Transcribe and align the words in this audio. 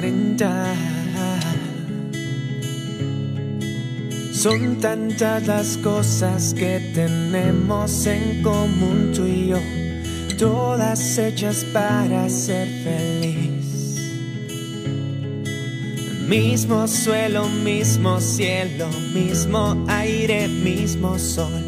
receta 0.00 0.74
con 0.74 1.14
los 1.20 1.44
40. 1.44 1.84
Son 4.32 4.76
tantas 4.80 5.46
las 5.46 5.76
cosas 5.78 6.54
que 6.54 6.92
tenemos 6.94 8.06
en 8.06 8.42
común 8.42 9.12
tú 9.14 9.24
y 9.24 9.48
yo, 9.48 9.58
todas 10.38 11.18
hechas 11.18 11.64
para 11.72 12.28
ser 12.28 12.68
feliz. 12.68 13.50
Mismo 16.28 16.88
suelo, 16.88 17.48
mismo 17.48 18.20
cielo, 18.20 18.88
mismo 19.14 19.84
aire, 19.88 20.48
mismo 20.48 21.18
sol, 21.18 21.64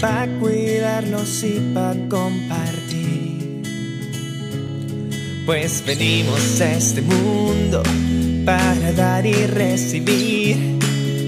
para 0.00 0.26
cuidarlos 0.38 1.42
y 1.44 1.60
para 1.74 1.94
compartir. 2.08 2.85
Pues 5.46 5.80
venimos 5.86 6.60
a 6.60 6.72
este 6.72 7.02
mundo 7.02 7.80
para 8.44 8.92
dar 8.92 9.24
y 9.24 9.46
recibir 9.46 10.56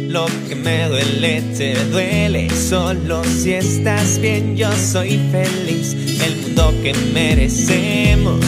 lo 0.09 0.27
que 0.49 0.57
me 0.57 0.89
duele 0.89 1.41
te 1.57 1.85
duele. 1.85 2.51
Solo 2.51 3.23
si 3.23 3.53
estás 3.53 4.19
bien, 4.21 4.57
yo 4.57 4.73
soy 4.73 5.21
feliz. 5.31 5.95
El 6.21 6.35
mundo 6.43 6.75
que 6.83 6.93
merecemos 7.15 8.45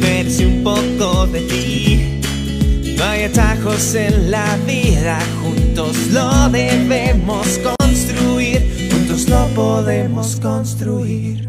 merece 0.00 0.46
un 0.46 0.64
poco 0.64 1.26
de 1.26 1.40
ti. 1.42 2.20
No 2.96 3.04
hay 3.04 3.24
atajos 3.24 3.94
en 3.94 4.30
la 4.30 4.56
vida, 4.66 5.18
juntos 5.42 5.98
lo 6.12 6.48
debemos 6.48 7.46
construir. 7.58 8.90
Juntos 8.90 9.28
lo 9.28 9.46
podemos 9.48 10.36
construir. 10.36 11.46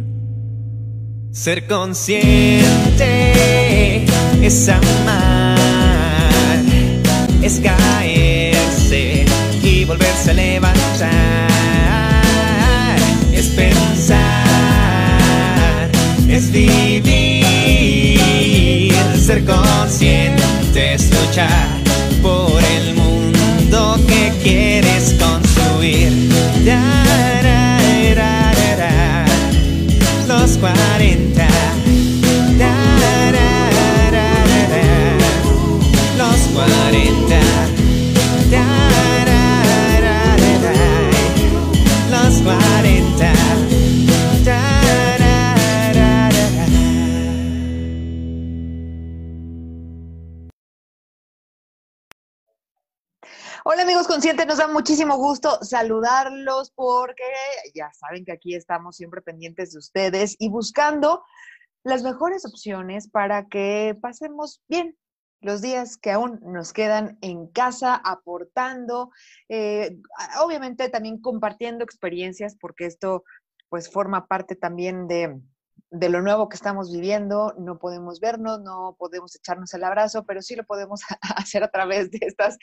Ser 1.32 1.68
consciente 1.68 2.85
es 4.46 4.70
amar, 4.70 5.58
es 7.42 7.60
caerse 7.60 9.26
y 9.64 9.86
volverse 9.86 10.30
a 10.30 10.34
levantar. 10.36 11.50
Es 13.34 13.48
pensar, 13.48 14.20
es 16.30 16.52
vivir, 16.52 17.42
ser 19.18 19.44
conscientes, 19.46 21.10
luchar 21.10 21.80
por 22.22 22.64
el 22.64 22.94
mundo 22.94 24.00
que 24.08 24.32
quieres 24.44 25.16
construir. 25.20 25.45
Conscientes, 54.16 54.48
nos 54.48 54.60
da 54.60 54.70
muchísimo 54.70 55.18
gusto 55.18 55.62
saludarlos 55.62 56.72
porque 56.72 57.26
ya 57.74 57.92
saben 57.92 58.24
que 58.24 58.32
aquí 58.32 58.56
estamos 58.56 58.96
siempre 58.96 59.22
pendientes 59.22 59.74
de 59.74 59.80
ustedes 59.80 60.38
y 60.40 60.48
buscando 60.48 61.22
las 61.84 62.02
mejores 62.02 62.46
opciones 62.46 63.10
para 63.10 63.50
que 63.50 63.94
pasemos 64.02 64.62
bien 64.70 64.98
los 65.42 65.62
días 65.62 65.98
que 65.98 66.12
aún 66.12 66.40
nos 66.44 66.72
quedan 66.72 67.18
en 67.20 67.48
casa, 67.48 67.94
aportando, 67.94 69.12
eh, 69.50 69.98
obviamente 70.42 70.88
también 70.88 71.20
compartiendo 71.20 71.84
experiencias 71.84 72.56
porque 72.58 72.86
esto 72.86 73.26
pues 73.68 73.92
forma 73.92 74.28
parte 74.28 74.56
también 74.56 75.10
de, 75.10 75.42
de 75.98 76.10
lo 76.10 76.22
nuevo 76.22 76.50
que 76.50 76.58
estamos 76.58 76.92
viviendo, 76.92 77.54
no 77.58 77.80
podemos 77.80 78.20
vernos, 78.20 78.60
no 78.62 78.96
podemos 79.00 79.34
echarnos 79.36 79.74
el 79.74 79.84
abrazo, 79.84 80.26
pero 80.26 80.42
sí 80.42 80.56
lo 80.56 80.66
podemos 80.66 81.02
hacer 81.38 81.64
a 81.64 81.72
través 81.72 82.12
de 82.12 82.20
estas 82.22 82.58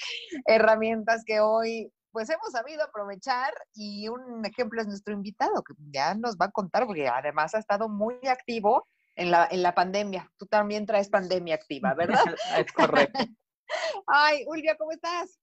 herramientas 0.47 1.23
que 1.25 1.41
hoy 1.41 1.91
pues 2.11 2.29
hemos 2.29 2.53
sabido 2.53 2.85
aprovechar 2.85 3.55
y 3.73 4.09
un 4.09 4.45
ejemplo 4.45 4.83
es 4.83 4.87
nuestro 4.87 5.15
invitado 5.15 5.63
que 5.63 5.73
ya 5.91 6.15
nos 6.15 6.37
va 6.37 6.47
a 6.47 6.51
contar 6.51 6.87
porque 6.87 7.09
además 7.09 7.55
ha 7.55 7.59
estado 7.59 7.89
muy 7.89 8.17
activo 8.29 8.87
en 9.17 9.31
la, 9.31 9.49
en 9.51 9.63
la 9.63 9.75
pandemia. 9.75 10.31
Tú 10.37 10.45
también 10.45 10.85
traes 10.85 11.09
pandemia 11.09 11.55
activa, 11.55 11.95
¿verdad? 11.95 12.23
es 12.59 12.71
correcto. 12.73 13.19
Ay, 14.07 14.45
Ulvia, 14.47 14.77
¿cómo 14.77 14.93
estás? 14.93 15.42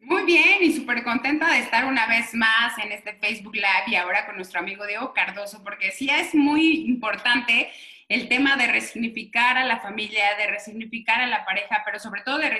Muy 0.00 0.24
bien 0.24 0.62
y 0.62 0.72
súper 0.72 1.02
contenta 1.02 1.48
de 1.48 1.60
estar 1.60 1.84
una 1.84 2.06
vez 2.06 2.32
más 2.34 2.78
en 2.78 2.92
este 2.92 3.14
Facebook 3.14 3.54
Live 3.54 3.84
y 3.88 3.96
ahora 3.96 4.26
con 4.26 4.36
nuestro 4.36 4.60
amigo 4.60 4.86
Diego 4.86 5.12
Cardoso, 5.12 5.62
porque 5.64 5.90
sí 5.90 6.08
es 6.10 6.34
muy 6.34 6.86
importante 6.86 7.70
el 8.08 8.28
tema 8.28 8.56
de 8.56 8.68
resignificar 8.68 9.58
a 9.58 9.64
la 9.64 9.80
familia, 9.80 10.36
de 10.36 10.46
resignificar 10.46 11.20
a 11.20 11.26
la 11.26 11.44
pareja, 11.44 11.82
pero 11.84 11.98
sobre 11.98 12.22
todo 12.22 12.38
de 12.38 12.56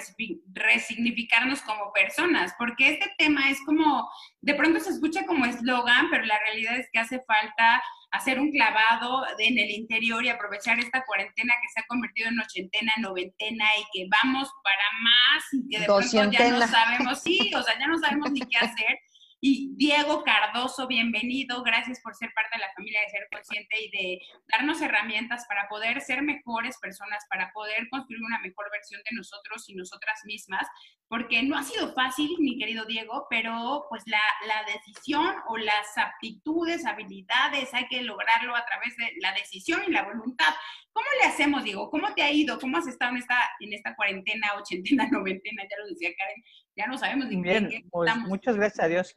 resignificarnos 0.55 1.63
como 1.63 1.93
personas, 1.93 2.53
porque 2.59 2.91
este 2.91 3.13
tema 3.17 3.49
es 3.49 3.59
como, 3.65 4.11
de 4.41 4.55
pronto 4.55 4.81
se 4.81 4.91
escucha 4.91 5.25
como 5.25 5.47
eslogan, 5.47 6.11
pero 6.11 6.25
la 6.25 6.39
realidad 6.41 6.77
es 6.77 6.89
que 6.93 6.99
hace 6.99 7.21
falta 7.21 7.81
hacer 8.11 8.41
un 8.41 8.51
clavado 8.51 9.25
en 9.39 9.59
el 9.59 9.71
interior 9.71 10.25
y 10.25 10.31
aprovechar 10.31 10.81
esta 10.81 11.05
cuarentena 11.05 11.55
que 11.63 11.69
se 11.69 11.81
ha 11.81 11.87
convertido 11.87 12.29
en 12.29 12.41
ochentena, 12.41 12.93
noventena 12.99 13.67
y 13.79 13.85
que 13.93 14.09
vamos 14.23 14.51
para 14.65 14.85
más 15.01 15.45
y 15.53 15.69
que 15.69 15.79
de 15.81 15.87
pronto 15.87 16.31
ya 16.33 16.51
no 16.51 16.67
sabemos, 16.67 17.23
sí, 17.23 17.53
o 17.55 17.63
sea, 17.63 17.79
ya 17.79 17.87
no 17.87 17.99
sabemos 17.99 18.33
ni 18.33 18.41
qué 18.41 18.59
hacer. 18.59 18.99
Y 19.39 19.75
Diego 19.77 20.25
Cardoso, 20.25 20.87
bienvenido, 20.87 21.63
gracias 21.63 22.01
por 22.01 22.15
ser 22.15 22.33
parte 22.35 22.57
de 22.57 22.63
la 22.63 22.73
familia 22.75 23.03
de 23.03 23.11
Ser 23.11 23.29
Consciente 23.31 23.83
y 23.83 23.91
de 23.91 24.21
darnos 24.49 24.81
herramientas 24.81 25.45
para 25.47 25.69
poder 25.69 26.01
ser 26.01 26.23
mejores 26.23 26.79
personas, 26.79 27.23
para 27.29 27.53
poder 27.53 27.87
construir 27.91 28.23
una 28.23 28.39
mejor 28.39 28.71
versión 28.73 29.03
de 29.03 29.15
nosotros 29.15 29.69
y 29.69 29.75
nosotras 29.75 30.21
mismas, 30.25 30.67
porque 31.07 31.43
no 31.43 31.57
ha 31.57 31.65
sido 31.65 31.93
fácil, 31.93 32.31
mi 32.39 32.59
querido 32.59 32.87
Diego, 32.87 33.27
pero 33.29 33.85
pues 33.91 34.05
la, 34.07 34.23
la 34.47 34.65
decisión 34.73 35.37
o 35.49 35.59
las 35.59 35.99
aptitudes, 35.99 36.87
habilidades, 36.87 37.75
hay 37.75 37.87
que 37.89 38.03
lograrlo 38.03 38.57
a 38.57 38.65
través 38.65 38.97
de 38.97 39.13
la 39.21 39.33
decisión 39.33 39.83
y 39.87 39.93
la 39.93 40.05
voluntad. 40.05 40.55
¿Cómo 40.97 41.07
le 41.21 41.29
hacemos, 41.29 41.63
Diego? 41.63 41.91
¿Cómo 41.91 42.15
te 42.15 42.23
ha 42.23 42.33
ido? 42.33 42.59
¿Cómo 42.59 42.79
has 42.79 42.87
estado 42.87 43.11
en 43.13 43.19
esta, 43.19 43.37
en 43.61 43.75
esta 43.75 43.95
cuarentena, 43.95 44.47
ochentena, 44.59 45.07
noventena? 45.13 45.63
Ya 45.71 45.77
lo 45.79 45.89
decía 45.89 46.09
Karen, 46.17 46.43
ya 46.75 46.87
no 46.87 46.97
sabemos 46.97 47.29
ni 47.29 47.37
Bien, 47.43 47.69
qué 47.69 47.83
pues, 47.91 48.09
estamos. 48.09 48.31
muchas 48.31 48.57
gracias 48.57 48.83
a 48.83 48.89
Dios. 48.89 49.15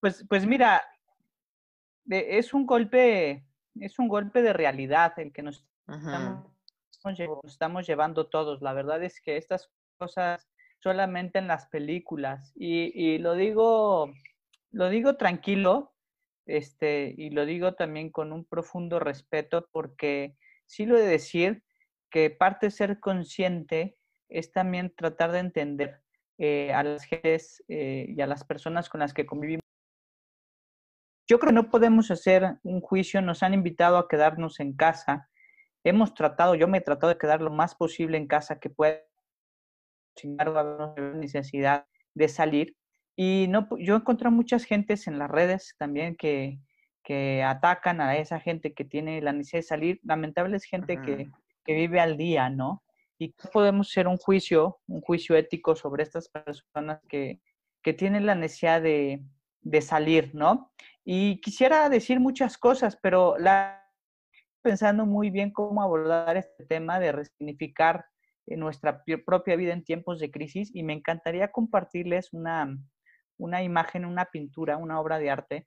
Pues, 0.00 0.26
pues 0.28 0.44
mira, 0.46 0.82
de- 2.04 2.38
es 2.38 2.52
un 2.52 2.66
golpe, 2.66 3.44
es 3.78 4.00
un 4.00 4.08
golpe 4.08 4.42
de 4.42 4.52
realidad 4.52 5.16
el 5.20 5.32
que 5.32 5.42
nos 5.42 5.64
estamos, 5.86 6.50
nos 7.04 7.20
estamos 7.44 7.86
llevando 7.86 8.26
todos. 8.28 8.60
La 8.60 8.72
verdad 8.72 9.00
es 9.04 9.20
que 9.20 9.36
estas 9.36 9.70
cosas 9.98 10.48
solamente 10.80 11.38
en 11.38 11.46
las 11.46 11.66
películas. 11.68 12.52
Y, 12.56 12.90
y 13.00 13.18
lo 13.18 13.34
digo, 13.36 14.12
lo 14.72 14.88
digo 14.88 15.16
tranquilo, 15.16 15.94
este, 16.46 17.14
y 17.16 17.30
lo 17.30 17.46
digo 17.46 17.74
también 17.74 18.10
con 18.10 18.32
un 18.32 18.44
profundo 18.44 18.98
respeto, 18.98 19.68
porque 19.70 20.36
sí 20.72 20.86
lo 20.86 20.96
de 20.96 21.06
decir 21.06 21.62
que 22.10 22.30
parte 22.30 22.66
de 22.66 22.70
ser 22.70 22.98
consciente 22.98 23.98
es 24.30 24.52
también 24.52 24.94
tratar 24.96 25.30
de 25.30 25.40
entender 25.40 26.00
eh, 26.38 26.72
a 26.72 26.82
las 26.82 27.04
gentes 27.04 27.62
eh, 27.68 28.06
y 28.08 28.18
a 28.22 28.26
las 28.26 28.42
personas 28.44 28.88
con 28.88 29.00
las 29.00 29.12
que 29.12 29.26
convivimos. 29.26 29.60
Yo 31.28 31.38
creo 31.38 31.50
que 31.50 31.54
no 31.54 31.70
podemos 31.70 32.10
hacer 32.10 32.56
un 32.62 32.80
juicio, 32.80 33.20
nos 33.20 33.42
han 33.42 33.52
invitado 33.52 33.98
a 33.98 34.08
quedarnos 34.08 34.60
en 34.60 34.74
casa. 34.74 35.28
Hemos 35.84 36.14
tratado, 36.14 36.54
yo 36.54 36.66
me 36.68 36.78
he 36.78 36.80
tratado 36.80 37.12
de 37.12 37.18
quedar 37.18 37.42
lo 37.42 37.50
más 37.50 37.74
posible 37.74 38.16
en 38.16 38.26
casa 38.26 38.58
que 38.58 38.70
pueda. 38.70 39.02
Sin 40.16 40.30
embargo, 40.32 40.94
necesidad 41.16 41.84
de 42.14 42.28
salir. 42.28 42.76
Y 43.14 43.46
no, 43.50 43.68
yo 43.78 43.94
he 43.94 43.98
encontrado 43.98 44.34
muchas 44.34 44.64
gentes 44.64 45.06
en 45.06 45.18
las 45.18 45.30
redes 45.30 45.74
también 45.78 46.16
que, 46.16 46.58
que 47.02 47.42
atacan 47.42 48.00
a 48.00 48.16
esa 48.16 48.40
gente 48.40 48.74
que 48.74 48.84
tiene 48.84 49.20
la 49.20 49.32
necesidad 49.32 49.58
de 49.58 49.62
salir. 49.62 50.00
Lamentable 50.04 50.56
es 50.56 50.64
gente 50.64 51.00
que, 51.02 51.30
que 51.64 51.74
vive 51.74 52.00
al 52.00 52.16
día, 52.16 52.48
¿no? 52.50 52.82
Y 53.18 53.34
podemos 53.52 53.90
hacer 53.90 54.08
un 54.08 54.16
juicio, 54.16 54.80
un 54.86 55.00
juicio 55.00 55.36
ético 55.36 55.74
sobre 55.76 56.02
estas 56.02 56.28
personas 56.28 57.00
que, 57.08 57.40
que 57.82 57.92
tienen 57.92 58.26
la 58.26 58.34
necesidad 58.34 58.82
de, 58.82 59.22
de 59.60 59.80
salir, 59.80 60.34
¿no? 60.34 60.72
Y 61.04 61.40
quisiera 61.40 61.88
decir 61.88 62.20
muchas 62.20 62.56
cosas, 62.58 62.98
pero 63.02 63.36
la 63.38 63.78
pensando 64.62 65.06
muy 65.06 65.30
bien 65.30 65.52
cómo 65.52 65.82
abordar 65.82 66.36
este 66.36 66.64
tema 66.66 67.00
de 67.00 67.10
resignificar 67.10 68.04
eh, 68.46 68.56
nuestra 68.56 69.02
pi- 69.02 69.16
propia 69.16 69.56
vida 69.56 69.72
en 69.72 69.82
tiempos 69.82 70.20
de 70.20 70.30
crisis 70.30 70.70
y 70.72 70.84
me 70.84 70.92
encantaría 70.92 71.50
compartirles 71.50 72.32
una, 72.32 72.76
una 73.38 73.62
imagen, 73.64 74.04
una 74.04 74.26
pintura, 74.26 74.76
una 74.76 75.00
obra 75.00 75.18
de 75.18 75.30
arte 75.30 75.66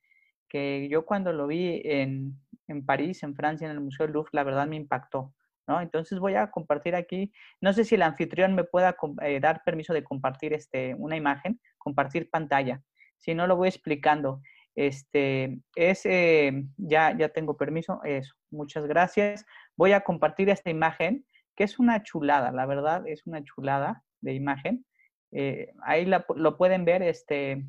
que 0.50 0.88
yo 0.90 1.06
cuando 1.06 1.34
lo 1.34 1.48
vi 1.48 1.82
en, 1.84 2.40
en 2.68 2.86
París, 2.86 3.24
en 3.24 3.36
Francia, 3.36 3.66
en 3.66 3.72
el 3.72 3.82
Museo 3.82 4.06
del 4.06 4.14
Louvre, 4.14 4.30
la 4.34 4.44
verdad 4.44 4.68
me 4.68 4.76
impactó. 4.76 5.34
¿no? 5.68 5.82
Entonces 5.82 6.20
voy 6.20 6.36
a 6.36 6.52
compartir 6.52 6.96
aquí, 6.96 7.32
no 7.62 7.74
sé 7.74 7.86
si 7.86 7.96
el 7.96 8.04
anfitrión 8.04 8.54
me 8.56 8.64
pueda 8.64 8.96
eh, 9.22 9.40
dar 9.40 9.64
permiso 9.64 9.94
de 9.94 10.04
compartir 10.04 10.54
este, 10.54 10.94
una 10.96 11.16
imagen, 11.16 11.60
compartir 11.78 12.30
pantalla. 12.30 12.82
Si 13.18 13.34
no, 13.34 13.48
lo 13.48 13.56
voy 13.56 13.70
explicando. 13.70 14.42
Este, 14.76 15.60
es, 15.76 16.06
eh, 16.06 16.66
ya, 16.78 17.18
ya 17.18 17.30
tengo 17.30 17.56
permiso, 17.58 18.02
eso, 18.04 18.36
muchas 18.52 18.86
gracias. 18.86 19.46
Voy 19.78 19.94
a 19.94 20.02
compartir 20.02 20.50
esta 20.50 20.70
imagen, 20.70 21.26
que 21.56 21.64
es 21.64 21.80
una 21.80 22.04
chulada, 22.04 22.52
la 22.52 22.66
verdad, 22.66 23.08
es 23.08 23.26
una 23.26 23.44
chulada 23.44 24.04
de 24.22 24.34
imagen. 24.34 24.86
Eh, 25.32 25.72
ahí 25.84 26.06
lo 26.06 26.58
pueden 26.58 26.86
ver, 26.86 27.02
este, 27.02 27.66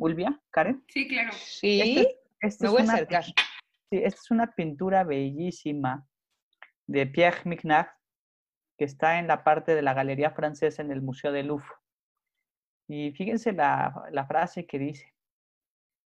Ulvia, 0.00 0.40
Karen. 0.50 0.82
Sí, 0.88 1.06
claro. 1.06 1.30
Sí, 1.32 1.80
este, 1.80 2.20
este 2.40 2.64
me 2.64 2.70
voy 2.70 2.80
a 2.80 2.84
acercar. 2.84 3.24
Sí, 3.24 3.32
esta 3.90 4.20
es 4.20 4.30
una 4.30 4.54
pintura 4.54 5.04
bellísima 5.04 6.06
de 6.86 7.06
Pierre 7.06 7.42
Mignard, 7.44 7.88
que 8.78 8.84
está 8.84 9.18
en 9.18 9.26
la 9.26 9.44
parte 9.44 9.74
de 9.74 9.82
la 9.82 9.94
Galería 9.94 10.30
Francesa 10.30 10.82
en 10.82 10.90
el 10.90 11.02
Museo 11.02 11.32
de 11.32 11.42
Louvre. 11.42 11.68
Y 12.88 13.12
fíjense 13.12 13.52
la, 13.52 14.08
la 14.10 14.26
frase 14.26 14.66
que 14.66 14.78
dice, 14.78 15.14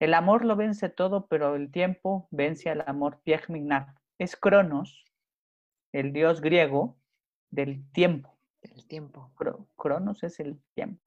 el 0.01 0.15
amor 0.15 0.45
lo 0.45 0.57
vence 0.57 0.89
todo, 0.89 1.27
pero 1.27 1.55
el 1.55 1.71
tiempo 1.71 2.27
vence 2.31 2.71
al 2.71 2.83
amor. 2.87 3.21
Pierre 3.23 3.53
Mignard. 3.53 3.95
Es 4.19 4.37
Cronos, 4.37 5.05
el 5.93 6.13
dios 6.13 6.41
griego 6.41 6.97
del 7.51 7.89
tiempo. 7.93 8.37
El 8.63 8.87
tiempo. 8.87 9.33
Cronos 9.77 10.23
es 10.23 10.41
el 10.41 10.61
tiempo. 10.75 11.03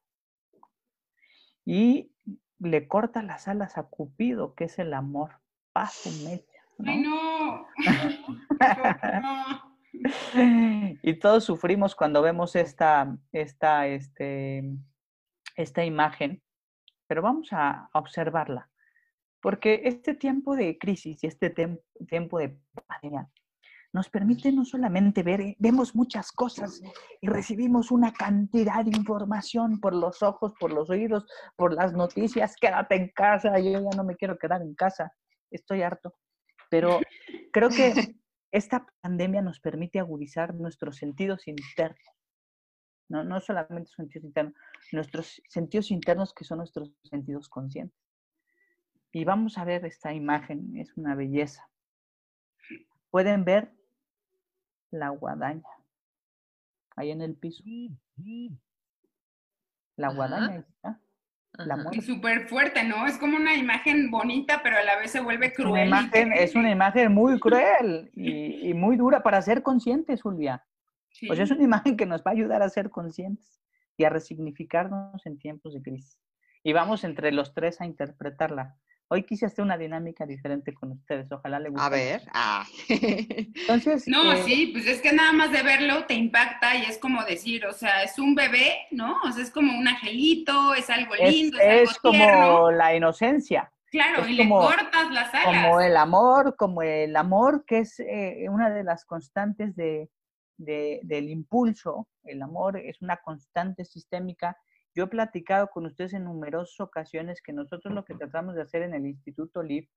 Y 1.65 2.13
le 2.59 2.87
corta 2.87 3.21
las 3.23 3.47
alas 3.47 3.77
a 3.77 3.83
Cupido, 3.83 4.55
que 4.55 4.65
es 4.65 4.79
el 4.79 4.93
amor. 4.93 5.39
Paz 5.73 6.05
mecha. 6.23 6.45
¡Ay, 6.85 7.01
no! 7.01 7.67
y 11.01 11.13
todos 11.15 11.43
sufrimos 11.43 11.95
cuando 11.95 12.21
vemos 12.21 12.55
esta, 12.55 13.17
esta, 13.31 13.87
este, 13.87 14.63
esta 15.55 15.85
imagen, 15.85 16.43
pero 17.07 17.21
vamos 17.21 17.49
a, 17.51 17.89
observarla, 17.93 18.69
porque 19.41 19.81
este 19.85 20.13
tiempo 20.13 20.55
de 20.55 20.77
crisis 20.77 21.23
y 21.23 21.27
este 21.27 21.49
tiempo 22.07 22.37
de 22.37 22.59
pandemia 22.87 23.29
nos 23.97 24.09
permite 24.09 24.51
no 24.51 24.63
solamente 24.63 25.23
ver, 25.23 25.41
eh, 25.41 25.55
vemos 25.57 25.95
muchas 25.95 26.31
cosas 26.31 26.83
y 27.19 27.27
recibimos 27.27 27.89
una 27.89 28.13
cantidad 28.13 28.85
de 28.85 28.95
información 28.95 29.79
por 29.79 29.95
los 29.95 30.21
ojos, 30.21 30.53
por 30.59 30.71
los 30.71 30.91
oídos, 30.91 31.25
por 31.55 31.73
las 31.73 31.93
noticias, 31.93 32.55
quédate 32.61 32.93
en 32.93 33.09
casa, 33.09 33.57
yo 33.57 33.71
ya 33.71 33.97
no 33.97 34.03
me 34.03 34.15
quiero 34.15 34.37
quedar 34.37 34.61
en 34.61 34.75
casa, 34.75 35.11
estoy 35.49 35.81
harto. 35.81 36.13
Pero 36.69 36.99
creo 37.51 37.69
que 37.69 38.15
esta 38.51 38.85
pandemia 39.01 39.41
nos 39.41 39.59
permite 39.59 39.99
agudizar 39.99 40.53
nuestros 40.53 40.97
sentidos 40.97 41.47
internos. 41.47 41.99
No, 43.09 43.23
no 43.23 43.41
solamente 43.41 43.89
sentidos 43.95 44.25
internos, 44.25 44.53
nuestros 44.91 45.41
sentidos 45.47 45.89
internos 45.89 46.35
que 46.35 46.43
son 46.43 46.59
nuestros 46.59 46.91
sentidos 47.01 47.49
conscientes. 47.49 47.97
Y 49.11 49.25
vamos 49.25 49.57
a 49.57 49.65
ver 49.65 49.85
esta 49.85 50.13
imagen, 50.13 50.77
es 50.77 50.95
una 50.97 51.15
belleza. 51.15 51.67
Pueden 53.09 53.43
ver 53.43 53.76
la 54.91 55.09
guadaña 55.09 55.63
ahí 56.97 57.11
en 57.11 57.21
el 57.21 57.35
piso. 57.35 57.63
La 59.95 60.09
guadaña 60.09 60.57
está. 60.57 60.99
Y 61.91 62.01
súper 62.01 62.47
fuerte, 62.47 62.83
¿no? 62.83 63.07
Es 63.07 63.17
como 63.17 63.37
una 63.37 63.55
imagen 63.55 64.11
bonita, 64.11 64.59
pero 64.61 64.77
a 64.77 64.83
la 64.83 64.99
vez 64.99 65.11
se 65.11 65.21
vuelve 65.21 65.53
cruel. 65.53 65.71
Una 65.71 65.85
imagen, 65.85 66.33
es 66.33 66.53
una 66.55 66.69
imagen 66.69 67.13
muy 67.13 67.39
cruel 67.39 68.11
y, 68.13 68.73
muy 68.73 68.97
dura 68.97 69.23
para 69.23 69.41
ser 69.41 69.63
conscientes, 69.63 70.21
Julia. 70.21 70.63
Pues 71.25 71.39
es 71.39 71.49
una 71.49 71.63
imagen 71.63 71.97
que 71.97 72.05
nos 72.05 72.21
va 72.21 72.31
a 72.31 72.33
ayudar 72.33 72.61
a 72.61 72.69
ser 72.69 72.91
conscientes 72.91 73.59
y 73.95 74.03
a 74.03 74.09
resignificarnos 74.09 75.25
en 75.25 75.39
tiempos 75.39 75.73
de 75.73 75.81
crisis. 75.81 76.19
Y 76.61 76.73
vamos 76.73 77.03
entre 77.03 77.31
los 77.31 77.55
tres 77.55 77.81
a 77.81 77.85
interpretarla. 77.85 78.77
Hoy 79.09 79.23
quise 79.23 79.45
hacer 79.45 79.63
una 79.63 79.77
dinámica 79.77 80.25
diferente 80.25 80.73
con 80.73 80.91
ustedes, 80.91 81.31
ojalá 81.31 81.59
le 81.59 81.69
guste. 81.69 81.85
A 81.85 81.89
ver, 81.89 82.21
ah. 82.33 82.65
Entonces. 82.89 84.05
No, 84.07 84.33
eh, 84.33 84.43
sí, 84.43 84.67
pues 84.73 84.85
es 84.85 85.01
que 85.01 85.13
nada 85.13 85.31
más 85.31 85.51
de 85.51 85.63
verlo 85.63 86.05
te 86.05 86.13
impacta 86.13 86.75
y 86.75 86.83
es 86.83 86.97
como 86.97 87.23
decir, 87.23 87.65
o 87.65 87.73
sea, 87.73 88.03
es 88.03 88.19
un 88.19 88.35
bebé, 88.35 88.87
¿no? 88.91 89.17
O 89.23 89.31
sea, 89.31 89.43
es 89.43 89.51
como 89.51 89.77
un 89.77 89.87
angelito, 89.87 90.73
es 90.73 90.89
algo 90.89 91.15
lindo, 91.15 91.57
es, 91.57 91.91
es 91.91 91.97
como 91.99 92.69
la 92.71 92.95
inocencia. 92.95 93.71
Claro, 93.89 94.27
y 94.27 94.33
le 94.33 94.49
cortas 94.49 95.09
las 95.11 95.33
alas. 95.33 95.45
Como 95.45 95.79
el 95.79 95.95
amor, 95.95 96.55
como 96.57 96.81
el 96.81 97.15
amor 97.15 97.63
que 97.65 97.79
es 97.79 98.01
eh, 98.01 98.45
una 98.49 98.69
de 98.69 98.83
las 98.83 99.05
constantes 99.05 99.73
de, 99.77 100.09
de, 100.57 100.99
del 101.03 101.29
impulso. 101.29 102.07
El 102.23 102.41
amor 102.41 102.77
es 102.77 103.01
una 103.01 103.17
constante 103.17 103.85
sistémica 103.85 104.57
yo 104.97 105.03
he 105.03 105.07
platicado 105.07 105.67
con 105.67 105.85
ustedes 105.85 106.13
en 106.13 106.23
numerosas 106.23 106.79
ocasiones 106.79 107.43
que 107.43 107.53
nosotros 107.53 107.93
lo 107.93 108.03
que 108.03 108.15
tratamos 108.15 108.55
de 108.55 108.63
hacer 108.63 108.81
en 108.81 108.95
el 108.95 109.05
Instituto 109.05 109.61
LIF, 109.61 109.87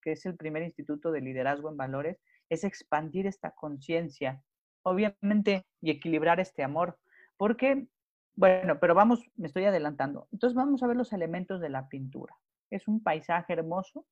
que 0.00 0.12
es 0.12 0.24
el 0.24 0.36
primer 0.36 0.62
instituto 0.62 1.10
de 1.10 1.20
liderazgo 1.20 1.68
en 1.68 1.76
valores, 1.76 2.22
es 2.48 2.62
expandir 2.62 3.26
esta 3.26 3.50
conciencia, 3.50 4.40
obviamente, 4.82 5.66
y 5.80 5.90
equilibrar 5.90 6.38
este 6.38 6.62
amor. 6.62 6.96
Porque, 7.36 7.88
bueno, 8.36 8.78
pero 8.78 8.94
vamos, 8.94 9.28
me 9.34 9.48
estoy 9.48 9.64
adelantando. 9.64 10.28
Entonces 10.30 10.54
vamos 10.54 10.80
a 10.80 10.86
ver 10.86 10.96
los 10.96 11.12
elementos 11.12 11.60
de 11.60 11.70
la 11.70 11.88
pintura. 11.88 12.36
Es 12.70 12.86
un 12.86 13.02
paisaje 13.02 13.52
hermoso, 13.52 14.06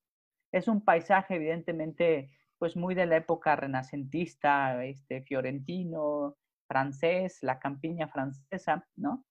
es 0.50 0.66
un 0.66 0.84
paisaje 0.84 1.36
evidentemente 1.36 2.32
pues 2.58 2.76
muy 2.76 2.96
de 2.96 3.06
la 3.06 3.18
época 3.18 3.54
renacentista, 3.54 4.84
este, 4.84 5.22
fiorentino, 5.22 6.36
francés, 6.66 7.38
la 7.42 7.60
campiña 7.60 8.08
francesa, 8.08 8.84
¿no? 8.96 9.24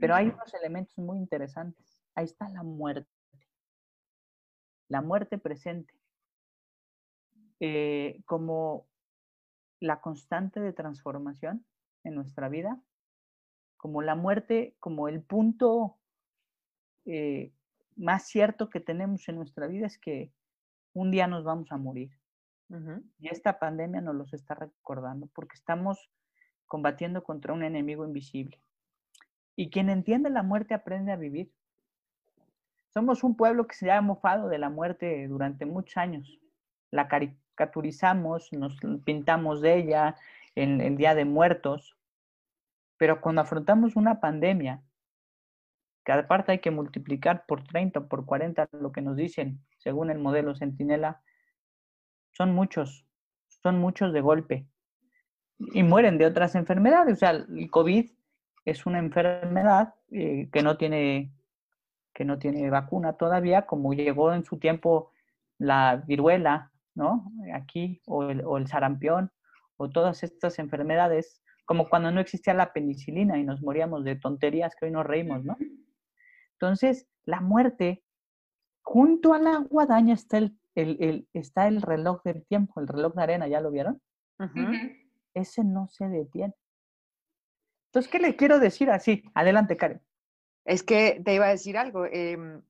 Pero 0.00 0.14
hay 0.14 0.28
unos 0.28 0.52
elementos 0.54 0.96
muy 0.98 1.18
interesantes. 1.18 2.02
Ahí 2.14 2.24
está 2.24 2.48
la 2.48 2.62
muerte. 2.62 3.10
La 4.88 5.02
muerte 5.02 5.38
presente. 5.38 5.94
Eh, 7.60 8.22
como 8.24 8.88
la 9.80 10.00
constante 10.00 10.60
de 10.60 10.72
transformación 10.72 11.66
en 12.04 12.14
nuestra 12.14 12.48
vida, 12.48 12.80
como 13.76 14.02
la 14.02 14.14
muerte, 14.14 14.74
como 14.80 15.08
el 15.08 15.22
punto 15.22 15.98
eh, 17.04 17.52
más 17.96 18.26
cierto 18.26 18.70
que 18.70 18.80
tenemos 18.80 19.28
en 19.28 19.36
nuestra 19.36 19.66
vida 19.66 19.86
es 19.86 19.98
que 19.98 20.32
un 20.94 21.10
día 21.10 21.26
nos 21.26 21.44
vamos 21.44 21.70
a 21.70 21.76
morir. 21.76 22.10
Y 23.18 23.28
esta 23.28 23.58
pandemia 23.58 24.00
nos 24.00 24.14
los 24.14 24.32
está 24.32 24.54
recordando 24.54 25.26
porque 25.34 25.56
estamos 25.56 26.08
combatiendo 26.66 27.24
contra 27.24 27.52
un 27.52 27.64
enemigo 27.64 28.04
invisible. 28.04 28.62
Y 29.60 29.68
quien 29.68 29.90
entiende 29.90 30.30
la 30.30 30.42
muerte 30.42 30.72
aprende 30.72 31.12
a 31.12 31.16
vivir. 31.16 31.52
Somos 32.94 33.22
un 33.22 33.36
pueblo 33.36 33.66
que 33.66 33.74
se 33.74 33.90
ha 33.92 34.00
mofado 34.00 34.48
de 34.48 34.56
la 34.56 34.70
muerte 34.70 35.28
durante 35.28 35.66
muchos 35.66 35.98
años. 35.98 36.40
La 36.90 37.08
caricaturizamos, 37.08 38.50
nos 38.54 38.78
pintamos 39.04 39.60
de 39.60 39.76
ella 39.76 40.16
en 40.54 40.80
el 40.80 40.96
Día 40.96 41.14
de 41.14 41.26
Muertos. 41.26 41.94
Pero 42.96 43.20
cuando 43.20 43.42
afrontamos 43.42 43.96
una 43.96 44.18
pandemia, 44.18 44.82
que 46.06 46.12
aparte 46.12 46.52
hay 46.52 46.60
que 46.60 46.70
multiplicar 46.70 47.44
por 47.44 47.62
30 47.62 47.98
o 47.98 48.08
por 48.08 48.24
40 48.24 48.66
lo 48.80 48.92
que 48.92 49.02
nos 49.02 49.14
dicen 49.14 49.60
según 49.76 50.08
el 50.08 50.20
modelo 50.20 50.54
Centinela, 50.54 51.20
son 52.32 52.54
muchos, 52.54 53.04
son 53.62 53.78
muchos 53.78 54.14
de 54.14 54.22
golpe. 54.22 54.66
Y 55.58 55.82
mueren 55.82 56.16
de 56.16 56.24
otras 56.24 56.54
enfermedades. 56.54 57.12
O 57.12 57.20
sea, 57.20 57.32
el 57.32 57.70
COVID 57.70 58.10
es 58.64 58.86
una 58.86 58.98
enfermedad 58.98 59.94
eh, 60.10 60.48
que, 60.52 60.62
no 60.62 60.76
tiene, 60.76 61.32
que 62.14 62.24
no 62.24 62.38
tiene 62.38 62.70
vacuna 62.70 63.14
todavía, 63.14 63.66
como 63.66 63.92
llegó 63.94 64.32
en 64.32 64.44
su 64.44 64.58
tiempo 64.58 65.12
la 65.58 66.02
viruela, 66.06 66.72
¿no? 66.94 67.30
Aquí, 67.54 68.00
o 68.06 68.24
el, 68.24 68.44
o 68.44 68.58
el 68.58 68.66
sarampión, 68.66 69.30
o 69.76 69.88
todas 69.90 70.22
estas 70.22 70.58
enfermedades, 70.58 71.42
como 71.64 71.88
cuando 71.88 72.10
no 72.10 72.20
existía 72.20 72.54
la 72.54 72.72
penicilina 72.72 73.38
y 73.38 73.44
nos 73.44 73.62
moríamos 73.62 74.04
de 74.04 74.16
tonterías 74.16 74.74
que 74.74 74.86
hoy 74.86 74.92
nos 74.92 75.06
reímos, 75.06 75.44
¿no? 75.44 75.56
Entonces, 76.52 77.08
la 77.24 77.40
muerte, 77.40 78.04
junto 78.82 79.32
a 79.32 79.38
la 79.38 79.58
guadaña 79.58 80.14
está 80.14 80.38
el, 80.38 80.58
el, 80.74 81.28
está 81.32 81.68
el 81.68 81.80
reloj 81.80 82.22
del 82.22 82.44
tiempo, 82.44 82.80
el 82.80 82.88
reloj 82.88 83.14
de 83.14 83.22
arena, 83.22 83.48
¿ya 83.48 83.60
lo 83.60 83.70
vieron? 83.70 84.00
Ese 85.34 85.64
no 85.64 85.88
se 85.88 86.08
detiene. 86.08 86.54
Entonces, 87.90 88.10
¿qué 88.10 88.20
le 88.20 88.36
quiero 88.36 88.60
decir 88.60 88.88
así? 88.90 89.24
Adelante, 89.34 89.76
Karen. 89.76 90.00
Es 90.64 90.84
que 90.84 91.20
te 91.24 91.34
iba 91.34 91.46
a 91.46 91.50
decir 91.50 91.76
algo. 91.76 92.06
Em, 92.06 92.62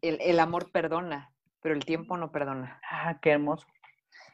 el, 0.00 0.38
amor 0.38 0.70
perdona, 0.70 1.32
pero 1.60 1.74
el 1.74 1.84
tiempo 1.84 2.16
no 2.16 2.30
perdona. 2.30 2.80
Ah, 2.88 3.18
qué 3.20 3.30
hermoso. 3.30 3.66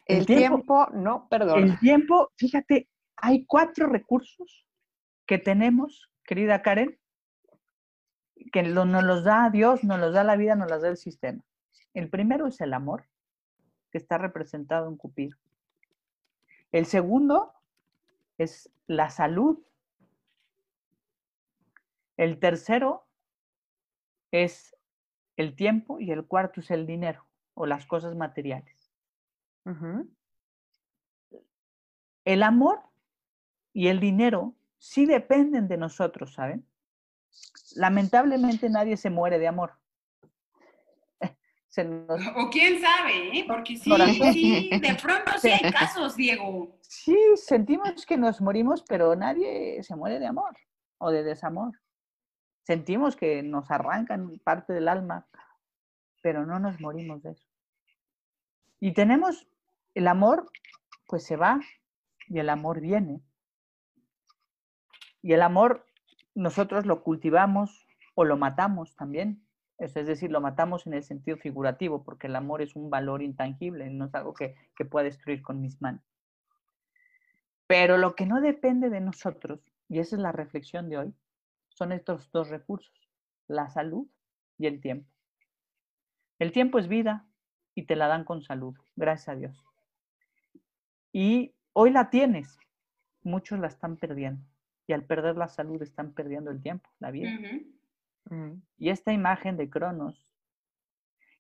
El, 0.04 0.26
tiempo, 0.26 0.86
no 0.92 1.28
perdona. 1.30 1.64
El 1.64 1.78
tiempo, 1.78 2.30
fíjate, 2.36 2.88
hay 3.16 3.46
cuatro 3.46 3.86
recursos 3.86 4.66
que 5.26 5.38
tenemos, 5.38 6.10
querida 6.24 6.60
Karen, 6.60 6.98
que 8.52 8.62
nos 8.62 9.04
los 9.04 9.24
da 9.24 9.48
Dios, 9.50 9.82
nos 9.84 9.98
los 9.98 10.12
da 10.12 10.24
la 10.24 10.36
vida, 10.36 10.54
nos 10.54 10.70
los 10.70 10.82
da 10.82 10.88
el 10.88 10.96
sistema. 10.96 11.42
El 11.94 12.10
primero 12.10 12.46
es 12.46 12.60
el 12.60 12.74
amor, 12.74 13.08
que 13.90 13.98
está 13.98 14.18
representado 14.18 14.88
en 14.88 14.96
Cupido. 14.96 15.36
El 16.70 16.86
segundo 16.86 17.52
es 18.36 18.70
la 18.86 19.10
salud. 19.10 19.58
El 22.18 22.40
tercero 22.40 23.06
es 24.32 24.76
el 25.36 25.54
tiempo 25.54 26.00
y 26.00 26.10
el 26.10 26.26
cuarto 26.26 26.60
es 26.60 26.70
el 26.70 26.84
dinero 26.84 27.24
o 27.54 27.64
las 27.64 27.86
cosas 27.86 28.14
materiales. 28.16 28.92
El 32.24 32.42
amor 32.42 32.82
y 33.72 33.88
el 33.88 34.00
dinero 34.00 34.54
sí 34.78 35.06
dependen 35.06 35.68
de 35.68 35.76
nosotros, 35.76 36.34
¿saben? 36.34 36.66
Lamentablemente 37.76 38.68
nadie 38.68 38.96
se 38.96 39.10
muere 39.10 39.38
de 39.38 39.48
amor. 39.48 39.72
O 42.34 42.50
quién 42.50 42.80
sabe, 42.80 43.38
¿eh? 43.38 43.44
porque 43.46 43.76
sí, 43.76 43.92
sí, 44.32 44.68
de 44.68 44.96
pronto 45.00 45.30
sí 45.40 45.48
hay 45.48 45.70
casos, 45.70 46.16
Diego. 46.16 46.76
Sí, 46.80 47.16
sentimos 47.36 48.04
que 48.04 48.16
nos 48.16 48.40
morimos, 48.40 48.82
pero 48.82 49.14
nadie 49.14 49.80
se 49.84 49.94
muere 49.94 50.18
de 50.18 50.26
amor 50.26 50.56
o 50.96 51.12
de 51.12 51.22
desamor. 51.22 51.78
Sentimos 52.68 53.16
que 53.16 53.42
nos 53.42 53.70
arrancan 53.70 54.38
parte 54.44 54.74
del 54.74 54.88
alma, 54.88 55.26
pero 56.20 56.44
no 56.44 56.58
nos 56.58 56.78
morimos 56.82 57.22
de 57.22 57.30
eso. 57.30 57.48
Y 58.78 58.92
tenemos 58.92 59.48
el 59.94 60.06
amor, 60.06 60.52
pues 61.06 61.24
se 61.24 61.38
va 61.38 61.60
y 62.26 62.40
el 62.40 62.50
amor 62.50 62.82
viene. 62.82 63.22
Y 65.22 65.32
el 65.32 65.40
amor 65.40 65.86
nosotros 66.34 66.84
lo 66.84 67.02
cultivamos 67.02 67.86
o 68.14 68.26
lo 68.26 68.36
matamos 68.36 68.94
también. 68.96 69.42
Es 69.78 69.94
decir, 69.94 70.30
lo 70.30 70.42
matamos 70.42 70.86
en 70.86 70.92
el 70.92 71.04
sentido 71.04 71.38
figurativo, 71.38 72.04
porque 72.04 72.26
el 72.26 72.36
amor 72.36 72.60
es 72.60 72.76
un 72.76 72.90
valor 72.90 73.22
intangible, 73.22 73.88
no 73.88 74.04
es 74.04 74.14
algo 74.14 74.34
que, 74.34 74.56
que 74.76 74.84
pueda 74.84 75.04
destruir 75.04 75.40
con 75.40 75.62
mis 75.62 75.80
manos. 75.80 76.04
Pero 77.66 77.96
lo 77.96 78.14
que 78.14 78.26
no 78.26 78.42
depende 78.42 78.90
de 78.90 79.00
nosotros, 79.00 79.58
y 79.88 80.00
esa 80.00 80.16
es 80.16 80.20
la 80.20 80.32
reflexión 80.32 80.90
de 80.90 80.98
hoy, 80.98 81.14
son 81.78 81.92
estos 81.92 82.30
dos 82.32 82.48
recursos, 82.48 83.08
la 83.46 83.70
salud 83.70 84.08
y 84.58 84.66
el 84.66 84.80
tiempo. 84.80 85.08
El 86.40 86.50
tiempo 86.50 86.78
es 86.80 86.88
vida 86.88 87.26
y 87.74 87.84
te 87.84 87.94
la 87.94 88.08
dan 88.08 88.24
con 88.24 88.42
salud, 88.42 88.76
gracias 88.96 89.28
a 89.28 89.36
Dios. 89.36 89.64
Y 91.12 91.54
hoy 91.72 91.90
la 91.90 92.10
tienes, 92.10 92.58
muchos 93.22 93.60
la 93.60 93.68
están 93.68 93.96
perdiendo. 93.96 94.44
Y 94.88 94.92
al 94.92 95.04
perder 95.04 95.36
la 95.36 95.48
salud 95.48 95.80
están 95.80 96.12
perdiendo 96.12 96.50
el 96.50 96.60
tiempo, 96.60 96.90
la 96.98 97.12
vida. 97.12 97.30
Mm. 98.24 98.62
Y 98.78 98.90
esta 98.90 99.12
imagen 99.12 99.56
de 99.56 99.70
Cronos. 99.70 100.26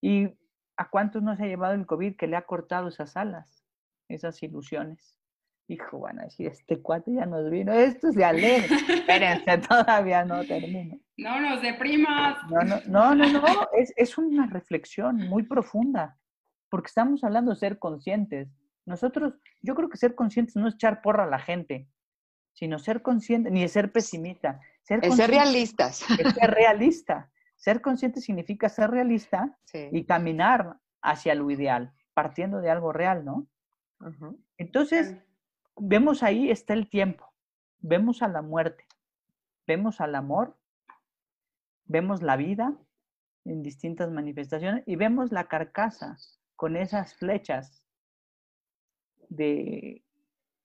¿Y 0.00 0.28
a 0.76 0.88
cuántos 0.88 1.22
nos 1.22 1.40
ha 1.40 1.46
llevado 1.46 1.74
el 1.74 1.86
COVID 1.86 2.16
que 2.16 2.28
le 2.28 2.36
ha 2.36 2.46
cortado 2.46 2.88
esas 2.88 3.16
alas, 3.16 3.64
esas 4.08 4.40
ilusiones? 4.42 5.17
Hijo, 5.70 6.00
van 6.00 6.18
a 6.18 6.24
decir, 6.24 6.46
este 6.46 6.80
cuate 6.80 7.12
ya 7.12 7.26
nos 7.26 7.50
vino, 7.50 7.74
esto 7.74 8.10
se 8.10 8.24
alegra. 8.24 8.74
Espérense, 8.88 9.58
todavía 9.68 10.24
no 10.24 10.42
termino. 10.44 10.98
No 11.18 11.40
nos 11.40 11.60
deprimas. 11.60 12.38
No, 12.50 12.62
no, 12.62 12.80
no, 12.86 13.14
no, 13.14 13.42
no. 13.42 13.68
Es, 13.76 13.92
es 13.96 14.16
una 14.16 14.46
reflexión 14.46 15.16
muy 15.28 15.42
profunda, 15.42 16.18
porque 16.70 16.86
estamos 16.86 17.22
hablando 17.22 17.50
de 17.50 17.58
ser 17.58 17.78
conscientes. 17.78 18.48
Nosotros, 18.86 19.34
yo 19.60 19.74
creo 19.74 19.90
que 19.90 19.98
ser 19.98 20.14
conscientes 20.14 20.56
no 20.56 20.68
es 20.68 20.74
echar 20.74 21.02
porra 21.02 21.24
a 21.24 21.28
la 21.28 21.38
gente, 21.38 21.86
sino 22.54 22.78
ser 22.78 23.02
consciente, 23.02 23.50
ni 23.50 23.60
de 23.60 23.68
ser 23.68 23.92
pesimista. 23.92 24.60
Ser, 24.82 25.04
ser 25.12 25.28
realistas. 25.28 26.02
Es 26.18 26.32
ser 26.32 26.50
realista. 26.50 27.30
Ser 27.56 27.82
consciente 27.82 28.22
significa 28.22 28.70
ser 28.70 28.90
realista 28.90 29.54
y 29.92 30.06
caminar 30.06 30.78
hacia 31.02 31.34
lo 31.34 31.50
ideal, 31.50 31.92
partiendo 32.14 32.62
de 32.62 32.70
algo 32.70 32.92
real, 32.92 33.24
¿no? 33.24 33.46
Entonces, 34.56 35.16
vemos 35.80 36.22
ahí 36.22 36.50
está 36.50 36.74
el 36.74 36.88
tiempo, 36.88 37.32
vemos 37.78 38.22
a 38.22 38.28
la 38.28 38.42
muerte, 38.42 38.84
vemos 39.66 40.00
al 40.00 40.14
amor, 40.14 40.56
vemos 41.84 42.22
la 42.22 42.36
vida 42.36 42.76
en 43.44 43.62
distintas 43.62 44.10
manifestaciones 44.10 44.82
y 44.86 44.96
vemos 44.96 45.32
la 45.32 45.48
carcasa 45.48 46.16
con 46.56 46.76
esas 46.76 47.14
flechas 47.14 47.82
de 49.28 50.02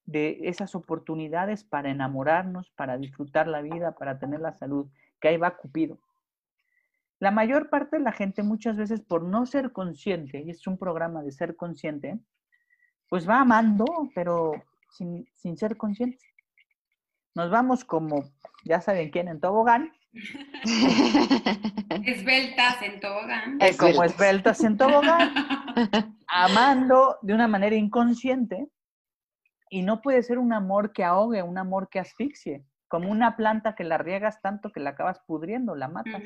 de 0.05 0.39
esas 0.43 0.75
oportunidades 0.75 1.63
para 1.63 1.89
enamorarnos, 1.89 2.69
para 2.71 2.97
disfrutar 2.97 3.47
la 3.47 3.61
vida, 3.61 3.95
para 3.95 4.19
tener 4.19 4.41
la 4.41 4.53
salud, 4.53 4.87
que 5.19 5.29
ahí 5.29 5.37
va 5.37 5.57
Cupido. 5.57 5.99
La 7.19 7.31
mayor 7.31 7.69
parte 7.69 7.97
de 7.97 8.03
la 8.03 8.11
gente 8.11 8.43
muchas 8.43 8.75
veces 8.75 8.99
por 9.01 9.23
no 9.23 9.45
ser 9.45 9.71
consciente, 9.71 10.41
y 10.41 10.49
es 10.49 10.67
un 10.67 10.77
programa 10.77 11.23
de 11.23 11.31
ser 11.31 11.55
consciente, 11.55 12.19
pues 13.07 13.27
va 13.27 13.39
amando, 13.39 13.85
pero 14.13 14.53
sin, 14.93 15.57
ser 15.57 15.77
consciente. 15.77 16.25
Nos 17.35 17.49
vamos 17.49 17.83
como, 17.83 18.23
ya 18.63 18.79
saben 18.79 19.09
quién, 19.09 19.27
en 19.27 19.39
tobogán. 19.39 19.91
Esbeltas 22.05 22.81
en 22.83 22.99
tobogán. 22.99 23.57
Como 23.79 24.03
esbeltas 24.03 24.63
en 24.63 24.77
tobogán. 24.77 25.33
amando 26.27 27.17
de 27.21 27.33
una 27.33 27.47
manera 27.47 27.75
inconsciente 27.75 28.67
y 29.69 29.81
no 29.81 30.01
puede 30.01 30.21
ser 30.23 30.37
un 30.37 30.53
amor 30.53 30.93
que 30.93 31.03
ahogue, 31.03 31.41
un 31.41 31.57
amor 31.57 31.89
que 31.89 31.99
asfixie, 31.99 32.63
como 32.87 33.09
una 33.09 33.35
planta 33.35 33.75
que 33.75 33.83
la 33.83 33.97
riegas 33.97 34.39
tanto 34.41 34.71
que 34.71 34.79
la 34.79 34.91
acabas 34.91 35.19
pudriendo, 35.25 35.75
la 35.75 35.87
matas. 35.87 36.21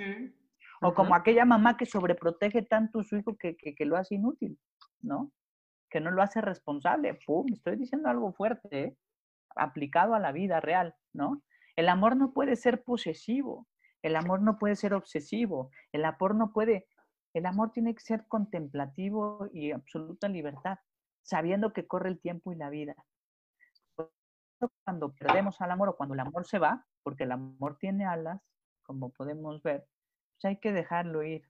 O 0.82 0.94
como 0.94 1.16
aquella 1.16 1.46
mamá 1.46 1.78
que 1.78 1.86
sobreprotege 1.86 2.62
tanto 2.62 3.00
a 3.00 3.04
su 3.04 3.18
hijo 3.18 3.38
que, 3.38 3.56
que, 3.56 3.86
lo 3.86 3.98
hace 3.98 4.16
inútil, 4.16 4.60
¿no? 5.02 5.32
Que 5.98 6.02
no 6.02 6.12
lo 6.12 6.22
hace 6.22 6.42
responsable. 6.42 7.18
Pum, 7.26 7.48
estoy 7.52 7.76
diciendo 7.76 8.08
algo 8.08 8.32
fuerte, 8.32 8.84
¿eh? 8.84 8.98
aplicado 9.56 10.14
a 10.14 10.20
la 10.20 10.32
vida 10.32 10.60
real, 10.60 10.94
¿no? 11.12 11.42
El 11.76 11.90
amor 11.90 12.16
no 12.16 12.34
puede 12.34 12.56
ser 12.56 12.84
posesivo, 12.84 13.66
el 14.04 14.16
amor 14.16 14.44
no 14.44 14.60
puede 14.60 14.76
ser 14.76 14.94
obsesivo, 14.94 15.72
el 15.92 16.06
amor 16.06 16.36
no 16.36 16.54
puede, 16.54 16.88
el 17.34 17.48
amor 17.48 17.72
tiene 17.72 17.96
que 17.96 18.02
ser 18.02 18.28
contemplativo 18.28 19.50
y 19.52 19.72
absoluta 19.72 20.30
libertad, 20.30 20.78
sabiendo 21.24 21.74
que 21.74 21.88
corre 21.88 22.10
el 22.10 22.20
tiempo 22.20 22.52
y 22.52 22.58
la 22.58 22.70
vida 22.70 22.96
cuando 24.84 25.16
perdemos 25.16 25.60
al 25.62 25.72
amor 25.72 25.90
o 25.90 25.98
cuando 25.98 26.14
el 26.14 26.20
amor 26.20 26.46
se 26.46 26.60
va, 26.60 26.86
porque 27.02 27.24
el 27.24 27.32
amor 27.32 27.80
tiene 27.80 28.06
alas, 28.06 28.40
como 28.84 29.10
podemos 29.10 29.64
ver, 29.64 29.88
pues 30.34 30.46
hay 30.46 30.60
que 30.60 30.72
dejarlo 30.72 31.24
ir. 31.24 31.42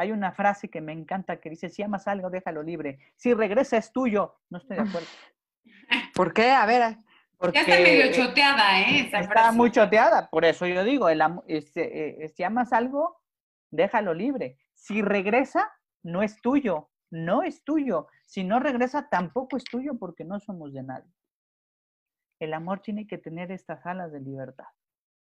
Hay 0.00 0.12
una 0.12 0.32
frase 0.32 0.68
que 0.68 0.80
me 0.80 0.92
encanta 0.92 1.40
que 1.40 1.50
dice, 1.50 1.68
si 1.68 1.82
amas 1.82 2.08
algo, 2.08 2.30
déjalo 2.30 2.62
libre. 2.62 2.98
Si 3.16 3.34
regresa 3.34 3.76
es 3.76 3.92
tuyo. 3.92 4.40
No 4.48 4.58
estoy 4.58 4.76
de 4.76 4.82
acuerdo. 4.82 5.08
¿Por 6.14 6.32
qué? 6.32 6.50
A 6.50 6.66
ver. 6.66 6.96
Porque 7.36 7.58
ya 7.58 7.60
está 7.62 7.82
medio 7.82 8.12
choteada, 8.12 8.80
¿eh? 8.80 9.10
está 9.12 9.52
muy 9.52 9.70
choteada. 9.70 10.28
Por 10.30 10.44
eso 10.44 10.66
yo 10.66 10.84
digo, 10.84 11.08
el, 11.08 11.22
este, 11.46 12.24
eh, 12.24 12.28
si 12.28 12.42
amas 12.42 12.72
algo, 12.72 13.20
déjalo 13.70 14.14
libre. 14.14 14.58
Si 14.74 15.02
regresa, 15.02 15.70
no 16.02 16.22
es 16.22 16.40
tuyo. 16.40 16.90
No 17.10 17.42
es 17.42 17.64
tuyo. 17.64 18.08
Si 18.24 18.44
no 18.44 18.60
regresa, 18.60 19.08
tampoco 19.10 19.56
es 19.56 19.64
tuyo 19.64 19.98
porque 19.98 20.24
no 20.24 20.38
somos 20.40 20.72
de 20.72 20.82
nadie 20.82 21.12
el 22.40 22.54
amor 22.54 22.80
tiene 22.80 23.06
que 23.06 23.18
tener 23.18 23.52
estas 23.52 23.84
alas 23.86 24.10
de 24.10 24.20
libertad, 24.20 24.66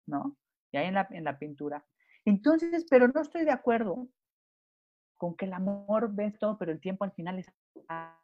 ¿no? 0.06 0.36
Y 0.70 0.76
ahí 0.76 0.86
en 0.86 0.94
la, 0.94 1.08
en 1.10 1.24
la 1.24 1.38
pintura. 1.38 1.84
Entonces, 2.24 2.86
pero 2.88 3.08
no 3.08 3.22
estoy 3.22 3.44
de 3.44 3.50
acuerdo 3.50 4.08
con 5.20 5.36
que 5.36 5.44
el 5.44 5.52
amor 5.52 6.14
ve 6.14 6.30
todo, 6.30 6.56
pero 6.56 6.72
el 6.72 6.80
tiempo 6.80 7.04
al 7.04 7.12
final 7.12 7.38
está, 7.38 8.18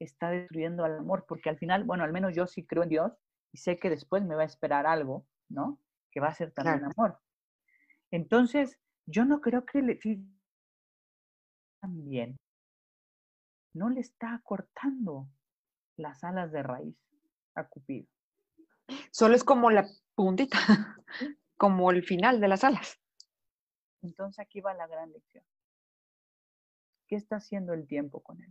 está 0.00 0.30
destruyendo 0.30 0.84
al 0.84 0.98
amor, 0.98 1.24
porque 1.28 1.48
al 1.48 1.56
final, 1.56 1.84
bueno, 1.84 2.02
al 2.02 2.12
menos 2.12 2.34
yo 2.34 2.48
sí 2.48 2.66
creo 2.66 2.82
en 2.82 2.88
Dios 2.88 3.12
y 3.52 3.58
sé 3.58 3.78
que 3.78 3.88
después 3.88 4.24
me 4.24 4.34
va 4.34 4.42
a 4.42 4.46
esperar 4.46 4.84
algo, 4.84 5.24
¿no? 5.48 5.78
Que 6.10 6.18
va 6.18 6.26
a 6.26 6.34
ser 6.34 6.50
también 6.50 6.84
amor. 6.84 7.20
Entonces, 8.10 8.80
yo 9.06 9.24
no 9.24 9.40
creo 9.40 9.64
que 9.64 9.82
le 9.82 10.00
también 11.80 12.36
no 13.72 13.88
le 13.88 14.00
está 14.00 14.40
cortando 14.42 15.28
las 15.96 16.24
alas 16.24 16.50
de 16.50 16.64
raíz 16.64 16.96
a 17.54 17.68
Cupido. 17.68 18.08
Solo 19.12 19.36
es 19.36 19.44
como 19.44 19.70
la 19.70 19.86
puntita, 20.16 20.58
como 21.56 21.92
el 21.92 22.02
final 22.02 22.40
de 22.40 22.48
las 22.48 22.64
alas. 22.64 22.98
Entonces 24.02 24.40
aquí 24.40 24.60
va 24.60 24.74
la 24.74 24.88
gran 24.88 25.12
lección. 25.12 25.44
¿Qué 27.12 27.16
está 27.16 27.36
haciendo 27.36 27.74
el 27.74 27.86
tiempo 27.86 28.22
con 28.22 28.40
él? 28.40 28.50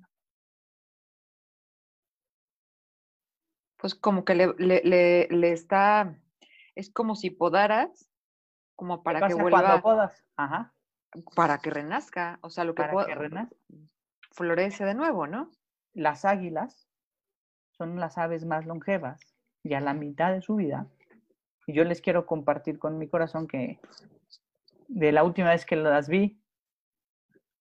Pues 3.78 3.96
como 3.96 4.24
que 4.24 4.36
le, 4.36 4.54
le, 4.60 5.28
le, 5.32 5.52
está, 5.52 6.16
es 6.76 6.92
como 6.92 7.16
si 7.16 7.32
podaras, 7.32 8.08
como 8.76 9.02
para 9.02 9.28
que 9.28 9.34
vuelva. 9.34 9.82
podas? 9.82 10.24
Ajá. 10.36 10.76
Para 11.36 11.58
que 11.58 11.72
renazca, 11.72 12.38
o 12.44 12.52
sea, 12.52 12.64
lo 12.64 12.76
que, 12.76 12.84
para 12.84 13.04
que 13.04 13.16
renazca. 13.16 13.56
florece 14.30 14.86
de 14.86 14.94
nuevo, 14.94 15.26
¿no? 15.26 15.50
Las 15.94 16.24
águilas 16.24 16.88
son 17.72 18.00
las 18.00 18.20
aves 18.20 18.46
más 18.46 18.68
longevas 18.68 19.22
y 19.64 19.74
a 19.74 19.80
la 19.80 19.96
mitad 19.96 20.34
de 20.34 20.44
su 20.44 20.58
vida. 20.58 20.86
Y 21.66 21.74
yo 21.74 21.84
les 21.84 22.00
quiero 22.00 22.28
compartir 22.28 22.78
con 22.78 23.00
mi 23.00 23.08
corazón 23.08 23.48
que 23.48 23.80
de 24.88 25.12
la 25.12 25.24
última 25.24 25.50
vez 25.50 25.66
que 25.66 25.78
las 25.78 26.08
vi 26.08 26.41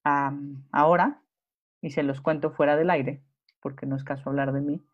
ahora, 0.05 1.23
y 1.81 1.91
se 1.91 2.03
los 2.03 2.21
cuento 2.21 2.51
fuera 2.51 2.77
del 2.77 2.91
aire, 2.91 3.23
porque 3.61 3.87
no 3.87 3.97
es 3.97 4.05
caso 4.05 4.31
hablar 4.31 4.53
de 4.53 4.61
mí, 4.61 4.85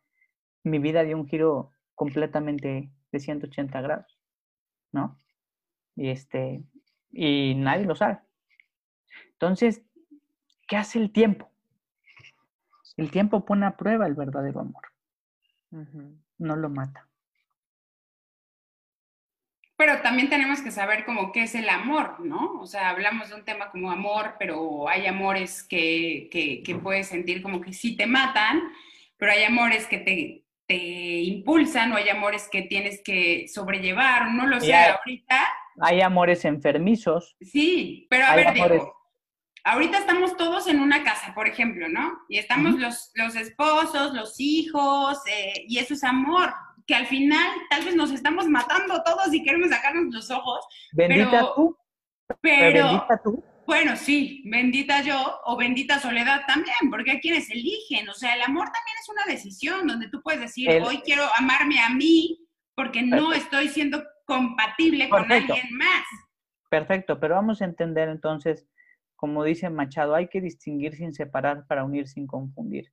mi 0.62 0.78
vida 0.78 1.02
dio 1.02 1.16
un 1.16 1.26
giro 1.26 1.70
completamente 1.94 2.90
de 3.12 3.20
180 3.20 3.80
grados, 3.80 4.18
¿no? 4.92 5.18
Y, 5.94 6.10
este, 6.10 6.64
y 7.12 7.54
nadie 7.54 7.86
lo 7.86 7.94
sabe. 7.94 8.20
Entonces, 9.32 9.82
¿qué 10.66 10.76
hace 10.76 10.98
el 10.98 11.12
tiempo? 11.12 11.50
El 12.96 13.10
tiempo 13.10 13.44
pone 13.44 13.66
a 13.66 13.76
prueba 13.76 14.06
el 14.06 14.14
verdadero 14.14 14.60
amor. 14.60 14.82
No 16.38 16.56
lo 16.56 16.68
mata. 16.70 17.05
Pero 19.76 20.00
también 20.00 20.30
tenemos 20.30 20.62
que 20.62 20.71
saber 20.71 21.04
como 21.04 21.33
qué 21.33 21.42
es 21.42 21.54
el 21.54 21.68
amor, 21.68 22.21
¿no? 22.21 22.61
O 22.61 22.66
sea, 22.66 22.88
hablamos 22.88 23.28
de 23.28 23.35
un 23.35 23.45
tema 23.45 23.71
como 23.71 23.90
amor, 23.90 24.37
pero 24.38 24.88
hay 24.88 25.06
amores 25.06 25.62
que, 25.62 26.28
que, 26.30 26.75
puedes 26.76 27.09
sentir 27.09 27.42
como 27.42 27.61
que 27.61 27.75
sí 27.75 27.95
te 27.95 28.06
matan, 28.06 28.62
pero 29.18 29.33
hay 29.33 29.45
amores 29.45 29.87
que 29.87 29.99
te, 29.99 30.45
te 30.66 31.23
impulsan 31.23 31.92
o 31.92 31.97
hay 31.97 32.09
amores 32.09 32.49
que 32.50 32.62
tienes 32.62 33.02
que 33.02 33.47
sobrellevar, 33.49 34.30
no 34.33 34.47
lo 34.47 34.61
sé, 34.61 34.75
ahorita. 34.75 35.47
Hay 35.83 36.00
amores 36.00 36.47
enfermizos. 36.47 37.37
Sí, 37.42 38.06
pero 38.09 38.25
a 38.25 38.35
ver, 38.35 38.54
digo, 38.54 38.97
ahorita 39.66 39.99
estamos 39.99 40.37
todos 40.37 40.68
en 40.68 40.80
una 40.80 41.02
casa, 41.02 41.35
por 41.35 41.49
ejemplo, 41.49 41.88
¿no? 41.88 42.21
Y 42.28 42.38
estamos 42.38 42.78
los, 42.78 43.11
los 43.14 43.35
esposos, 43.35 44.14
los 44.14 44.37
hijos, 44.38 45.18
eh, 45.26 45.64
y 45.68 45.78
eso 45.78 45.95
es 45.95 46.04
amor, 46.04 46.54
que 46.86 46.94
al 46.94 47.06
final 47.06 47.48
tal 47.68 47.84
vez 47.84 47.96
nos 47.96 48.12
estamos 48.12 48.46
matando 48.48 49.02
todos 49.02 49.32
y 49.34 49.42
queremos 49.42 49.70
sacarnos 49.70 50.14
los 50.14 50.30
ojos. 50.30 50.64
Bendita 50.92 51.30
pero, 51.30 51.54
tú. 51.54 51.76
Pero, 52.40 52.84
bendita 52.84 53.20
tú. 53.22 53.44
Bueno, 53.66 53.96
sí, 53.96 54.44
bendita 54.46 55.02
yo 55.02 55.40
o 55.44 55.56
bendita 55.56 55.98
soledad 55.98 56.42
también, 56.46 56.76
porque 56.88 57.12
hay 57.12 57.20
quienes 57.20 57.50
eligen. 57.50 58.08
O 58.08 58.14
sea, 58.14 58.36
el 58.36 58.42
amor 58.42 58.66
también 58.66 58.96
es 59.00 59.08
una 59.08 59.24
decisión 59.26 59.86
donde 59.86 60.08
tú 60.08 60.22
puedes 60.22 60.40
decir, 60.40 60.70
hoy 60.82 60.98
quiero 60.98 61.24
amarme 61.36 61.80
a 61.80 61.90
mí 61.90 62.46
porque 62.76 63.02
no 63.02 63.32
estoy 63.32 63.68
siendo 63.68 64.04
compatible 64.24 65.08
con 65.08 65.30
alguien 65.30 65.66
más. 65.76 66.04
Perfecto, 66.70 67.18
pero 67.18 67.34
vamos 67.34 67.60
a 67.60 67.64
entender 67.64 68.08
entonces, 68.08 68.68
como 69.16 69.42
dice 69.42 69.68
Machado, 69.70 70.14
hay 70.14 70.28
que 70.28 70.40
distinguir 70.40 70.94
sin 70.94 71.12
separar 71.12 71.66
para 71.66 71.84
unir 71.84 72.06
sin 72.06 72.26
confundir. 72.26 72.92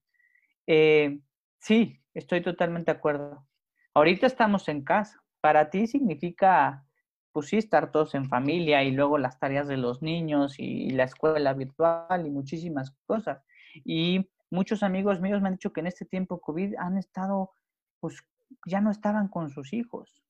Eh, 0.66 1.20
sí, 1.60 2.02
estoy 2.14 2.42
totalmente 2.42 2.92
de 2.92 2.98
acuerdo. 2.98 3.46
Ahorita 3.94 4.28
estamos 4.28 4.68
en 4.70 4.84
casa. 4.84 5.24
Para 5.42 5.70
ti 5.70 5.88
significa, 5.88 6.86
pues 7.32 7.48
sí, 7.48 7.58
estar 7.58 7.92
todos 7.92 8.16
en 8.16 8.28
familia 8.28 8.84
y 8.84 8.92
luego 8.92 9.18
las 9.18 9.40
tareas 9.40 9.68
de 9.68 9.78
los 9.78 10.02
niños 10.02 10.56
y 10.58 10.90
la 10.92 11.04
escuela 11.04 11.54
virtual 11.54 12.26
y 12.26 12.30
muchísimas 12.30 12.92
cosas. 13.06 13.44
Y 13.84 14.30
muchos 14.50 14.84
amigos 14.84 15.20
míos 15.20 15.42
me 15.42 15.50
han 15.50 15.56
dicho 15.56 15.74
que 15.74 15.82
en 15.82 15.88
este 15.88 16.06
tiempo 16.06 16.40
COVID 16.40 16.76
han 16.78 16.98
estado, 16.98 17.52
pues 18.00 18.24
ya 18.66 18.82
no 18.82 18.92
estaban 18.92 19.28
con 19.28 19.50
sus 19.50 19.74
hijos 19.74 20.22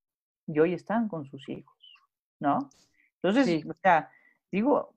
y 0.48 0.60
hoy 0.60 0.74
están 0.74 1.08
con 1.08 1.26
sus 1.26 1.48
hijos, 1.50 1.78
¿no? 2.40 2.70
Entonces, 3.22 3.66
o 3.66 3.74
sea, 3.82 4.10
digo, 4.52 4.94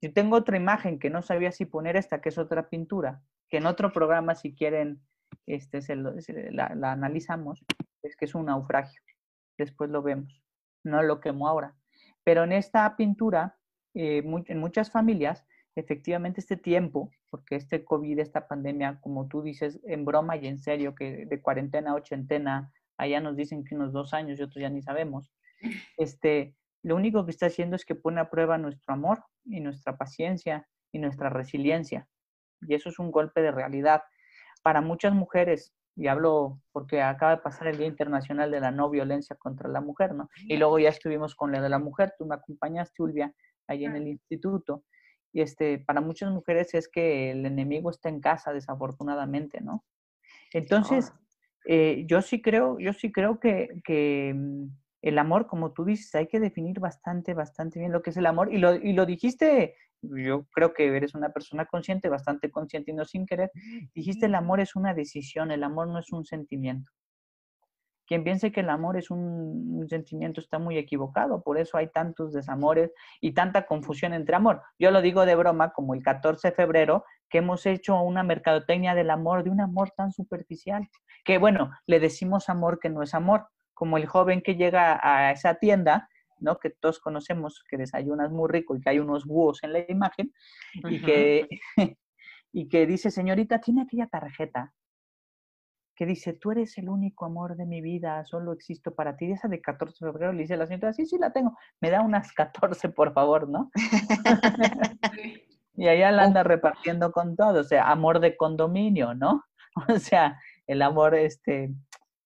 yo 0.00 0.12
tengo 0.12 0.36
otra 0.36 0.56
imagen 0.56 0.98
que 0.98 1.10
no 1.10 1.22
sabía 1.22 1.52
si 1.52 1.64
poner 1.64 1.96
esta, 1.96 2.20
que 2.20 2.28
es 2.28 2.38
otra 2.38 2.68
pintura, 2.68 3.22
que 3.48 3.58
en 3.58 3.66
otro 3.66 3.92
programa, 3.92 4.34
si 4.34 4.54
quieren, 4.54 5.00
este, 5.46 5.82
se 5.82 5.96
la, 5.96 6.72
la, 6.74 6.92
analizamos, 6.92 7.64
es 8.02 8.16
que 8.16 8.24
es 8.24 8.34
un 8.34 8.46
naufragio. 8.46 9.00
Después 9.58 9.90
lo 9.90 10.02
vemos. 10.02 10.42
No 10.84 11.02
lo 11.02 11.20
quemo 11.20 11.48
ahora. 11.48 11.74
Pero 12.24 12.44
en 12.44 12.52
esta 12.52 12.96
pintura, 12.96 13.58
eh, 13.94 14.22
en 14.24 14.58
muchas 14.58 14.90
familias, 14.90 15.46
efectivamente 15.74 16.40
este 16.40 16.56
tiempo, 16.56 17.10
porque 17.30 17.56
este 17.56 17.84
COVID, 17.84 18.18
esta 18.18 18.48
pandemia, 18.48 18.98
como 19.00 19.28
tú 19.28 19.42
dices, 19.42 19.80
en 19.84 20.04
broma 20.04 20.36
y 20.36 20.46
en 20.46 20.58
serio, 20.58 20.94
que 20.94 21.26
de 21.26 21.42
cuarentena 21.42 21.92
a 21.92 21.94
ochentena, 21.94 22.72
allá 22.96 23.20
nos 23.20 23.36
dicen 23.36 23.64
que 23.64 23.74
unos 23.74 23.92
dos 23.92 24.14
años 24.14 24.38
y 24.38 24.42
otros 24.42 24.62
ya 24.62 24.70
ni 24.70 24.82
sabemos, 24.82 25.32
este, 25.96 26.54
lo 26.82 26.96
único 26.96 27.24
que 27.24 27.30
está 27.30 27.46
haciendo 27.46 27.76
es 27.76 27.84
que 27.84 27.94
pone 27.94 28.20
a 28.20 28.30
prueba 28.30 28.58
nuestro 28.58 28.94
amor 28.94 29.24
y 29.44 29.60
nuestra 29.60 29.96
paciencia 29.96 30.66
y 30.92 30.98
nuestra 30.98 31.30
resiliencia. 31.30 32.08
Y 32.62 32.74
eso 32.74 32.88
es 32.88 32.98
un 32.98 33.10
golpe 33.10 33.42
de 33.42 33.52
realidad. 33.52 34.02
Para 34.62 34.80
muchas 34.80 35.14
mujeres 35.14 35.74
y 35.96 36.08
hablo 36.08 36.60
porque 36.72 37.00
acaba 37.00 37.36
de 37.36 37.42
pasar 37.42 37.68
el 37.68 37.78
Día 37.78 37.86
Internacional 37.86 38.50
de 38.50 38.60
la 38.60 38.70
No 38.70 38.90
Violencia 38.90 39.34
contra 39.36 39.68
la 39.68 39.80
Mujer, 39.80 40.14
¿no? 40.14 40.28
Y 40.44 40.58
luego 40.58 40.78
ya 40.78 40.90
estuvimos 40.90 41.34
con 41.34 41.50
la 41.52 41.62
de 41.62 41.70
la 41.70 41.78
mujer, 41.78 42.14
tú 42.18 42.26
me 42.26 42.34
acompañaste, 42.34 43.02
Ulvia, 43.02 43.32
ahí 43.66 43.86
en 43.86 43.96
el 43.96 44.06
instituto. 44.06 44.84
Y 45.32 45.40
este, 45.40 45.78
para 45.78 46.02
muchas 46.02 46.30
mujeres 46.30 46.74
es 46.74 46.88
que 46.88 47.30
el 47.30 47.46
enemigo 47.46 47.90
está 47.90 48.10
en 48.10 48.20
casa, 48.20 48.52
desafortunadamente, 48.52 49.60
¿no? 49.62 49.84
Entonces, 50.52 51.12
eh, 51.66 52.04
yo 52.06 52.20
sí 52.20 52.42
creo, 52.42 52.78
yo 52.78 52.92
sí 52.92 53.10
creo 53.10 53.40
que, 53.40 53.80
que, 53.82 54.32
mm, 54.34 54.66
el 55.02 55.18
amor, 55.18 55.46
como 55.46 55.72
tú 55.72 55.84
dices, 55.84 56.14
hay 56.14 56.26
que 56.26 56.40
definir 56.40 56.80
bastante, 56.80 57.32
bastante 57.32 57.78
bien 57.78 57.92
lo 57.92 58.02
que 58.02 58.10
es 58.10 58.16
el 58.16 58.26
amor. 58.26 58.52
Y 58.52 58.58
lo, 58.58 58.74
y 58.74 58.92
lo 58.92 59.06
dijiste 59.06 59.76
yo 60.02 60.46
creo 60.52 60.72
que 60.72 60.86
eres 60.96 61.14
una 61.14 61.30
persona 61.30 61.66
consciente, 61.66 62.08
bastante 62.08 62.50
consciente 62.50 62.90
y 62.90 62.94
no 62.94 63.04
sin 63.04 63.26
querer, 63.26 63.50
dijiste 63.94 64.26
el 64.26 64.34
amor 64.34 64.60
es 64.60 64.76
una 64.76 64.94
decisión, 64.94 65.50
el 65.50 65.64
amor 65.64 65.88
no 65.88 65.98
es 65.98 66.12
un 66.12 66.24
sentimiento. 66.24 66.92
Quien 68.06 68.22
piense 68.22 68.52
que 68.52 68.60
el 68.60 68.70
amor 68.70 68.96
es 68.96 69.10
un, 69.10 69.84
sentimiento 69.88 70.40
está 70.40 70.58
muy 70.58 70.78
equivocado, 70.78 71.42
por 71.42 71.58
eso 71.58 71.76
hay 71.76 71.88
tantos 71.88 72.32
desamores 72.32 72.92
y 73.20 73.32
tanta 73.32 73.66
confusión 73.66 74.14
entre 74.14 74.36
amor. 74.36 74.62
Yo 74.78 74.90
lo 74.90 75.02
digo 75.02 75.26
de 75.26 75.34
broma, 75.34 75.72
como 75.72 75.94
el 75.94 76.02
14 76.02 76.48
de 76.48 76.54
febrero, 76.54 77.04
que 77.28 77.38
hemos 77.38 77.66
hecho 77.66 78.00
una 78.00 78.22
mercadotecnia 78.22 78.94
del 78.94 79.10
amor, 79.10 79.42
de 79.42 79.50
un 79.50 79.60
amor 79.60 79.90
tan 79.96 80.12
superficial, 80.12 80.88
que 81.24 81.38
bueno, 81.38 81.72
le 81.86 81.98
decimos 81.98 82.48
amor 82.48 82.78
que 82.78 82.90
no 82.90 83.02
es 83.02 83.12
amor, 83.12 83.48
como 83.74 83.96
el 83.96 84.06
joven 84.06 84.40
que 84.40 84.54
llega 84.54 85.00
a 85.02 85.32
esa 85.32 85.54
tienda 85.56 86.08
¿no? 86.38 86.58
Que 86.58 86.70
todos 86.70 87.00
conocemos 87.00 87.64
que 87.68 87.76
desayunas 87.76 88.30
muy 88.30 88.48
rico 88.48 88.76
y 88.76 88.80
que 88.80 88.90
hay 88.90 88.98
unos 88.98 89.24
búhos 89.24 89.62
en 89.62 89.72
la 89.72 89.84
imagen 89.88 90.32
y 90.74 91.02
que, 91.02 91.48
y 92.52 92.68
que 92.68 92.86
dice, 92.86 93.10
señorita, 93.10 93.60
tiene 93.60 93.82
aquella 93.82 94.06
tarjeta 94.06 94.72
que 95.96 96.06
dice, 96.06 96.34
tú 96.34 96.50
eres 96.50 96.76
el 96.76 96.90
único 96.90 97.24
amor 97.24 97.56
de 97.56 97.64
mi 97.64 97.80
vida, 97.80 98.22
solo 98.26 98.52
existo 98.52 98.94
para 98.94 99.16
ti. 99.16 99.26
Y 99.26 99.32
esa 99.32 99.48
de 99.48 99.62
14 99.62 100.04
de 100.04 100.12
febrero 100.12 100.32
le 100.32 100.42
dice 100.42 100.56
la 100.56 100.66
señorita, 100.66 100.92
sí, 100.92 101.06
sí 101.06 101.16
la 101.18 101.32
tengo, 101.32 101.56
me 101.80 101.90
da 101.90 102.02
unas 102.02 102.32
14, 102.32 102.90
por 102.90 103.14
favor, 103.14 103.48
¿no? 103.48 103.70
y 105.74 105.88
allá 105.88 106.12
la 106.12 106.24
anda 106.24 106.42
repartiendo 106.42 107.10
con 107.12 107.34
todo, 107.34 107.60
o 107.60 107.64
sea, 107.64 107.90
amor 107.90 108.20
de 108.20 108.36
condominio, 108.36 109.14
¿no? 109.14 109.44
O 109.88 109.98
sea, 109.98 110.38
el 110.66 110.82
amor, 110.82 111.14
este, 111.14 111.74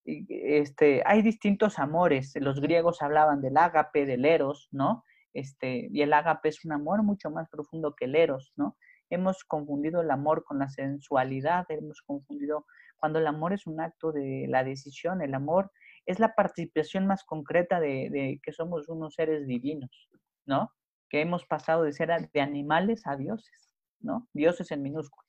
este, 0.05 1.03
hay 1.05 1.23
distintos 1.23 1.79
amores. 1.79 2.33
Los 2.37 2.61
griegos 2.61 3.03
hablaban 3.03 3.41
del 3.41 3.57
ágape, 3.57 4.07
del 4.07 4.25
eros, 4.25 4.69
¿no? 4.73 5.05
Este, 5.33 5.89
y 5.93 6.03
el 6.03 6.13
ágape 6.13 6.49
es 6.49 6.65
un 6.65 6.73
amor 6.73 7.03
mucho 7.03 7.31
más 7.31 7.49
profundo 7.49 7.95
que 7.95 8.07
el 8.07 8.17
eros, 8.17 8.53
¿no? 8.57 8.77
Hemos 9.11 9.45
confundido 9.45 10.01
el 10.01 10.11
amor 10.11 10.45
con 10.45 10.59
la 10.59 10.69
sensualidad, 10.69 11.67
hemos 11.69 12.01
confundido 12.03 12.67
cuando 12.97 13.19
el 13.19 13.27
amor 13.27 13.53
es 13.53 13.67
un 13.67 13.81
acto 13.81 14.13
de 14.13 14.47
la 14.49 14.63
decisión, 14.63 15.23
el 15.23 15.35
amor 15.35 15.73
es 16.07 16.19
la 16.19 16.35
participación 16.35 17.07
más 17.07 17.25
concreta 17.25 17.81
de, 17.81 18.41
que 18.43 18.53
somos 18.53 18.89
unos 18.89 19.15
seres 19.15 19.47
divinos, 19.47 20.09
¿no? 20.47 20.73
Que 21.09 21.21
hemos 21.21 21.45
pasado 21.47 21.83
de 21.83 21.93
ser 21.93 22.11
de 22.33 22.41
animales 22.41 23.07
a 23.07 23.17
dioses, 23.17 23.71
¿no? 24.01 24.29
Dioses 24.33 24.71
en 24.71 24.83
minúsculo. 24.83 25.27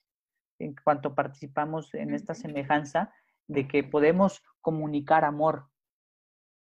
En 0.58 0.74
cuanto 0.84 1.14
participamos 1.14 1.92
en 1.94 2.14
esta 2.14 2.34
semejanza, 2.34 3.12
de 3.48 3.68
que 3.68 3.84
podemos 3.84 4.42
comunicar 4.60 5.24
amor 5.24 5.68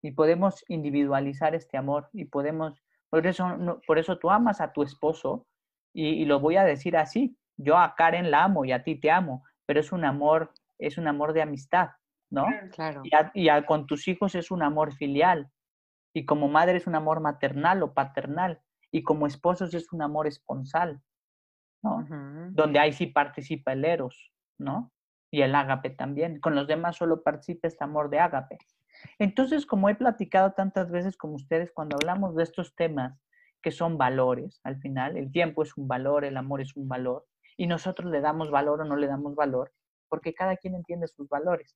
y 0.02 0.12
podemos 0.12 0.64
individualizar 0.68 1.56
este 1.56 1.78
amor 1.78 2.10
y 2.14 2.26
podemos, 2.26 2.82
por 3.10 3.26
eso, 3.26 3.48
por 3.86 3.98
eso 3.98 4.18
tú 4.18 4.30
amas 4.30 4.62
a 4.62 4.72
tu 4.72 4.84
esposo 4.84 5.48
y, 5.94 6.26
lo 6.26 6.40
voy 6.40 6.58
a 6.58 6.64
decir 6.64 6.96
así, 6.96 7.36
yo 7.58 7.78
a 7.78 7.96
Karen 7.96 8.30
la 8.30 8.44
amo 8.44 8.66
y 8.66 8.72
a 8.72 8.84
ti 8.84 8.96
te 8.96 9.10
amo, 9.10 9.44
pero 9.66 9.80
es 9.80 9.92
un 9.92 10.06
amor, 10.06 10.54
es 10.78 10.98
un 11.00 11.08
amor 11.08 11.34
de 11.34 11.42
amistad, 11.42 11.90
¿no? 12.30 12.46
Claro. 12.72 13.02
Y, 13.34 13.50
con 13.66 13.88
tus 13.88 14.08
hijos 14.08 14.36
es 14.36 14.52
un 14.52 14.62
amor 14.62 14.94
filial 14.94 15.50
y 16.14 16.26
como 16.26 16.48
madre 16.50 16.78
es 16.78 16.86
un 16.86 16.96
amor 16.96 17.20
maternal 17.20 17.82
o 17.82 17.94
paternal 17.94 18.62
y 18.92 19.02
como 19.02 19.26
esposos 19.26 19.74
es 19.74 19.92
un 19.92 20.04
amor 20.04 20.28
esponsal, 20.28 21.02
¿no? 21.82 22.06
Donde 22.52 22.80
ahí 22.80 22.94
sí 22.94 23.08
participa 23.08 23.74
el 23.74 23.84
eros, 23.86 24.32
¿no? 24.60 24.92
Y 25.32 25.42
el 25.42 25.56
ágape 25.56 25.90
también. 25.90 26.40
Con 26.40 26.56
los 26.56 26.68
demás 26.68 26.98
solo 26.98 27.24
participa 27.24 27.68
este 27.68 27.84
amor 27.84 28.10
de 28.10 28.20
ágape. 28.20 28.58
Entonces, 29.20 29.66
como 29.66 29.90
he 29.90 29.96
platicado 29.96 30.54
tantas 30.54 30.90
veces 30.90 31.18
con 31.18 31.34
ustedes, 31.34 31.72
cuando 31.72 31.98
hablamos 31.98 32.36
de 32.36 32.44
estos 32.44 32.76
temas 32.76 33.20
que 33.62 33.72
son 33.72 33.98
valores, 33.98 34.60
al 34.64 34.80
final, 34.80 35.18
el 35.18 35.32
tiempo 35.32 35.64
es 35.64 35.76
un 35.78 35.88
valor, 35.88 36.26
el 36.26 36.38
amor 36.38 36.62
es 36.62 36.76
un 36.76 36.88
valor, 36.88 37.26
y 37.58 37.68
nosotros 37.68 38.12
le 38.12 38.22
damos 38.22 38.52
valor 38.52 38.82
o 38.82 38.86
no 38.86 38.96
le 38.96 39.08
damos 39.08 39.36
valor, 39.36 39.72
porque 40.10 40.34
cada 40.34 40.58
quien 40.58 40.76
entiende 40.76 41.08
sus 41.08 41.28
valores. 41.28 41.76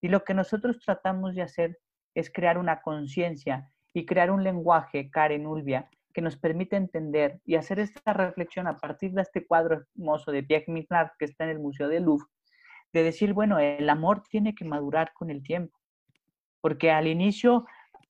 Y 0.00 0.08
lo 0.08 0.24
que 0.24 0.34
nosotros 0.34 0.78
tratamos 0.84 1.34
de 1.34 1.42
hacer 1.42 1.78
es 2.14 2.30
crear 2.30 2.58
una 2.58 2.82
conciencia 2.82 3.70
y 3.94 4.06
crear 4.06 4.30
un 4.30 4.44
lenguaje, 4.44 5.10
Karen 5.10 5.46
Ulvia, 5.46 5.88
que 6.12 6.20
nos 6.20 6.36
permite 6.36 6.76
entender 6.76 7.40
y 7.44 7.54
hacer 7.54 7.78
esta 7.78 8.12
reflexión 8.12 8.66
a 8.66 8.76
partir 8.76 9.12
de 9.12 9.22
este 9.22 9.46
cuadro 9.46 9.82
hermoso 9.96 10.30
de 10.30 10.42
Pierre 10.42 10.66
Michelin 10.68 11.08
que 11.18 11.24
está 11.24 11.44
en 11.44 11.50
el 11.50 11.58
Museo 11.58 11.88
de 11.88 12.00
Louvre, 12.00 12.26
de 12.92 13.02
decir, 13.02 13.32
bueno, 13.32 13.58
el 13.58 13.88
amor 13.88 14.22
tiene 14.28 14.54
que 14.54 14.64
madurar 14.64 15.12
con 15.12 15.30
el 15.30 15.42
tiempo. 15.42 15.78
porque 16.60 16.92
al 16.92 17.08
inicio 17.08 17.66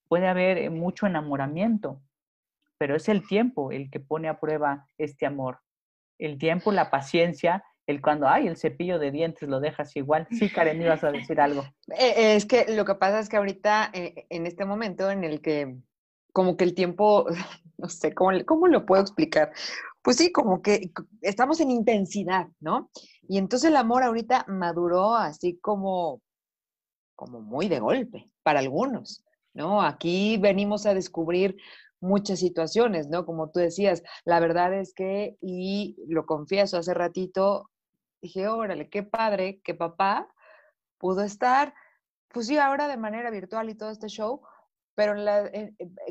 puede 0.08 0.28
haber 0.28 0.58
eh, 0.58 0.68
mucho 0.68 1.06
enamoramiento, 1.06 2.02
pero 2.76 2.94
es 2.96 3.08
el 3.08 3.26
tiempo 3.26 3.72
el 3.72 3.90
que 3.90 3.98
pone 3.98 4.28
a 4.28 4.38
prueba 4.38 4.86
este 4.98 5.24
amor. 5.24 5.60
El 6.18 6.36
tiempo, 6.36 6.70
la 6.70 6.90
paciencia, 6.90 7.64
el 7.86 8.02
cuando, 8.02 8.28
hay 8.28 8.46
el 8.46 8.58
cepillo 8.58 8.98
de 8.98 9.10
dientes 9.10 9.48
lo 9.48 9.58
dejas 9.58 9.96
igual. 9.96 10.28
Sí, 10.30 10.50
Karen, 10.50 10.82
ibas 10.82 11.02
a 11.02 11.12
decir 11.12 11.40
algo. 11.40 11.64
Eh, 11.98 12.36
es 12.36 12.44
que 12.44 12.66
lo 12.74 12.84
que 12.84 12.94
pasa 12.96 13.20
es 13.20 13.28
que 13.28 13.38
ahorita, 13.38 13.90
eh, 13.94 14.26
en 14.28 14.46
este 14.46 14.64
momento 14.64 15.10
en 15.10 15.24
el 15.24 15.40
que 15.40 15.76
como 16.32 16.56
que 16.56 16.64
el 16.64 16.74
tiempo, 16.74 17.26
no 17.78 17.88
sé, 17.88 18.14
¿cómo, 18.14 18.32
¿cómo 18.44 18.68
lo 18.68 18.84
puedo 18.84 19.00
explicar? 19.00 19.52
Pues 20.02 20.16
sí, 20.16 20.32
como 20.32 20.60
que 20.60 20.90
estamos 21.20 21.60
en 21.60 21.70
intensidad, 21.70 22.48
¿no? 22.60 22.90
Y 23.32 23.38
entonces 23.38 23.70
el 23.70 23.76
amor 23.76 24.02
ahorita 24.02 24.44
maduró 24.46 25.14
así 25.14 25.56
como, 25.56 26.20
como 27.16 27.40
muy 27.40 27.66
de 27.66 27.80
golpe 27.80 28.30
para 28.42 28.58
algunos, 28.58 29.24
¿no? 29.54 29.80
Aquí 29.80 30.36
venimos 30.36 30.84
a 30.84 30.92
descubrir 30.92 31.56
muchas 31.98 32.40
situaciones, 32.40 33.08
¿no? 33.08 33.24
Como 33.24 33.50
tú 33.50 33.60
decías, 33.60 34.02
la 34.26 34.38
verdad 34.38 34.74
es 34.74 34.92
que, 34.92 35.38
y 35.40 35.96
lo 36.08 36.26
confieso 36.26 36.76
hace 36.76 36.92
ratito, 36.92 37.70
dije, 38.20 38.48
órale, 38.48 38.90
qué 38.90 39.02
padre 39.02 39.62
que 39.64 39.72
papá 39.72 40.28
pudo 40.98 41.22
estar, 41.22 41.72
pues 42.28 42.48
sí, 42.48 42.58
ahora 42.58 42.86
de 42.86 42.98
manera 42.98 43.30
virtual 43.30 43.70
y 43.70 43.74
todo 43.74 43.88
este 43.88 44.08
show, 44.08 44.42
pero 44.94 45.14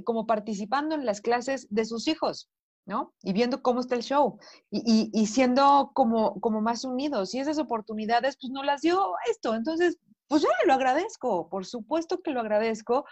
como 0.05 0.25
participando 0.25 0.95
en 0.95 1.05
las 1.05 1.21
clases 1.21 1.67
de 1.69 1.85
sus 1.85 2.07
hijos, 2.07 2.49
¿no? 2.85 3.13
Y 3.23 3.33
viendo 3.33 3.61
cómo 3.61 3.79
está 3.79 3.95
el 3.95 4.03
show 4.03 4.39
y, 4.69 5.25
siendo 5.27 5.91
como, 5.93 6.39
como 6.41 6.61
más 6.61 6.83
unidos. 6.83 7.33
Y 7.33 7.39
esas 7.39 7.59
oportunidades, 7.59 8.37
pues 8.39 8.51
no 8.51 8.63
las 8.63 8.81
dio 8.81 9.13
esto. 9.29 9.55
Entonces, 9.55 9.97
pues 10.27 10.41
yo 10.41 10.49
lo 10.65 10.73
agradezco, 10.73 11.49
por 11.49 11.65
supuesto 11.65 12.21
que 12.21 12.31
lo 12.31 12.41
agradezco, 12.41 13.05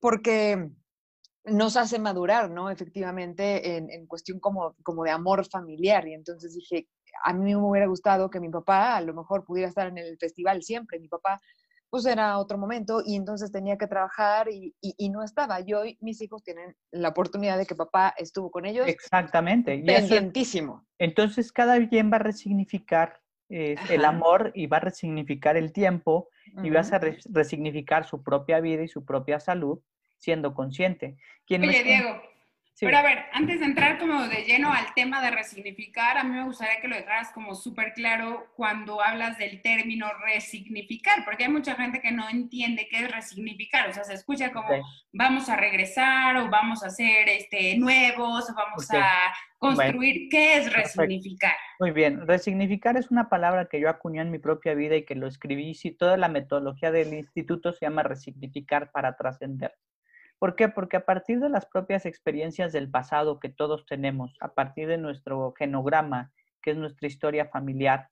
porque 0.00 0.70
nos 1.44 1.76
hace 1.76 1.98
madurar, 1.98 2.50
¿no? 2.50 2.70
Efectivamente, 2.70 3.76
en, 3.76 3.90
en 3.90 4.06
cuestión 4.06 4.40
como, 4.40 4.74
como 4.82 5.04
de 5.04 5.10
amor 5.10 5.46
familiar. 5.48 6.06
Y 6.06 6.14
entonces 6.14 6.54
dije, 6.54 6.88
a 7.24 7.32
mí 7.32 7.54
me 7.54 7.60
hubiera 7.60 7.86
gustado 7.86 8.30
que 8.30 8.40
mi 8.40 8.50
papá 8.50 8.96
a 8.96 9.00
lo 9.00 9.14
mejor 9.14 9.44
pudiera 9.44 9.68
estar 9.68 9.88
en 9.88 9.98
el 9.98 10.18
festival 10.18 10.62
siempre. 10.62 10.98
Mi 10.98 11.08
papá 11.08 11.40
pues 11.90 12.06
era 12.06 12.38
otro 12.38 12.56
momento 12.56 13.02
y 13.04 13.16
entonces 13.16 13.50
tenía 13.50 13.76
que 13.76 13.88
trabajar 13.88 14.48
y, 14.48 14.74
no 15.10 15.24
estaba. 15.24 15.60
Yo 15.60 15.84
y 15.84 15.98
mis 16.00 16.22
hijos 16.22 16.42
tienen 16.44 16.76
la 16.92 17.08
oportunidad 17.08 17.58
de 17.58 17.66
que 17.66 17.74
papá 17.74 18.14
estuvo 18.16 18.50
con 18.50 18.64
ellos. 18.64 18.86
Exactamente. 18.86 19.82
Pendientísimo. 19.84 20.86
entonces 20.98 21.52
cada 21.52 21.88
quien 21.88 22.12
va 22.12 22.16
a 22.16 22.20
resignificar 22.20 23.20
eh, 23.48 23.74
el 23.90 24.04
amor 24.04 24.52
y 24.54 24.68
va 24.68 24.76
a 24.76 24.80
resignificar 24.80 25.56
el 25.56 25.72
tiempo 25.72 26.28
y 26.62 26.70
va 26.70 26.80
a 26.80 27.00
resignificar 27.30 28.06
su 28.06 28.22
propia 28.22 28.60
vida 28.60 28.82
y 28.82 28.88
su 28.88 29.04
propia 29.04 29.40
salud 29.40 29.80
siendo 30.18 30.54
consciente. 30.54 31.16
Oye, 31.48 31.82
Diego, 31.82 32.22
pero 32.80 32.96
a 32.96 33.02
ver, 33.02 33.26
antes 33.32 33.60
de 33.60 33.66
entrar 33.66 33.98
como 33.98 34.26
de 34.26 34.44
lleno 34.44 34.72
al 34.72 34.92
tema 34.94 35.22
de 35.22 35.30
resignificar, 35.30 36.16
a 36.16 36.24
mí 36.24 36.30
me 36.30 36.44
gustaría 36.44 36.80
que 36.80 36.88
lo 36.88 36.96
dejaras 36.96 37.30
como 37.32 37.54
súper 37.54 37.92
claro 37.92 38.46
cuando 38.56 39.02
hablas 39.02 39.38
del 39.38 39.60
término 39.62 40.06
resignificar, 40.24 41.24
porque 41.24 41.44
hay 41.44 41.50
mucha 41.50 41.74
gente 41.74 42.00
que 42.00 42.10
no 42.10 42.28
entiende 42.28 42.88
qué 42.90 43.04
es 43.04 43.10
resignificar, 43.10 43.88
o 43.88 43.92
sea, 43.92 44.04
se 44.04 44.14
escucha 44.14 44.52
como 44.52 44.68
vamos 45.12 45.48
a 45.48 45.56
regresar 45.56 46.36
o 46.36 46.48
vamos 46.48 46.82
a 46.82 46.90
ser 46.90 47.28
este, 47.28 47.76
nuevos 47.78 48.48
o 48.50 48.54
vamos 48.54 48.90
a 48.92 49.32
construir. 49.58 50.28
¿Qué 50.30 50.56
es 50.56 50.72
resignificar? 50.72 51.54
Muy 51.78 51.90
bien, 51.90 52.26
resignificar 52.26 52.96
es 52.96 53.10
una 53.10 53.28
palabra 53.28 53.66
que 53.66 53.80
yo 53.80 53.88
acuñé 53.90 54.22
en 54.22 54.30
mi 54.30 54.38
propia 54.38 54.74
vida 54.74 54.96
y 54.96 55.04
que 55.04 55.14
lo 55.14 55.26
escribí, 55.26 55.76
y 55.82 55.90
toda 55.92 56.16
la 56.16 56.28
metodología 56.28 56.90
del 56.90 57.14
instituto 57.14 57.72
se 57.72 57.86
llama 57.86 58.02
resignificar 58.02 58.90
para 58.90 59.16
trascender. 59.16 59.74
¿Por 60.40 60.56
qué? 60.56 60.70
Porque 60.70 60.96
a 60.96 61.04
partir 61.04 61.38
de 61.38 61.50
las 61.50 61.66
propias 61.66 62.06
experiencias 62.06 62.72
del 62.72 62.90
pasado 62.90 63.38
que 63.38 63.50
todos 63.50 63.84
tenemos, 63.84 64.38
a 64.40 64.54
partir 64.54 64.88
de 64.88 64.96
nuestro 64.96 65.52
genograma, 65.52 66.32
que 66.62 66.70
es 66.70 66.78
nuestra 66.78 67.06
historia 67.06 67.44
familiar, 67.44 68.08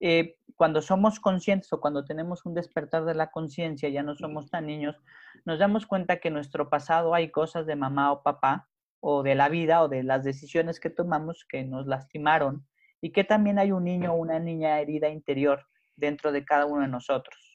eh, 0.00 0.36
cuando 0.56 0.82
somos 0.82 1.20
conscientes 1.20 1.72
o 1.72 1.80
cuando 1.80 2.04
tenemos 2.04 2.44
un 2.44 2.54
despertar 2.54 3.04
de 3.04 3.14
la 3.14 3.30
conciencia, 3.30 3.88
ya 3.90 4.02
no 4.02 4.16
somos 4.16 4.50
tan 4.50 4.66
niños, 4.66 4.96
nos 5.44 5.60
damos 5.60 5.86
cuenta 5.86 6.16
que 6.16 6.28
en 6.28 6.34
nuestro 6.34 6.68
pasado 6.68 7.14
hay 7.14 7.30
cosas 7.30 7.64
de 7.64 7.76
mamá 7.76 8.10
o 8.10 8.24
papá 8.24 8.68
o 8.98 9.22
de 9.22 9.36
la 9.36 9.48
vida 9.48 9.80
o 9.80 9.88
de 9.88 10.02
las 10.02 10.24
decisiones 10.24 10.80
que 10.80 10.90
tomamos 10.90 11.46
que 11.48 11.62
nos 11.62 11.86
lastimaron 11.86 12.66
y 13.00 13.12
que 13.12 13.22
también 13.22 13.60
hay 13.60 13.70
un 13.70 13.84
niño 13.84 14.14
o 14.14 14.16
una 14.16 14.40
niña 14.40 14.80
herida 14.80 15.10
interior 15.10 15.64
dentro 15.94 16.32
de 16.32 16.44
cada 16.44 16.66
uno 16.66 16.82
de 16.82 16.88
nosotros. 16.88 17.47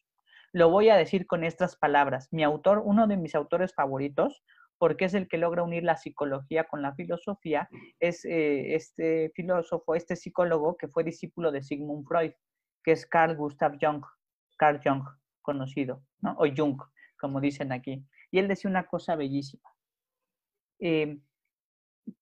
Lo 0.53 0.69
voy 0.69 0.89
a 0.89 0.95
decir 0.95 1.25
con 1.25 1.43
estas 1.43 1.75
palabras. 1.75 2.29
Mi 2.31 2.43
autor, 2.43 2.81
uno 2.85 3.07
de 3.07 3.17
mis 3.17 3.33
autores 3.33 3.73
favoritos, 3.73 4.43
porque 4.77 5.05
es 5.05 5.13
el 5.15 5.27
que 5.27 5.37
logra 5.37 5.63
unir 5.63 5.83
la 5.83 5.97
psicología 5.97 6.65
con 6.65 6.81
la 6.81 6.93
filosofía, 6.93 7.69
es 7.99 8.23
eh, 8.25 8.75
este 8.75 9.31
filósofo, 9.35 9.95
este 9.95 10.15
psicólogo 10.15 10.77
que 10.77 10.87
fue 10.87 11.03
discípulo 11.03 11.51
de 11.51 11.63
Sigmund 11.63 12.05
Freud, 12.07 12.33
que 12.83 12.91
es 12.91 13.05
Carl 13.07 13.35
Gustav 13.35 13.77
Jung, 13.81 14.03
Carl 14.57 14.79
Jung, 14.83 15.03
conocido, 15.41 16.03
¿no? 16.21 16.35
O 16.37 16.45
Jung, 16.55 16.79
como 17.19 17.41
dicen 17.41 17.71
aquí. 17.71 18.05
Y 18.29 18.39
él 18.39 18.47
decía 18.47 18.69
una 18.69 18.85
cosa 18.85 19.15
bellísima. 19.15 19.69
Eh, 20.79 21.19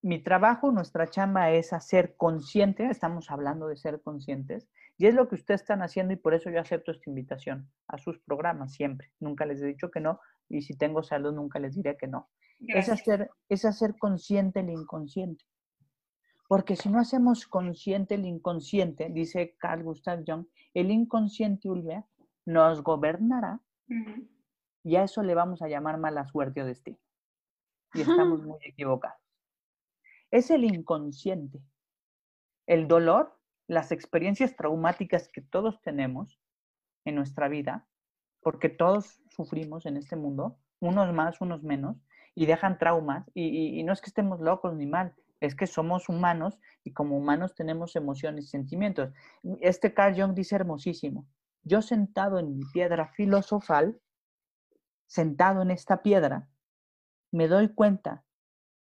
mi 0.02 0.20
trabajo, 0.24 0.72
nuestra 0.72 1.08
chamba 1.08 1.52
es 1.52 1.74
hacer 1.74 2.16
consciente, 2.16 2.88
estamos 2.90 3.32
hablando 3.32 3.68
de 3.68 3.78
ser 3.78 4.02
conscientes, 4.02 4.70
y 5.02 5.08
es 5.08 5.16
lo 5.16 5.28
que 5.28 5.34
ustedes 5.34 5.62
están 5.62 5.82
haciendo 5.82 6.14
y 6.14 6.16
por 6.16 6.36
eso 6.36 6.52
yo 6.52 6.62
acepto 6.62 6.92
esta 6.92 7.10
invitación 7.10 7.68
a 7.88 7.98
sus 7.98 8.20
programas 8.20 8.74
siempre. 8.74 9.12
Nunca 9.20 9.48
les 9.48 9.60
he 9.60 9.66
dicho 9.66 9.90
que 9.90 10.00
no 10.00 10.20
y 10.48 10.62
si 10.62 10.78
tengo 10.78 11.02
salud 11.02 11.34
nunca 11.34 11.58
les 11.58 11.74
diré 11.74 11.98
que 11.98 12.06
no. 12.06 12.30
Es 12.60 12.88
hacer, 12.88 13.32
es 13.50 13.66
hacer 13.66 13.98
consciente 13.98 14.60
el 14.60 14.70
inconsciente. 14.70 15.44
Porque 16.48 16.76
si 16.76 16.88
no 16.90 17.00
hacemos 17.00 17.48
consciente 17.48 18.14
el 18.14 18.28
inconsciente, 18.28 19.10
dice 19.10 19.56
Carl 19.58 19.82
Gustav 19.82 20.22
Jung, 20.24 20.46
el 20.76 20.92
inconsciente 20.92 21.68
Ulvea 21.68 22.06
nos 22.46 22.84
gobernará 22.84 23.60
y 24.84 24.98
a 24.98 25.04
eso 25.04 25.24
le 25.24 25.34
vamos 25.34 25.64
a 25.64 25.68
llamar 25.68 25.98
mala 25.98 26.28
suerte 26.28 26.62
o 26.62 26.66
destino. 26.68 27.00
Y 27.96 28.02
estamos 28.02 28.44
muy 28.44 28.60
equivocados. 28.62 29.18
Es 30.30 30.52
el 30.52 30.64
inconsciente. 30.64 31.60
El 32.68 32.88
dolor 32.88 33.41
las 33.72 33.94
experiencias 33.94 34.58
traumáticas 34.58 35.30
que 35.30 35.40
todos 35.40 35.82
tenemos 35.82 36.38
en 37.06 37.16
nuestra 37.16 37.48
vida, 37.48 37.88
porque 38.42 38.68
todos 38.68 39.22
sufrimos 39.30 39.86
en 39.86 39.96
este 39.96 40.18
mundo, 40.18 40.58
unos 40.82 41.14
más, 41.14 41.40
unos 41.40 41.64
menos, 41.64 41.96
y 42.36 42.48
dejan 42.48 42.78
traumas, 42.78 43.32
y, 43.34 43.82
no 43.84 43.94
es 43.94 44.02
que 44.02 44.10
estemos 44.10 44.42
locos 44.42 44.76
ni 44.76 44.88
mal, 44.88 45.16
es 45.40 45.56
que 45.56 45.68
somos 45.68 46.10
humanos 46.10 46.60
y 46.84 46.92
como 46.92 47.18
humanos 47.18 47.56
tenemos 47.56 47.96
emociones 47.96 48.44
y 48.44 48.48
sentimientos. 48.50 49.14
Este 49.62 49.94
Carl 49.94 50.22
Jung 50.22 50.34
dice 50.34 50.56
hermosísimo, 50.56 51.26
yo 51.64 51.82
sentado 51.82 52.40
en 52.40 52.58
mi 52.58 52.66
piedra 52.74 53.08
filosofal, 53.14 53.98
sentado 55.08 55.62
en 55.62 55.72
esta 55.72 56.02
piedra, 56.02 56.50
me 57.32 57.48
doy 57.48 57.70
cuenta 57.70 58.26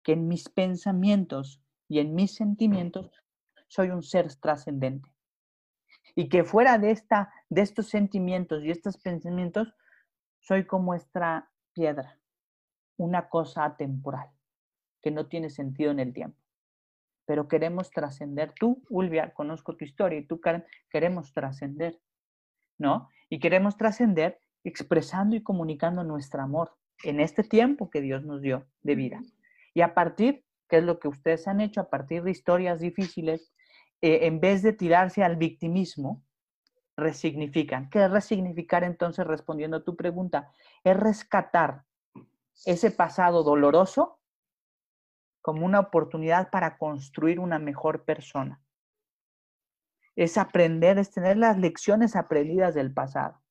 que 0.01 0.13
en 0.13 0.29
mis 0.29 0.47
pensamientos 0.47 1.61
y 1.89 1.99
en 1.99 2.15
mis 2.15 2.35
sentimientos 2.35 3.11
soy 3.67 3.89
un 3.89 4.03
ser 4.03 4.33
trascendente. 4.35 5.09
Y 6.15 6.29
que 6.29 6.43
fuera 6.43 6.77
de, 6.77 6.91
esta, 6.91 7.31
de 7.49 7.61
estos 7.61 7.87
sentimientos 7.87 8.63
y 8.63 8.71
estos 8.71 8.97
pensamientos, 8.97 9.73
soy 10.39 10.65
como 10.65 10.93
esta 10.93 11.51
piedra, 11.73 12.19
una 12.97 13.29
cosa 13.29 13.65
atemporal, 13.65 14.29
que 15.01 15.11
no 15.11 15.27
tiene 15.27 15.49
sentido 15.49 15.91
en 15.91 15.99
el 15.99 16.13
tiempo. 16.13 16.39
Pero 17.25 17.47
queremos 17.47 17.91
trascender. 17.91 18.53
Tú, 18.53 18.83
Ulvia, 18.89 19.33
conozco 19.33 19.75
tu 19.75 19.83
historia 19.83 20.19
y 20.19 20.25
tú, 20.25 20.39
Karen, 20.39 20.65
queremos 20.89 21.33
trascender, 21.33 21.99
¿no? 22.77 23.09
Y 23.29 23.39
queremos 23.39 23.77
trascender 23.77 24.39
expresando 24.63 25.35
y 25.35 25.43
comunicando 25.43 26.03
nuestro 26.03 26.41
amor 26.41 26.75
en 27.03 27.19
este 27.19 27.43
tiempo 27.43 27.89
que 27.89 28.01
Dios 28.01 28.23
nos 28.23 28.41
dio 28.41 28.65
de 28.81 28.95
vida. 28.95 29.21
Y 29.73 29.81
a 29.81 29.93
partir, 29.93 30.43
que 30.67 30.77
es 30.77 30.83
lo 30.83 30.99
que 30.99 31.07
ustedes 31.07 31.47
han 31.47 31.61
hecho, 31.61 31.81
a 31.81 31.89
partir 31.89 32.23
de 32.23 32.31
historias 32.31 32.79
difíciles, 32.79 33.53
eh, 34.01 34.27
en 34.27 34.39
vez 34.39 34.61
de 34.61 34.73
tirarse 34.73 35.23
al 35.23 35.35
victimismo, 35.35 36.23
resignifican. 36.95 37.89
¿Qué 37.89 38.03
es 38.03 38.11
resignificar 38.11 38.83
entonces 38.83 39.25
respondiendo 39.25 39.77
a 39.77 39.83
tu 39.83 39.95
pregunta? 39.95 40.51
Es 40.83 40.97
rescatar 40.97 41.83
ese 42.65 42.91
pasado 42.91 43.43
doloroso 43.43 44.19
como 45.41 45.65
una 45.65 45.79
oportunidad 45.79 46.49
para 46.49 46.77
construir 46.77 47.39
una 47.39 47.59
mejor 47.59 48.03
persona. 48.03 48.61
Es 50.15 50.37
aprender, 50.37 50.97
es 50.97 51.11
tener 51.11 51.37
las 51.37 51.57
lecciones 51.57 52.15
aprendidas 52.15 52.73
del 52.73 52.93
pasado. 52.93 53.41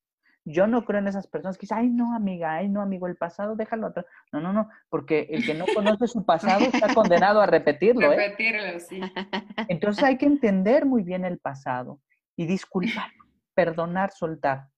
Yo 0.48 0.68
no 0.68 0.84
creo 0.84 1.00
en 1.00 1.08
esas 1.08 1.26
personas 1.26 1.58
que 1.58 1.62
dicen, 1.62 1.78
ay, 1.78 1.88
no, 1.88 2.14
amiga, 2.14 2.54
ay, 2.54 2.68
no, 2.68 2.80
amigo, 2.80 3.08
el 3.08 3.16
pasado 3.16 3.56
déjalo 3.56 3.88
atrás. 3.88 4.06
No, 4.30 4.40
no, 4.40 4.52
no, 4.52 4.70
porque 4.88 5.26
el 5.28 5.44
que 5.44 5.54
no 5.54 5.64
conoce 5.74 6.06
su 6.06 6.24
pasado 6.24 6.64
está 6.64 6.94
condenado 6.94 7.40
a 7.40 7.46
repetirlo. 7.46 8.12
¿eh? 8.12 8.16
Repetirlo, 8.16 8.78
sí. 8.78 9.00
Entonces 9.68 10.04
hay 10.04 10.16
que 10.16 10.26
entender 10.26 10.86
muy 10.86 11.02
bien 11.02 11.24
el 11.24 11.38
pasado 11.40 12.00
y 12.36 12.46
disculpar, 12.46 13.10
perdonar, 13.54 14.12
soltar. 14.12 14.68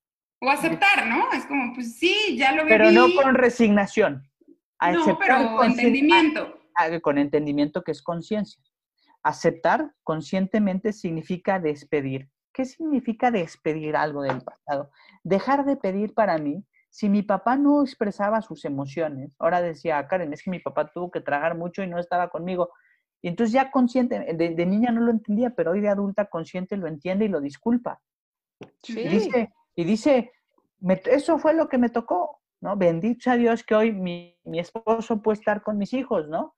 O 0.40 0.48
aceptar, 0.48 1.06
¿no? 1.06 1.30
Es 1.32 1.44
como, 1.44 1.74
pues 1.74 1.98
sí, 1.98 2.38
ya 2.38 2.52
lo 2.52 2.64
viví. 2.64 2.70
Pero 2.70 2.90
no 2.90 3.06
con 3.22 3.34
resignación. 3.34 4.26
no, 4.80 5.18
pero 5.18 5.54
con 5.54 5.66
entendimiento. 5.66 6.60
Con 7.02 7.18
entendimiento 7.18 7.82
que 7.82 7.92
es 7.92 8.00
conciencia. 8.00 8.62
Aceptar 9.22 9.92
conscientemente 10.02 10.94
significa 10.94 11.58
despedir. 11.58 12.30
¿Qué 12.58 12.64
significa 12.64 13.30
despedir 13.30 13.94
algo 13.94 14.22
del 14.22 14.40
pasado? 14.40 14.90
Dejar 15.22 15.64
de 15.64 15.76
pedir 15.76 16.12
para 16.12 16.38
mí. 16.38 16.64
Si 16.90 17.08
mi 17.08 17.22
papá 17.22 17.54
no 17.54 17.82
expresaba 17.82 18.42
sus 18.42 18.64
emociones, 18.64 19.30
ahora 19.38 19.62
decía, 19.62 20.04
Karen, 20.08 20.32
es 20.32 20.42
que 20.42 20.50
mi 20.50 20.58
papá 20.58 20.90
tuvo 20.92 21.08
que 21.08 21.20
trabajar 21.20 21.56
mucho 21.56 21.84
y 21.84 21.86
no 21.86 22.00
estaba 22.00 22.30
conmigo. 22.30 22.72
Y 23.22 23.28
entonces 23.28 23.52
ya 23.52 23.70
consciente, 23.70 24.34
de, 24.34 24.66
niña 24.66 24.90
no 24.90 25.02
lo 25.02 25.12
entendía, 25.12 25.50
pero 25.50 25.70
hoy 25.70 25.80
de 25.80 25.88
adulta 25.88 26.24
consciente 26.24 26.76
lo 26.76 26.88
entiende 26.88 27.26
y 27.26 27.28
lo 27.28 27.40
disculpa. 27.40 28.00
Sí. 28.82 29.02
Y 29.02 29.08
dice, 29.08 29.52
y 29.76 29.84
dice 29.84 30.32
eso 31.04 31.38
fue 31.38 31.54
lo 31.54 31.68
que 31.68 31.78
me 31.78 31.90
tocó, 31.90 32.40
¿no? 32.60 32.76
Bendito 32.76 33.30
a 33.30 33.36
Dios 33.36 33.62
que 33.62 33.76
hoy 33.76 33.92
mi, 33.92 34.36
mi 34.42 34.58
esposo 34.58 35.22
puede 35.22 35.38
estar 35.38 35.62
con 35.62 35.78
mis 35.78 35.92
hijos, 35.92 36.26
¿no? 36.28 36.56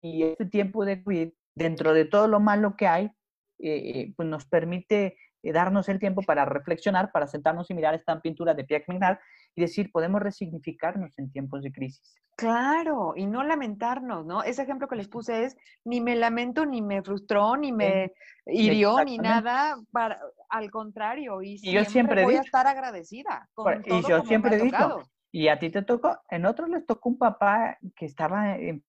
Y 0.00 0.22
este 0.22 0.46
tiempo 0.46 0.86
de 0.86 1.04
COVID, 1.04 1.28
dentro 1.54 1.92
de 1.92 2.06
todo 2.06 2.26
lo 2.26 2.40
malo 2.40 2.74
que 2.74 2.86
hay, 2.86 3.10
eh, 3.58 4.00
eh, 4.00 4.12
pues 4.16 4.28
nos 4.28 4.46
permite 4.46 5.16
eh, 5.42 5.52
darnos 5.52 5.88
el 5.88 5.98
tiempo 5.98 6.22
para 6.22 6.44
reflexionar, 6.44 7.12
para 7.12 7.26
sentarnos 7.26 7.70
y 7.70 7.74
mirar 7.74 7.94
esta 7.94 8.20
pintura 8.20 8.54
de 8.54 8.64
Pierre 8.64 8.84
Mignard 8.88 9.18
y 9.54 9.60
decir, 9.60 9.92
podemos 9.92 10.22
resignificarnos 10.22 11.18
en 11.18 11.30
tiempos 11.30 11.62
de 11.62 11.70
crisis. 11.70 12.16
Claro, 12.36 13.12
y 13.14 13.26
no 13.26 13.44
lamentarnos, 13.44 14.26
¿no? 14.26 14.42
Ese 14.42 14.62
ejemplo 14.62 14.88
que 14.88 14.96
les 14.96 15.08
puse 15.08 15.44
es, 15.44 15.56
ni 15.84 16.00
me 16.00 16.16
lamento, 16.16 16.66
ni 16.66 16.82
me 16.82 17.02
frustró, 17.02 17.56
ni 17.56 17.70
me 17.72 18.12
hirió, 18.46 19.04
ni 19.04 19.18
nada, 19.18 19.76
para, 19.92 20.18
al 20.48 20.70
contrario, 20.70 21.42
y, 21.42 21.58
yo 21.70 21.84
siempre 21.84 22.24
voy 22.24 22.36
a 22.36 22.40
estar 22.40 22.66
agradecida. 22.66 23.48
Con 23.54 23.82
y 23.84 24.02
yo 24.08 24.22
siempre 24.22 24.56
he 24.56 24.62
dicho, 24.62 25.02
y 25.30 25.48
a 25.48 25.58
ti 25.58 25.68
te 25.70 25.82
tocó, 25.82 26.18
en 26.30 26.46
otros 26.46 26.68
les 26.70 26.86
tocó 26.86 27.08
un 27.08 27.18
papá 27.18 27.76
que 27.94 28.06
estaba 28.06 28.56
en 28.56 28.84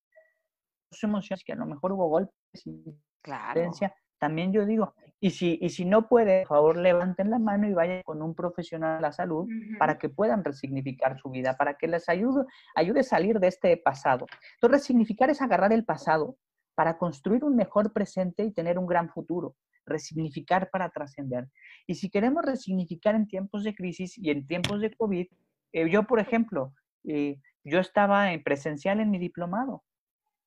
sus 0.92 1.04
emociones, 1.04 1.44
que 1.44 1.54
a 1.54 1.56
lo 1.56 1.66
mejor 1.66 1.92
hubo 1.92 2.08
golpes 2.08 2.66
y 2.66 2.96
claro. 3.22 3.72
También 4.20 4.52
yo 4.54 4.66
digo, 4.66 4.94
y 5.20 5.32
si, 5.32 5.58
y 5.62 5.70
si 5.70 5.86
no 5.86 6.08
puede, 6.08 6.42
por 6.42 6.58
favor, 6.58 6.78
levanten 6.78 7.30
la 7.30 7.40
mano 7.40 7.68
y 7.68 7.74
vayan 7.74 8.02
con 8.04 8.22
un 8.22 8.36
profesional 8.36 8.98
de 8.98 9.02
la 9.02 9.12
salud 9.12 9.48
para 9.80 9.98
que 9.98 10.10
puedan 10.10 10.44
resignificar 10.44 11.18
su 11.20 11.30
vida, 11.30 11.58
para 11.58 11.76
que 11.76 11.88
les 11.88 12.08
ayude, 12.10 12.46
ayude 12.76 13.00
a 13.00 13.04
salir 13.04 13.40
de 13.40 13.48
este 13.48 13.78
pasado. 13.78 14.26
Entonces, 14.56 14.82
resignificar 14.82 15.30
es 15.30 15.42
agarrar 15.42 15.74
el 15.74 15.86
pasado 15.86 16.38
para 16.76 16.98
construir 16.98 17.44
un 17.44 17.56
mejor 17.56 17.94
presente 17.94 18.44
y 18.44 18.52
tener 18.52 18.78
un 18.78 18.86
gran 18.86 19.10
futuro. 19.10 19.56
Resignificar 19.86 20.70
para 20.70 20.90
trascender. 20.90 21.48
Y 21.88 21.96
si 21.96 22.10
queremos 22.10 22.44
resignificar 22.44 23.16
en 23.16 23.28
tiempos 23.28 23.64
de 23.64 23.74
crisis 23.74 24.18
y 24.18 24.30
en 24.32 24.46
tiempos 24.46 24.82
de 24.82 24.94
COVID, 24.94 25.28
eh, 25.74 25.90
yo, 25.90 26.04
por 26.04 26.20
ejemplo, 26.20 26.74
eh, 27.04 27.40
yo 27.64 27.80
estaba 27.80 28.34
en 28.34 28.44
presencial 28.44 29.00
en 29.00 29.12
mi 29.12 29.20
diplomado 29.20 29.84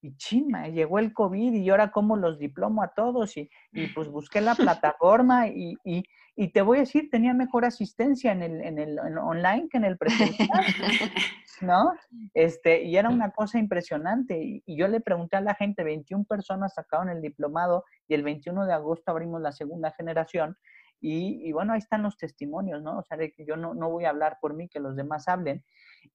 y 0.00 0.16
chima, 0.16 0.68
llegó 0.68 0.98
el 0.98 1.12
COVID 1.12 1.54
y 1.54 1.70
ahora 1.70 1.90
como 1.90 2.16
los 2.16 2.38
diplomo 2.38 2.82
a 2.82 2.92
todos 2.94 3.36
y, 3.36 3.50
y 3.72 3.86
pues 3.94 4.08
busqué 4.08 4.40
la 4.40 4.54
plataforma 4.54 5.48
y, 5.48 5.74
y, 5.84 6.04
y, 6.36 6.52
te 6.52 6.62
voy 6.62 6.78
a 6.78 6.80
decir, 6.80 7.08
tenía 7.10 7.34
mejor 7.34 7.64
asistencia 7.64 8.32
en 8.32 8.42
el, 8.42 8.60
en 8.62 8.78
el 8.78 8.98
online 8.98 9.68
que 9.70 9.78
en 9.78 9.84
el 9.84 9.98
presencial, 9.98 10.48
¿no? 11.60 11.92
Este, 12.34 12.84
y 12.84 12.96
era 12.96 13.08
una 13.08 13.32
cosa 13.32 13.58
impresionante 13.58 14.40
y, 14.40 14.76
yo 14.76 14.86
le 14.88 15.00
pregunté 15.00 15.36
a 15.36 15.40
la 15.40 15.54
gente, 15.54 15.82
21 15.82 16.24
personas 16.24 16.74
sacaron 16.74 17.08
el 17.08 17.20
diplomado 17.20 17.84
y 18.06 18.14
el 18.14 18.22
21 18.22 18.66
de 18.66 18.72
agosto 18.72 19.10
abrimos 19.10 19.40
la 19.40 19.52
segunda 19.52 19.90
generación 19.90 20.56
y, 21.00 21.52
bueno, 21.52 21.74
ahí 21.74 21.78
están 21.78 22.02
los 22.02 22.16
testimonios, 22.16 22.82
¿no? 22.82 22.98
O 22.98 23.02
sea, 23.04 23.16
de 23.16 23.32
que 23.32 23.44
yo 23.44 23.56
no, 23.56 23.72
no 23.72 23.88
voy 23.88 24.04
a 24.04 24.10
hablar 24.10 24.38
por 24.40 24.54
mí, 24.54 24.68
que 24.68 24.80
los 24.80 24.96
demás 24.96 25.28
hablen. 25.28 25.64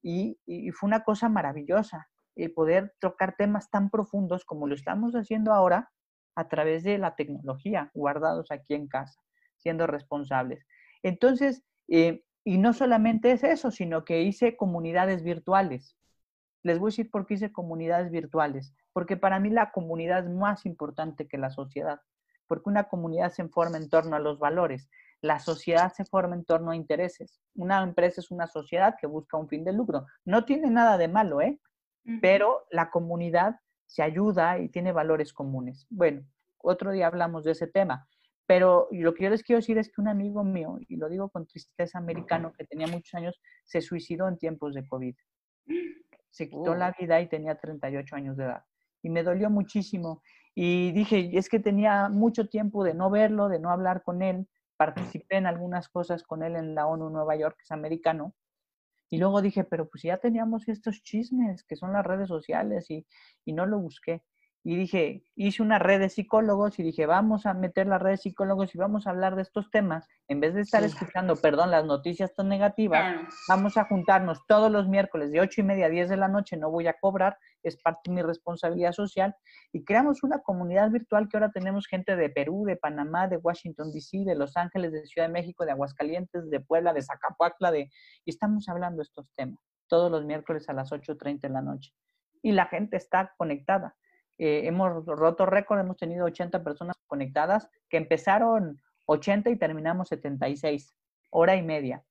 Y, 0.01 0.37
y, 0.45 0.71
fue 0.71 0.87
una 0.87 1.05
cosa 1.05 1.29
maravillosa 1.29 2.09
el 2.35 2.51
poder 2.51 2.93
tocar 2.99 3.35
temas 3.37 3.69
tan 3.69 3.89
profundos 3.89 4.45
como 4.45 4.67
lo 4.67 4.75
estamos 4.75 5.13
haciendo 5.13 5.53
ahora 5.53 5.91
a 6.35 6.47
través 6.47 6.83
de 6.83 6.97
la 6.97 7.15
tecnología, 7.15 7.91
guardados 7.93 8.51
aquí 8.51 8.73
en 8.73 8.87
casa, 8.87 9.21
siendo 9.57 9.87
responsables. 9.87 10.65
Entonces, 11.03 11.63
eh, 11.87 12.23
y 12.43 12.57
no 12.57 12.73
solamente 12.73 13.31
es 13.31 13.43
eso, 13.43 13.71
sino 13.71 14.03
que 14.03 14.23
hice 14.23 14.57
comunidades 14.57 15.23
virtuales. 15.23 15.97
Les 16.63 16.79
voy 16.79 16.87
a 16.87 16.91
decir 16.91 17.11
por 17.11 17.25
qué 17.25 17.35
hice 17.35 17.51
comunidades 17.51 18.09
virtuales, 18.09 18.73
porque 18.93 19.17
para 19.17 19.39
mí 19.39 19.49
la 19.49 19.71
comunidad 19.71 20.25
es 20.25 20.31
más 20.31 20.65
importante 20.65 21.27
que 21.27 21.37
la 21.37 21.51
sociedad, 21.51 22.01
porque 22.47 22.69
una 22.69 22.85
comunidad 22.85 23.31
se 23.31 23.47
forma 23.47 23.77
en 23.77 23.89
torno 23.89 24.15
a 24.15 24.19
los 24.19 24.39
valores, 24.39 24.89
la 25.21 25.39
sociedad 25.39 25.93
se 25.93 26.03
forma 26.03 26.35
en 26.35 26.43
torno 26.43 26.71
a 26.71 26.75
intereses. 26.75 27.39
Una 27.55 27.81
empresa 27.81 28.19
es 28.19 28.29
una 28.29 28.45
sociedad 28.45 28.95
que 28.99 29.07
busca 29.07 29.37
un 29.37 29.47
fin 29.47 29.63
de 29.63 29.71
lucro. 29.71 30.05
No 30.25 30.43
tiene 30.43 30.69
nada 30.69 30.97
de 30.97 31.07
malo, 31.07 31.39
¿eh? 31.39 31.61
Pero 32.21 32.65
la 32.69 32.89
comunidad 32.89 33.59
se 33.85 34.03
ayuda 34.03 34.59
y 34.59 34.69
tiene 34.69 34.91
valores 34.91 35.33
comunes. 35.33 35.85
Bueno, 35.89 36.25
otro 36.57 36.91
día 36.91 37.07
hablamos 37.07 37.43
de 37.43 37.51
ese 37.51 37.67
tema, 37.67 38.07
pero 38.45 38.87
lo 38.91 39.13
que 39.13 39.23
yo 39.23 39.29
les 39.29 39.43
quiero 39.43 39.59
decir 39.59 39.77
es 39.77 39.89
que 39.89 40.01
un 40.01 40.07
amigo 40.07 40.43
mío, 40.43 40.77
y 40.87 40.97
lo 40.97 41.09
digo 41.09 41.29
con 41.29 41.47
tristeza 41.47 41.97
americano, 41.97 42.53
que 42.57 42.65
tenía 42.65 42.87
muchos 42.87 43.13
años, 43.13 43.39
se 43.63 43.81
suicidó 43.81 44.27
en 44.27 44.37
tiempos 44.37 44.73
de 44.73 44.85
COVID. 44.87 45.15
Se 46.29 46.49
quitó 46.49 46.75
la 46.75 46.89
oh. 46.89 46.95
vida 46.99 47.21
y 47.21 47.27
tenía 47.27 47.55
38 47.55 48.15
años 48.15 48.37
de 48.37 48.45
edad. 48.45 48.63
Y 49.01 49.09
me 49.09 49.23
dolió 49.23 49.49
muchísimo. 49.49 50.21
Y 50.55 50.91
dije, 50.91 51.29
es 51.37 51.47
que 51.47 51.59
tenía 51.59 52.09
mucho 52.09 52.47
tiempo 52.47 52.83
de 52.83 52.93
no 52.93 53.09
verlo, 53.09 53.49
de 53.49 53.59
no 53.59 53.69
hablar 53.69 54.03
con 54.03 54.21
él. 54.21 54.47
Participé 54.77 55.37
en 55.37 55.45
algunas 55.45 55.89
cosas 55.89 56.23
con 56.23 56.43
él 56.43 56.55
en 56.55 56.75
la 56.75 56.87
ONU 56.87 57.09
Nueva 57.09 57.35
York, 57.35 57.57
que 57.57 57.63
es 57.63 57.71
americano, 57.71 58.33
y 59.13 59.19
luego 59.19 59.43
dije, 59.43 59.63
pero 59.63 59.87
pues 59.87 60.01
ya 60.03 60.17
teníamos 60.17 60.67
estos 60.67 61.03
chismes 61.03 61.63
que 61.63 61.75
son 61.75 61.93
las 61.93 62.03
redes 62.03 62.29
sociales 62.29 62.89
y, 62.89 63.05
y 63.45 63.53
no 63.53 63.67
lo 63.67 63.79
busqué. 63.79 64.23
Y 64.65 64.77
dije, 64.77 65.25
hice 65.35 65.61
una 65.61 65.77
red 65.77 65.99
de 65.99 66.07
psicólogos 66.07 66.79
y 66.79 66.83
dije, 66.83 67.05
vamos 67.05 67.45
a 67.45 67.53
meter 67.53 67.85
la 67.85 67.97
red 67.99 68.11
de 68.11 68.17
psicólogos 68.17 68.73
y 68.73 68.77
vamos 68.77 69.05
a 69.05 69.09
hablar 69.09 69.35
de 69.35 69.41
estos 69.41 69.69
temas. 69.69 70.07
En 70.29 70.39
vez 70.39 70.53
de 70.53 70.61
estar 70.61 70.81
escuchando, 70.83 71.35
perdón, 71.35 71.69
las 71.69 71.83
noticias 71.83 72.33
tan 72.33 72.47
negativas, 72.47 73.21
vamos 73.49 73.75
a 73.75 73.83
juntarnos 73.83 74.39
todos 74.47 74.71
los 74.71 74.87
miércoles 74.87 75.31
de 75.31 75.41
8 75.41 75.59
y 75.59 75.63
media 75.65 75.87
a 75.87 75.89
10 75.89 76.07
de 76.07 76.15
la 76.15 76.29
noche, 76.29 76.55
no 76.55 76.71
voy 76.71 76.87
a 76.87 76.93
cobrar, 76.93 77.37
es 77.61 77.75
parte 77.75 78.09
de 78.09 78.15
mi 78.15 78.21
responsabilidad 78.21 78.93
social. 78.93 79.35
Y 79.73 79.83
creamos 79.83 80.23
una 80.23 80.39
comunidad 80.39 80.89
virtual 80.91 81.27
que 81.27 81.35
ahora 81.35 81.51
tenemos 81.51 81.85
gente 81.85 82.15
de 82.15 82.29
Perú, 82.29 82.63
de 82.65 82.77
Panamá, 82.77 83.27
de 83.27 83.37
Washington, 83.37 83.91
D.C., 83.91 84.23
de 84.25 84.35
Los 84.35 84.55
Ángeles, 84.55 84.93
de 84.93 85.05
Ciudad 85.05 85.27
de 85.27 85.33
México, 85.33 85.65
de 85.65 85.71
Aguascalientes, 85.71 86.49
de 86.49 86.59
Puebla, 86.61 86.93
de 86.93 87.01
Zacapuacla, 87.01 87.69
de... 87.69 87.89
y 88.23 88.29
estamos 88.29 88.69
hablando 88.69 88.97
de 88.97 89.03
estos 89.03 89.29
temas 89.35 89.59
todos 89.87 90.09
los 90.09 90.25
miércoles 90.25 90.67
a 90.69 90.73
las 90.73 90.91
8.30 90.91 91.41
de 91.41 91.49
la 91.49 91.61
noche. 91.61 91.91
Y 92.41 92.53
la 92.53 92.65
gente 92.65 92.97
está 92.97 93.33
conectada 93.37 93.95
eh, 94.45 94.67
hemos 94.67 95.05
roto 95.05 95.45
récord, 95.45 95.79
hemos 95.79 95.95
tenido 95.95 96.25
80 96.25 96.65
personas 96.65 96.97
conectadas, 97.07 97.69
que 97.87 97.95
empezaron 97.95 98.81
80 99.05 99.49
y 99.51 99.55
terminamos 99.55 100.09
76, 100.09 100.93
hora 101.29 101.55
y 101.55 101.61
media. 101.61 102.03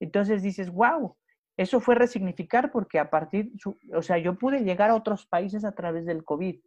Entonces 0.00 0.42
dices, 0.42 0.70
wow, 0.70 1.14
eso 1.58 1.80
fue 1.80 1.94
resignificar 1.94 2.72
porque 2.72 2.98
a 2.98 3.10
partir, 3.10 3.52
o 3.94 4.00
sea, 4.00 4.16
yo 4.16 4.38
pude 4.38 4.60
llegar 4.60 4.88
a 4.88 4.94
otros 4.94 5.26
países 5.26 5.62
a 5.66 5.72
través 5.72 6.06
del 6.06 6.24
COVID, 6.24 6.58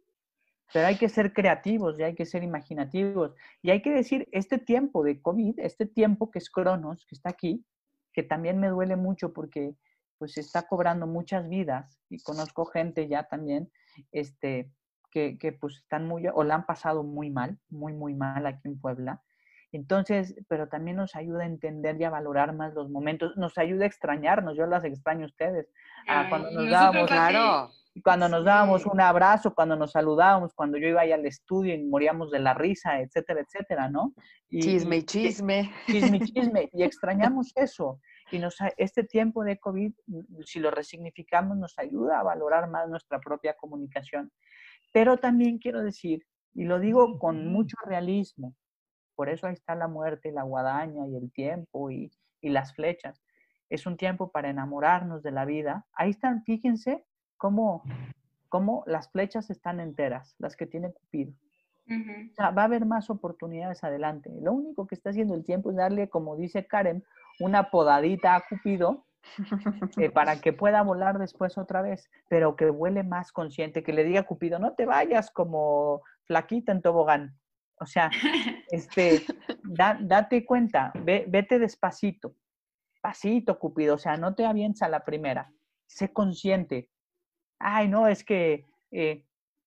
pero 0.72 0.86
hay 0.86 0.96
que 0.96 1.08
ser 1.08 1.32
creativos 1.32 1.98
y 1.98 2.04
hay 2.04 2.14
que 2.14 2.24
ser 2.24 2.44
imaginativos. 2.44 3.34
Y 3.60 3.70
hay 3.70 3.82
que 3.82 3.90
decir, 3.90 4.28
este 4.30 4.58
tiempo 4.58 5.02
de 5.02 5.20
COVID, 5.20 5.58
este 5.58 5.84
tiempo 5.84 6.30
que 6.30 6.38
es 6.38 6.48
Cronos, 6.48 7.04
que 7.06 7.16
está 7.16 7.30
aquí, 7.30 7.66
que 8.12 8.22
también 8.22 8.60
me 8.60 8.68
duele 8.68 8.94
mucho 8.94 9.32
porque 9.32 9.74
pues 10.16 10.38
está 10.38 10.68
cobrando 10.68 11.08
muchas 11.08 11.48
vidas 11.48 11.98
y 12.08 12.22
conozco 12.22 12.66
gente 12.66 13.08
ya 13.08 13.24
también, 13.24 13.68
este, 14.12 14.70
que, 15.12 15.56
pues 15.60 15.76
están 15.76 16.08
muy, 16.08 16.26
o 16.32 16.42
la 16.42 16.56
han 16.56 16.66
pasado 16.66 17.04
muy 17.04 17.30
mal, 17.30 17.58
muy, 17.68 17.92
muy 17.92 18.14
mal 18.14 18.46
aquí 18.46 18.62
en 18.64 18.80
Puebla. 18.80 19.22
Entonces, 19.70 20.34
pero 20.48 20.68
también 20.68 20.96
nos 20.96 21.14
ayuda 21.14 21.44
a 21.44 21.46
entender 21.46 21.98
y 22.00 22.04
a 22.04 22.10
valorar 22.10 22.54
más 22.54 22.74
los 22.74 22.90
momentos, 22.90 23.36
nos 23.36 23.56
ayuda 23.56 23.84
a 23.84 23.86
extrañarnos, 23.86 24.56
yo 24.56 24.66
las 24.66 24.84
extraño 24.84 25.24
a 25.24 25.28
ustedes, 25.28 25.68
ah, 26.08 26.26
cuando 26.28 26.50
nos 26.50 26.70
dábamos, 26.70 27.06
claro, 27.06 27.70
cuando 28.04 28.28
nos 28.28 28.44
dábamos 28.44 28.86
un 28.86 29.00
abrazo, 29.00 29.54
cuando 29.54 29.76
nos 29.76 29.92
saludábamos, 29.92 30.54
cuando 30.54 30.78
yo 30.78 30.88
iba 30.88 31.02
ahí 31.02 31.12
al 31.12 31.26
estudio 31.26 31.74
y 31.74 31.84
moríamos 31.84 32.30
de 32.30 32.38
la 32.38 32.54
risa, 32.54 33.00
etcétera, 33.00 33.40
etcétera, 33.40 33.88
¿no? 33.88 34.14
chisme 34.50 34.98
y 34.98 35.02
chisme. 35.04 35.72
Chisme 35.86 36.16
y 36.18 36.20
chisme, 36.32 36.70
y 36.72 36.82
extrañamos 36.82 37.52
eso. 37.54 38.00
Y 38.30 38.38
nos, 38.38 38.56
este 38.78 39.04
tiempo 39.04 39.44
de 39.44 39.58
COVID, 39.58 39.92
si 40.44 40.58
lo 40.58 40.70
resignificamos, 40.70 41.56
nos 41.58 41.78
ayuda 41.78 42.20
a 42.20 42.22
valorar 42.22 42.68
más 42.70 42.88
nuestra 42.88 43.20
propia 43.20 43.54
comunicación. 43.54 44.32
Pero 44.92 45.16
también 45.16 45.58
quiero 45.58 45.82
decir, 45.82 46.24
y 46.54 46.64
lo 46.64 46.78
digo 46.78 47.18
con 47.18 47.48
mucho 47.48 47.76
realismo, 47.84 48.54
por 49.14 49.28
eso 49.28 49.46
ahí 49.46 49.54
está 49.54 49.74
la 49.74 49.88
muerte, 49.88 50.32
la 50.32 50.42
guadaña 50.42 51.06
y 51.06 51.16
el 51.16 51.32
tiempo 51.32 51.90
y, 51.90 52.12
las 52.42 52.74
flechas. 52.74 53.22
Es 53.70 53.86
un 53.86 53.96
tiempo 53.96 54.32
para 54.32 54.50
enamorarnos 54.50 55.22
de 55.22 55.30
la 55.30 55.44
vida. 55.44 55.86
Ahí 55.92 56.10
están, 56.10 56.42
fíjense 56.42 57.04
cómo, 57.36 57.84
cómo 58.48 58.82
las 58.86 59.10
flechas 59.12 59.48
están 59.48 59.78
enteras, 59.78 60.34
las 60.38 60.56
que 60.56 60.66
tiene 60.66 60.92
Cupido. 60.92 61.32
O 61.88 62.34
sea, 62.34 62.50
va 62.50 62.62
a 62.62 62.64
haber 62.64 62.84
más 62.84 63.10
oportunidades 63.10 63.84
adelante. 63.84 64.30
Lo 64.40 64.52
único 64.52 64.88
que 64.88 64.96
está 64.96 65.10
haciendo 65.10 65.34
el 65.34 65.44
tiempo 65.44 65.70
es 65.70 65.76
darle, 65.76 66.08
como 66.08 66.36
dice 66.36 66.66
Karen, 66.66 67.04
una 67.38 67.70
podadita 67.70 68.34
a 68.34 68.42
Cupido 68.48 69.06
eh, 69.98 70.10
para 70.10 70.40
que 70.40 70.52
pueda 70.52 70.82
volar 70.82 71.18
después 71.18 71.58
otra 71.58 71.82
vez, 71.82 72.10
pero 72.28 72.56
que 72.56 72.70
vuele 72.70 73.02
más 73.02 73.32
consciente, 73.32 73.82
que 73.82 73.92
le 73.92 74.04
diga 74.04 74.20
a 74.20 74.26
Cupido, 74.26 74.58
no 74.58 74.74
te 74.74 74.86
vayas 74.86 75.30
como 75.30 76.02
flaquita 76.24 76.72
en 76.72 76.82
tobogán. 76.82 77.38
O 77.78 77.86
sea, 77.86 78.10
este, 78.70 79.22
date 80.00 80.44
cuenta, 80.44 80.92
vete 80.94 81.58
despacito, 81.58 82.34
pasito, 83.00 83.58
Cupido, 83.58 83.96
o 83.96 83.98
sea, 83.98 84.16
no 84.16 84.34
te 84.34 84.44
avienza 84.44 84.88
la 84.88 85.04
primera, 85.04 85.52
sé 85.86 86.12
consciente. 86.12 86.90
Ay, 87.58 87.88
no, 87.88 88.08
es 88.08 88.24
que 88.24 88.66
eh, 88.90 89.24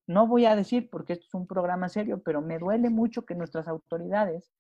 no 0.08 0.28
voy 0.28 0.46
a 0.46 0.56
decir 0.56 0.90
porque 0.90 1.14
esto 1.14 1.26
es 1.28 1.34
un 1.34 1.48
programa 1.48 1.90
serio, 1.90 2.22
pero 2.24 2.42
me 2.42 2.60
duele 2.60 2.90
mucho 2.90 3.26
que 3.26 3.36
nuestras 3.36 3.68
autoridades 3.68 4.52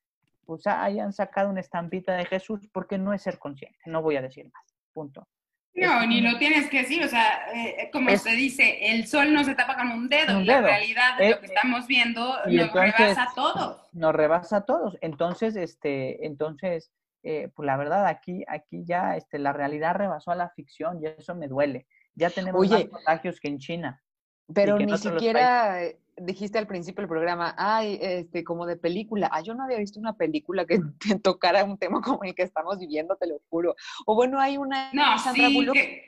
pues 0.45 0.67
hayan 0.67 1.11
sacado 1.11 1.49
una 1.49 1.59
estampita 1.59 2.13
de 2.15 2.25
Jesús 2.25 2.67
porque 2.71 2.97
no 2.97 3.13
es 3.13 3.23
ser 3.23 3.39
consciente, 3.39 3.79
no 3.87 4.01
voy 4.01 4.15
a 4.15 4.21
decir 4.21 4.49
más, 4.53 4.74
punto. 4.95 5.27
No, 5.73 6.05
ni 6.05 6.21
lo 6.21 6.37
tienes 6.37 6.69
que 6.69 6.83
decir, 6.83 7.03
o 7.03 7.07
sea, 7.09 7.51
eh, 7.53 7.89
como 7.91 8.09
se 8.15 8.31
dice, 8.31 8.93
el 8.93 9.07
sol 9.07 9.33
no 9.33 9.43
se 9.43 9.55
tapa 9.55 9.75
con 9.75 9.91
un 9.91 10.07
dedo, 10.07 10.39
la 10.39 10.61
realidad 10.61 11.17
de 11.17 11.31
lo 11.31 11.39
que 11.41 11.47
estamos 11.47 11.85
viendo 11.85 12.33
nos 12.47 12.71
rebasa 12.71 13.23
a 13.23 13.33
todos. 13.35 13.89
Nos 13.91 14.15
rebasa 14.15 14.57
a 14.57 14.65
todos, 14.65 14.97
entonces, 15.01 15.57
este, 15.57 16.25
entonces, 16.25 16.93
eh, 17.23 17.49
pues 17.53 17.65
la 17.65 17.75
verdad, 17.75 18.07
aquí, 18.07 18.45
aquí 18.47 18.85
ya 18.85 19.17
este, 19.17 19.37
la 19.37 19.51
realidad 19.51 19.95
rebasó 19.95 20.31
a 20.31 20.35
la 20.35 20.49
ficción 20.51 21.01
y 21.03 21.07
eso 21.07 21.35
me 21.35 21.49
duele. 21.49 21.87
Ya 22.13 22.29
tenemos 22.29 22.69
más 22.69 22.85
contagios 22.85 23.41
que 23.41 23.49
en 23.49 23.59
China. 23.59 24.01
Pero 24.53 24.77
ni 24.77 24.97
siquiera 24.97 25.81
dijiste 26.17 26.57
al 26.57 26.67
principio 26.67 27.01
del 27.01 27.09
programa, 27.09 27.55
ay, 27.57 27.97
este, 28.01 28.43
como 28.43 28.65
de 28.65 28.77
película. 28.77 29.29
Ah, 29.31 29.41
yo 29.41 29.53
no 29.53 29.63
había 29.63 29.77
visto 29.77 29.99
una 29.99 30.13
película 30.13 30.65
que, 30.65 30.79
tocara 31.23 31.63
un 31.63 31.77
tema 31.77 32.01
como 32.01 32.23
el 32.23 32.35
que 32.35 32.43
estamos 32.43 32.79
viviendo, 32.79 33.15
te 33.15 33.27
lo 33.27 33.39
juro. 33.49 33.75
O 34.05 34.15
bueno, 34.15 34.39
hay 34.39 34.57
una 34.57 34.91
no, 34.93 35.17
Sandra 35.17 35.47
sí, 35.47 35.67
Que, 35.73 36.03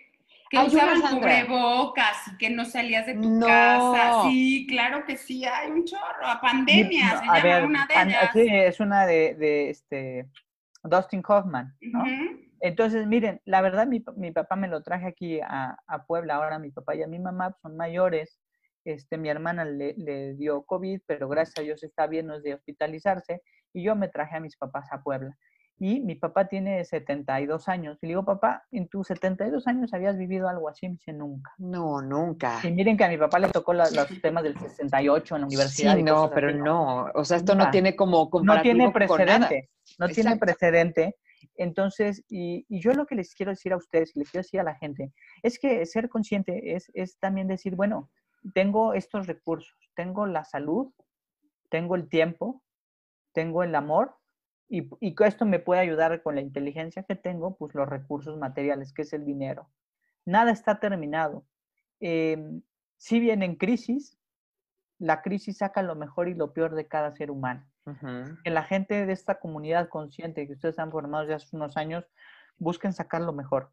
que 0.49 0.59
usaban 0.59 1.01
cubrebocas 1.01 2.27
y 2.33 2.37
que 2.37 2.49
no 2.49 2.65
salías 2.65 3.05
de 3.05 3.15
tu 3.15 3.39
casa. 3.39 4.23
Sí, 4.23 4.65
claro 4.69 5.05
que 5.05 5.17
sí, 5.17 5.45
hay 5.45 5.71
un 5.71 5.83
chorro. 5.85 6.25
A 6.25 6.39
pandemia, 6.39 7.19
se 7.19 7.25
llama 7.25 7.65
una 7.65 7.87
de 7.87 8.01
ellas. 8.03 8.29
Sí, 8.33 8.47
es 8.49 8.79
una 8.79 9.05
de, 9.05 9.35
de 9.35 9.69
este, 9.69 10.29
Dustin 10.83 11.23
Hoffman, 11.27 11.75
¿no? 11.81 12.03
Entonces, 12.59 13.05
miren, 13.05 13.39
la 13.45 13.61
verdad, 13.61 13.85
mi, 13.85 14.03
mi, 14.15 14.31
papá 14.31 14.55
me 14.55 14.67
lo 14.67 14.81
traje 14.81 15.05
aquí 15.05 15.39
a, 15.41 15.77
a, 15.85 16.05
Puebla. 16.05 16.35
Ahora 16.35 16.57
mi 16.57 16.71
papá 16.71 16.95
y 16.95 17.03
a 17.03 17.07
mi 17.07 17.19
mamá 17.19 17.55
son 17.61 17.77
mayores. 17.77 18.39
Este, 18.87 19.17
mi 19.17 19.27
hermana 19.27 19.65
le, 19.65 19.95
le, 19.97 20.33
dio 20.35 20.63
COVID, 20.63 21.01
pero 21.05 21.27
gracias 21.27 21.59
a 21.59 21.61
Dios 21.61 21.83
está 21.83 22.07
bien, 22.07 22.27
no 22.27 22.35
es 22.35 22.43
de 22.43 22.53
hospitalizarse. 22.53 23.41
Y 23.73 23.83
yo 23.83 23.97
me 23.97 24.07
traje 24.07 24.37
a 24.37 24.39
mis 24.39 24.55
papás 24.55 24.87
a 24.91 25.03
Puebla. 25.03 25.37
Y 25.77 25.99
mi 25.99 26.15
papá 26.15 26.47
tiene 26.47 26.85
72 26.85 27.67
años. 27.67 27.99
Y 28.01 28.05
le 28.05 28.11
digo, 28.11 28.23
papá, 28.23 28.63
¿en 28.71 28.87
tus 28.87 29.07
72 29.07 29.67
años 29.67 29.93
habías 29.93 30.17
vivido 30.17 30.47
algo 30.47 30.69
así? 30.69 30.87
Me 30.87 30.93
dice, 30.93 31.11
nunca. 31.11 31.51
No, 31.57 32.01
nunca. 32.01 32.61
Y 32.63 32.71
miren 32.71 32.95
que 32.95 33.03
a 33.03 33.09
mi 33.09 33.17
papá 33.17 33.39
le 33.39 33.49
tocó 33.49 33.73
los 33.73 33.91
temas 34.21 34.43
del 34.43 34.57
68 34.57 35.35
en 35.35 35.41
la 35.41 35.47
universidad. 35.47 35.95
Sí, 35.97 36.03
no, 36.03 36.31
pero 36.31 36.53
no. 36.53 37.11
O 37.13 37.25
sea, 37.25 37.37
esto 37.37 37.55
no 37.55 37.69
tiene 37.69 37.93
como 37.93 38.29
No 38.41 38.61
tiene 38.61 38.89
precedente. 38.89 39.69
No 39.99 40.07
tiene 40.07 40.37
precedente. 40.37 41.17
Entonces, 41.57 42.23
y, 42.29 42.65
yo 42.69 42.93
lo 42.93 43.05
que 43.05 43.15
les 43.15 43.35
quiero 43.35 43.51
decir 43.51 43.73
a 43.73 43.77
ustedes 43.77 44.15
y 44.15 44.19
les 44.19 44.31
quiero 44.31 44.43
decir 44.43 44.61
a 44.61 44.63
la 44.63 44.75
gente, 44.75 45.11
es 45.43 45.59
que 45.59 45.85
ser 45.85 46.07
consciente 46.07 46.75
es, 46.75 46.89
es 46.93 47.17
también 47.19 47.47
decir, 47.47 47.75
bueno, 47.75 48.09
tengo 48.53 48.93
estos 48.93 49.27
recursos, 49.27 49.77
tengo 49.95 50.25
la 50.25 50.43
salud, 50.43 50.93
tengo 51.69 51.95
el 51.95 52.09
tiempo, 52.09 52.63
tengo 53.33 53.63
el 53.63 53.75
amor, 53.75 54.15
y, 54.69 54.89
y 54.99 55.15
esto 55.23 55.45
me 55.45 55.59
puede 55.59 55.81
ayudar 55.81 56.21
con 56.21 56.35
la 56.35 56.41
inteligencia 56.41 57.03
que 57.03 57.15
tengo, 57.15 57.55
pues 57.55 57.73
los 57.73 57.87
recursos 57.87 58.37
materiales, 58.37 58.93
que 58.93 59.03
es 59.03 59.13
el 59.13 59.25
dinero. 59.25 59.69
Nada 60.25 60.51
está 60.51 60.79
terminado. 60.79 61.45
Em, 61.99 62.61
si 62.97 63.19
bien 63.19 63.43
en 63.43 63.55
crisis, 63.55 64.17
la 64.99 65.21
crisis 65.21 65.57
saca 65.57 65.81
lo 65.81 65.95
mejor 65.95 66.27
y 66.27 66.33
lo 66.33 66.51
peor 66.51 66.75
de 66.75 66.87
cada 66.87 67.11
ser 67.13 67.31
humano. 67.31 67.65
Que 68.43 68.49
la 68.49 68.63
gente 68.63 69.05
de 69.05 69.13
esta 69.13 69.39
comunidad 69.39 69.87
consciente 69.87 70.45
que 70.45 70.53
ustedes 70.53 70.77
han 70.77 70.91
formado 70.91 71.25
ya 71.25 71.37
hace 71.37 71.55
unos 71.55 71.77
años 71.77 72.03
busquen 72.57 72.91
sacar 72.91 73.21
lo 73.21 73.31
mejor, 73.31 73.71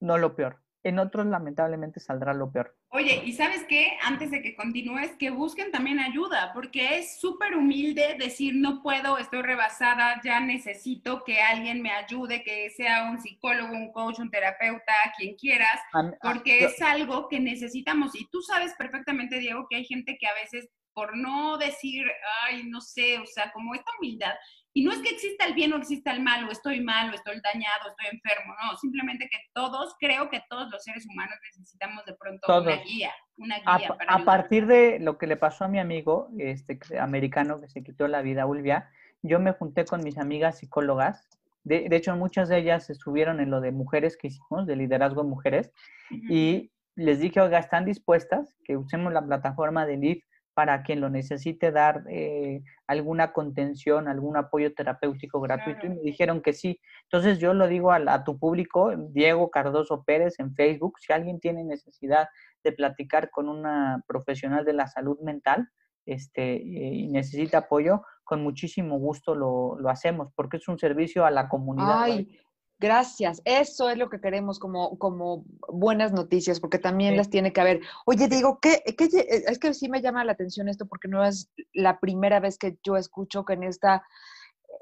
no 0.00 0.16
lo 0.16 0.34
peor 0.34 0.62
en 0.88 0.98
otros 0.98 1.26
lamentablemente 1.26 2.00
saldrá 2.00 2.34
lo 2.34 2.50
peor. 2.50 2.76
Oye, 2.90 3.22
y 3.24 3.32
sabes 3.32 3.64
qué, 3.68 3.96
antes 4.02 4.30
de 4.30 4.42
que 4.42 4.56
continúes, 4.56 5.12
que 5.18 5.30
busquen 5.30 5.70
también 5.70 6.00
ayuda, 6.00 6.52
porque 6.54 6.98
es 6.98 7.20
súper 7.20 7.56
humilde 7.56 8.16
decir, 8.18 8.54
no 8.56 8.82
puedo, 8.82 9.18
estoy 9.18 9.42
rebasada, 9.42 10.20
ya 10.24 10.40
necesito 10.40 11.22
que 11.24 11.40
alguien 11.40 11.82
me 11.82 11.90
ayude, 11.90 12.42
que 12.42 12.70
sea 12.70 13.10
un 13.10 13.20
psicólogo, 13.20 13.72
un 13.72 13.92
coach, 13.92 14.18
un 14.18 14.30
terapeuta, 14.30 14.94
quien 15.16 15.36
quieras, 15.36 15.80
ah, 15.94 16.10
porque 16.22 16.64
es 16.64 16.80
algo 16.82 17.28
que 17.28 17.40
necesitamos. 17.40 18.14
Y 18.14 18.28
tú 18.30 18.40
sabes 18.42 18.74
perfectamente, 18.78 19.38
Diego, 19.38 19.66
que 19.68 19.76
hay 19.76 19.84
gente 19.84 20.16
que 20.18 20.26
a 20.26 20.34
veces 20.34 20.68
por 20.98 21.16
no 21.16 21.58
decir, 21.58 22.04
ay, 22.42 22.64
no 22.64 22.80
sé, 22.80 23.20
o 23.20 23.26
sea, 23.26 23.52
como 23.52 23.72
esta 23.72 23.88
humildad, 24.00 24.34
y 24.78 24.84
no 24.84 24.92
es 24.92 25.00
que 25.00 25.08
exista 25.08 25.44
el 25.44 25.54
bien 25.54 25.72
o 25.72 25.76
exista 25.76 26.12
el 26.12 26.22
mal, 26.22 26.46
o 26.46 26.52
estoy 26.52 26.80
mal, 26.80 27.10
o 27.10 27.14
estoy 27.14 27.40
dañado, 27.42 27.88
estoy 27.88 28.06
enfermo, 28.12 28.54
no, 28.62 28.76
simplemente 28.76 29.28
que 29.28 29.38
todos, 29.52 29.96
creo 29.98 30.30
que 30.30 30.40
todos 30.48 30.70
los 30.70 30.84
seres 30.84 31.04
humanos 31.04 31.34
necesitamos 31.42 32.04
de 32.04 32.14
pronto 32.14 32.46
una 32.46 32.76
guía, 32.76 33.10
una 33.38 33.56
guía. 33.58 33.88
A, 33.88 33.96
para 33.96 34.14
a 34.14 34.24
partir 34.24 34.68
de 34.68 35.00
lo 35.00 35.18
que 35.18 35.26
le 35.26 35.36
pasó 35.36 35.64
a 35.64 35.68
mi 35.68 35.80
amigo 35.80 36.28
este, 36.38 36.78
americano 37.00 37.60
que 37.60 37.66
se 37.66 37.82
quitó 37.82 38.06
la 38.06 38.22
vida, 38.22 38.46
Ulvia, 38.46 38.88
yo 39.22 39.40
me 39.40 39.50
junté 39.50 39.84
con 39.84 40.04
mis 40.04 40.16
amigas 40.16 40.58
psicólogas, 40.58 41.28
de, 41.64 41.88
de 41.88 41.96
hecho 41.96 42.14
muchas 42.14 42.48
de 42.48 42.58
ellas 42.58 42.88
estuvieron 42.88 43.40
en 43.40 43.50
lo 43.50 43.60
de 43.60 43.72
mujeres 43.72 44.16
que 44.16 44.28
hicimos, 44.28 44.64
de 44.64 44.76
liderazgo 44.76 45.24
de 45.24 45.28
mujeres, 45.28 45.72
y 46.08 46.70
les 46.94 47.18
dije, 47.18 47.40
oiga, 47.40 47.58
¿están 47.58 47.84
dispuestas 47.84 48.54
que 48.64 48.76
usemos 48.76 49.12
la 49.12 49.26
plataforma 49.26 49.86
de 49.86 49.96
LIF 49.96 50.24
para 50.58 50.82
quien 50.82 51.00
lo 51.00 51.08
necesite 51.08 51.70
dar 51.70 52.02
eh, 52.10 52.64
alguna 52.88 53.32
contención, 53.32 54.08
algún 54.08 54.36
apoyo 54.36 54.74
terapéutico 54.74 55.40
gratuito 55.40 55.86
y 55.86 55.90
me 55.90 56.00
dijeron 56.00 56.42
que 56.42 56.52
sí. 56.52 56.80
Entonces 57.04 57.38
yo 57.38 57.54
lo 57.54 57.68
digo 57.68 57.92
a, 57.92 58.24
tu 58.24 58.40
público, 58.40 58.92
Diego 59.10 59.52
Cardoso 59.52 60.02
Pérez 60.02 60.40
en 60.40 60.56
Facebook, 60.56 60.98
si 60.98 61.12
alguien 61.12 61.38
tiene 61.38 61.62
necesidad 61.62 62.26
de 62.64 62.72
platicar 62.72 63.30
con 63.30 63.48
una 63.48 64.02
profesional 64.08 64.64
de 64.64 64.72
la 64.72 64.88
salud 64.88 65.20
mental 65.20 65.68
este, 66.06 66.60
y 66.60 67.06
necesita 67.06 67.58
apoyo, 67.58 68.02
con 68.24 68.42
muchísimo 68.42 68.98
gusto 68.98 69.36
lo, 69.36 69.78
lo, 69.78 69.90
hacemos 69.90 70.32
porque 70.34 70.56
es 70.56 70.66
un 70.66 70.80
servicio 70.80 71.24
a 71.24 71.30
la 71.30 71.48
comunidad. 71.48 72.02
Ay, 72.02 72.36
Gracias, 72.80 73.42
eso 73.44 73.90
es 73.90 73.98
lo 73.98 74.08
que 74.08 74.20
queremos 74.20 74.60
como, 74.60 74.98
como 74.98 75.44
buenas 75.68 76.12
noticias, 76.12 76.60
porque 76.60 76.78
también 76.78 77.16
las 77.16 77.28
tiene 77.28 77.52
que 77.52 77.60
haber. 77.60 77.80
Oye, 78.06 78.28
digo, 78.28 78.60
¿qué, 78.60 78.82
es 78.86 79.58
que 79.58 79.74
sí 79.74 79.88
me 79.88 80.00
llama 80.00 80.24
la 80.24 80.32
atención 80.32 80.68
esto, 80.68 80.86
porque 80.86 81.08
no 81.08 81.24
es 81.24 81.50
la 81.72 81.98
primera 81.98 82.38
vez 82.38 82.56
que 82.56 82.78
yo 82.84 82.96
escucho 82.96 83.44
que 83.44 83.54
en 83.54 83.64
esta 83.64 84.04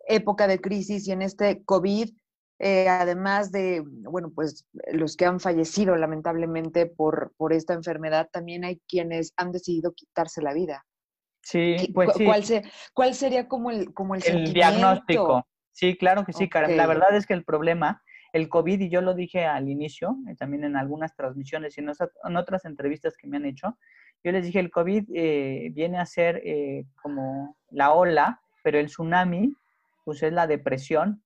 época 0.08 0.46
de 0.46 0.60
crisis 0.60 1.08
y 1.08 1.12
en 1.12 1.22
este 1.22 1.64
COVID, 1.64 2.10
eh, 2.58 2.88
además 2.88 3.50
de, 3.50 3.82
bueno, 3.86 4.30
pues 4.34 4.66
los 4.92 5.16
que 5.16 5.24
han 5.24 5.40
fallecido 5.40 5.96
lamentablemente 5.96 6.84
por, 6.84 7.32
por 7.38 7.54
esta 7.54 7.72
enfermedad, 7.72 8.28
también 8.30 8.64
hay 8.64 8.82
quienes 8.86 9.32
han 9.38 9.52
decidido 9.52 9.94
quitarse 9.94 10.42
la 10.42 10.52
vida. 10.52 10.84
Sí, 11.42 11.76
pues 11.94 12.10
sí. 12.14 12.24
¿Cuál, 12.26 12.44
¿Cuál, 12.92 13.14
sería 13.14 13.48
como 13.48 13.70
el, 13.70 13.94
como 13.94 14.16
el, 14.16 14.22
el 14.26 14.52
diagnóstico? 14.52 15.46
Sí, 15.76 15.94
claro 15.94 16.24
que 16.24 16.32
sí, 16.32 16.48
Karen. 16.48 16.74
La 16.78 16.86
verdad 16.86 17.14
es 17.14 17.26
que 17.26 17.34
el 17.34 17.44
problema, 17.44 18.02
el 18.32 18.48
COVID, 18.48 18.80
y 18.80 18.88
yo 18.88 19.02
lo 19.02 19.12
dije 19.12 19.44
al 19.44 19.68
inicio, 19.68 20.16
eh, 20.26 20.34
también 20.34 20.64
en 20.64 20.74
algunas 20.74 21.14
transmisiones 21.14 21.76
y 21.76 21.82
en, 21.82 22.36
otras 22.36 22.64
entrevistas 22.64 23.14
que 23.18 23.26
me 23.26 23.36
han 23.36 23.44
hecho, 23.44 23.76
yo 24.24 24.32
les 24.32 24.46
dije, 24.46 24.58
el 24.58 24.70
COVID 24.70 25.04
eh, 25.14 25.68
viene 25.74 25.98
a 25.98 26.06
ser 26.06 26.40
eh, 26.46 26.86
como 27.02 27.58
la 27.68 27.92
ola, 27.92 28.40
pero 28.62 28.78
el 28.78 28.86
tsunami, 28.86 29.54
pues 30.06 30.22
es 30.22 30.32
la 30.32 30.46
depresión, 30.46 31.22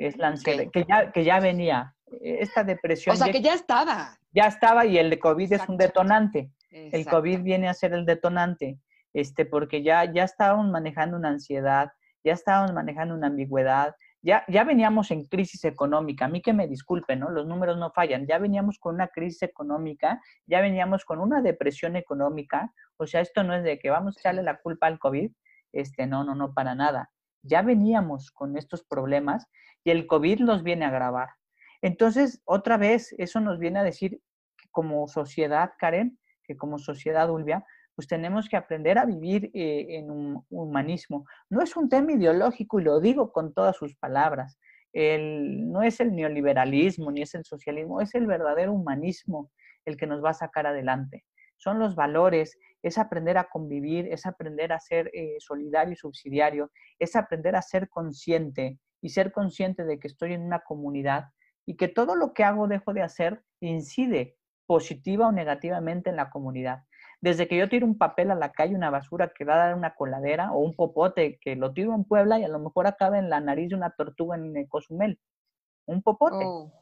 es 0.00 0.16
la 0.16 0.28
ansiedad, 0.28 0.64
que, 0.72 0.84
ya, 0.84 1.12
que 1.12 1.22
ya 1.22 1.38
venía. 1.38 1.94
Esta 2.20 2.64
depresión. 2.64 3.14
O 3.14 3.16
sea, 3.16 3.30
que 3.30 3.40
ya 3.40 3.54
estaba. 3.54 4.18
Ya 4.32 4.46
estaba 4.46 4.84
y 4.84 4.98
el 4.98 5.10
de 5.10 5.20
COVID 5.20 5.52
es 5.52 5.68
un 5.68 5.76
detonante. 5.76 6.50
El 6.72 7.06
COVID 7.06 7.42
viene 7.42 7.68
a 7.68 7.74
ser 7.74 7.92
el 7.92 8.04
detonante, 8.04 8.80
este, 9.12 9.46
porque 9.46 9.84
ya, 9.84 10.12
ya 10.12 10.24
estaban 10.24 10.72
manejando 10.72 11.16
una 11.16 11.28
ansiedad, 11.28 11.92
ya 12.24 12.32
estábamos 12.32 12.72
manejando 12.72 13.14
una 13.14 13.28
ambigüedad, 13.28 13.94
ya, 14.22 14.44
ya 14.46 14.62
veníamos 14.62 15.10
en 15.10 15.24
crisis 15.24 15.64
económica, 15.64 16.26
a 16.26 16.28
mí 16.28 16.40
que 16.40 16.52
me 16.52 16.68
disculpen, 16.68 17.20
¿no? 17.20 17.30
Los 17.30 17.46
números 17.46 17.76
no 17.76 17.90
fallan, 17.90 18.26
ya 18.26 18.38
veníamos 18.38 18.78
con 18.78 18.94
una 18.94 19.08
crisis 19.08 19.42
económica, 19.42 20.20
ya 20.46 20.60
veníamos 20.60 21.04
con 21.04 21.18
una 21.18 21.42
depresión 21.42 21.96
económica, 21.96 22.72
o 22.96 23.06
sea, 23.06 23.20
esto 23.20 23.42
no 23.42 23.54
es 23.54 23.64
de 23.64 23.78
que 23.80 23.90
vamos 23.90 24.16
a 24.16 24.20
echarle 24.20 24.42
la 24.44 24.58
culpa 24.60 24.86
al 24.86 25.00
COVID, 25.00 25.32
este, 25.72 26.06
no, 26.06 26.22
no, 26.22 26.34
no, 26.34 26.54
para 26.54 26.74
nada. 26.74 27.10
Ya 27.42 27.62
veníamos 27.62 28.30
con 28.30 28.56
estos 28.56 28.84
problemas 28.84 29.48
y 29.82 29.90
el 29.90 30.06
COVID 30.06 30.40
los 30.40 30.62
viene 30.62 30.84
a 30.84 30.88
agravar. 30.88 31.30
Entonces, 31.80 32.40
otra 32.44 32.76
vez, 32.76 33.12
eso 33.18 33.40
nos 33.40 33.58
viene 33.58 33.80
a 33.80 33.84
decir 33.84 34.20
que 34.56 34.68
como 34.70 35.08
sociedad, 35.08 35.72
Karen, 35.78 36.18
que 36.44 36.56
como 36.56 36.78
sociedad, 36.78 37.28
Ulvia, 37.28 37.64
pues 37.94 38.08
tenemos 38.08 38.48
que 38.48 38.56
aprender 38.56 38.98
a 38.98 39.04
vivir 39.04 39.50
eh, 39.54 39.98
en 39.98 40.10
un 40.10 40.44
humanismo. 40.50 41.26
No 41.50 41.62
es 41.62 41.76
un 41.76 41.88
tema 41.88 42.12
ideológico 42.12 42.80
y 42.80 42.84
lo 42.84 43.00
digo 43.00 43.32
con 43.32 43.52
todas 43.52 43.76
sus 43.76 43.94
palabras. 43.96 44.58
el, 44.92 45.70
no 45.70 45.82
es 45.82 46.00
el 46.00 46.14
neoliberalismo 46.14 47.10
ni 47.10 47.22
es 47.22 47.34
el 47.34 47.44
socialismo, 47.44 48.00
es 48.00 48.14
el 48.14 48.26
verdadero 48.26 48.72
humanismo 48.72 49.50
el 49.84 49.96
que 49.96 50.06
nos 50.06 50.22
va 50.24 50.30
a 50.30 50.34
sacar 50.34 50.66
adelante. 50.66 51.24
Son 51.56 51.78
los 51.78 51.94
valores, 51.94 52.58
es 52.82 52.98
aprender 52.98 53.38
a 53.38 53.48
convivir, 53.48 54.08
es 54.12 54.26
aprender 54.26 54.72
a 54.72 54.80
ser 54.80 55.10
eh, 55.14 55.36
solidario 55.38 55.92
y 55.92 55.96
subsidiario, 55.96 56.70
es 56.98 57.14
aprender 57.14 57.56
a 57.56 57.62
ser 57.62 57.88
consciente 57.88 58.78
y 59.00 59.10
ser 59.10 59.32
consciente 59.32 59.84
de 59.84 59.98
que 59.98 60.08
estoy 60.08 60.32
en 60.32 60.42
una 60.42 60.60
comunidad 60.60 61.26
y 61.64 61.76
que 61.76 61.88
todo 61.88 62.16
lo 62.16 62.32
que 62.34 62.44
hago, 62.44 62.66
dejo 62.66 62.92
de 62.92 63.02
hacer, 63.02 63.42
incide 63.60 64.36
positiva 64.66 65.28
o 65.28 65.32
negativamente 65.32 66.10
en 66.10 66.16
la 66.16 66.30
comunidad. 66.30 66.82
Desde 67.22 67.46
que 67.46 67.56
yo 67.56 67.68
tiro 67.68 67.86
un 67.86 67.96
papel 67.96 68.32
a 68.32 68.34
la 68.34 68.50
calle, 68.50 68.74
una 68.74 68.90
basura 68.90 69.32
que 69.32 69.44
va 69.44 69.54
a 69.54 69.66
dar 69.68 69.74
una 69.76 69.94
coladera 69.94 70.52
o 70.52 70.58
un 70.58 70.74
popote 70.74 71.38
que 71.40 71.54
lo 71.54 71.72
tiro 71.72 71.94
en 71.94 72.02
Puebla 72.02 72.40
y 72.40 72.44
a 72.44 72.48
lo 72.48 72.58
mejor 72.58 72.88
acaba 72.88 73.16
en 73.16 73.30
la 73.30 73.40
nariz 73.40 73.70
de 73.70 73.76
una 73.76 73.90
tortuga 73.90 74.36
en 74.36 74.66
Cozumel. 74.66 75.20
Un 75.86 76.02
popote. 76.02 76.44
Oh, 76.44 76.72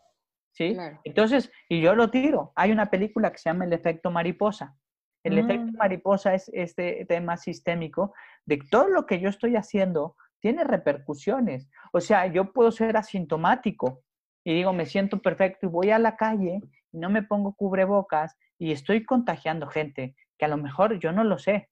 ¿Sí? 0.53 0.75
Entonces, 1.05 1.53
y 1.69 1.83
yo 1.83 1.95
lo 1.95 2.11
tiro. 2.11 2.53
Hay 2.57 2.73
una 2.73 2.89
película 2.89 3.31
que 3.31 3.37
se 3.37 3.51
llama 3.51 3.67
El 3.67 3.75
efecto 3.75 4.11
mariposa. 4.11 4.75
El 5.23 5.37
efecto 5.37 5.73
mm. 5.73 5.77
mariposa 5.77 6.33
es 6.33 6.51
este 6.55 7.05
tema 7.05 7.37
sistémico 7.37 8.15
de 8.47 8.61
que 8.61 8.67
todo 8.69 8.89
lo 8.89 9.05
que 9.05 9.21
yo 9.21 9.29
estoy 9.29 9.57
haciendo 9.57 10.17
tiene 10.41 10.65
repercusiones. 10.65 11.69
O 11.93 12.01
sea, 12.01 12.27
yo 12.29 12.55
puedo 12.55 12.73
ser 12.73 12.97
asintomático 12.97 14.01
y 14.43 14.55
digo, 14.55 14.73
me 14.73 14.87
siento 14.87 15.21
perfecto 15.21 15.67
y 15.67 15.69
voy 15.69 15.91
a 15.91 15.99
la 15.99 16.17
calle 16.17 16.63
y 16.93 16.99
no 16.99 17.11
me 17.11 17.23
pongo 17.23 17.55
cubrebocas 17.55 18.39
y 18.59 18.73
estoy 18.73 19.05
contagiando 19.05 19.67
gente 19.67 20.17
que 20.41 20.47
a 20.47 20.49
lo 20.49 20.57
mejor 20.57 20.99
yo 20.99 21.13
no 21.13 21.23
lo 21.23 21.39
sé, 21.39 21.69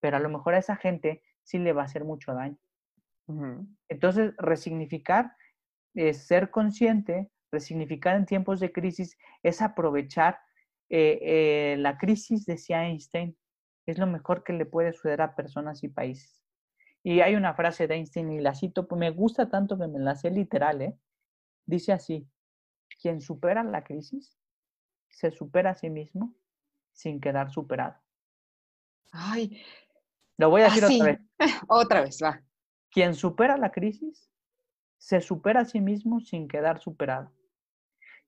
pero 0.00 0.16
a 0.16 0.20
lo 0.20 0.28
mejor 0.28 0.54
a 0.54 0.58
esa 0.58 0.74
gente 0.74 1.22
sí 1.44 1.58
le 1.58 1.72
va 1.72 1.82
a 1.82 1.84
hacer 1.84 2.04
mucho 2.04 2.34
daño. 2.34 2.58
Entonces, 3.88 4.34
resignificar 4.36 5.36
es 5.94 6.26
ser 6.26 6.50
consciente, 6.50 7.30
resignificar 7.52 8.16
en 8.16 8.26
tiempos 8.26 8.58
de 8.58 8.72
crisis 8.72 9.16
es 9.44 9.62
aprovechar 9.62 10.40
eh, 10.88 11.20
eh, 11.22 11.76
la 11.78 11.98
crisis, 11.98 12.46
decía 12.46 12.84
Einstein, 12.84 13.38
es 13.86 13.98
lo 13.98 14.08
mejor 14.08 14.42
que 14.42 14.54
le 14.54 14.66
puede 14.66 14.92
suceder 14.92 15.22
a 15.22 15.36
personas 15.36 15.84
y 15.84 15.88
países. 15.88 16.42
Y 17.04 17.20
hay 17.20 17.36
una 17.36 17.54
frase 17.54 17.86
de 17.86 17.94
Einstein 17.94 18.32
y 18.32 18.40
la 18.40 18.56
cito, 18.56 18.88
pues 18.88 18.98
me 18.98 19.10
gusta 19.10 19.48
tanto 19.48 19.78
que 19.78 19.86
me 19.86 20.00
la 20.00 20.16
sé 20.16 20.32
literal, 20.32 20.82
¿eh? 20.82 20.98
Dice 21.64 21.92
así, 21.92 22.28
quien 23.00 23.20
supera 23.20 23.62
la 23.62 23.84
crisis 23.84 24.36
se 25.08 25.30
supera 25.30 25.70
a 25.70 25.74
sí 25.76 25.90
mismo 25.90 26.34
sin 26.92 27.20
quedar 27.20 27.50
superado. 27.50 27.96
Ay. 29.12 29.62
Lo 30.36 30.50
voy 30.50 30.62
a 30.62 30.70
decir 30.70 30.84
otra 30.84 31.04
vez. 31.04 31.20
otra 31.68 32.00
vez, 32.02 32.18
va. 32.22 32.42
Quien 32.90 33.14
supera 33.14 33.56
la 33.56 33.70
crisis 33.70 34.30
se 34.98 35.20
supera 35.20 35.60
a 35.60 35.64
sí 35.64 35.80
mismo 35.80 36.20
sin 36.20 36.48
quedar 36.48 36.80
superado 36.80 37.32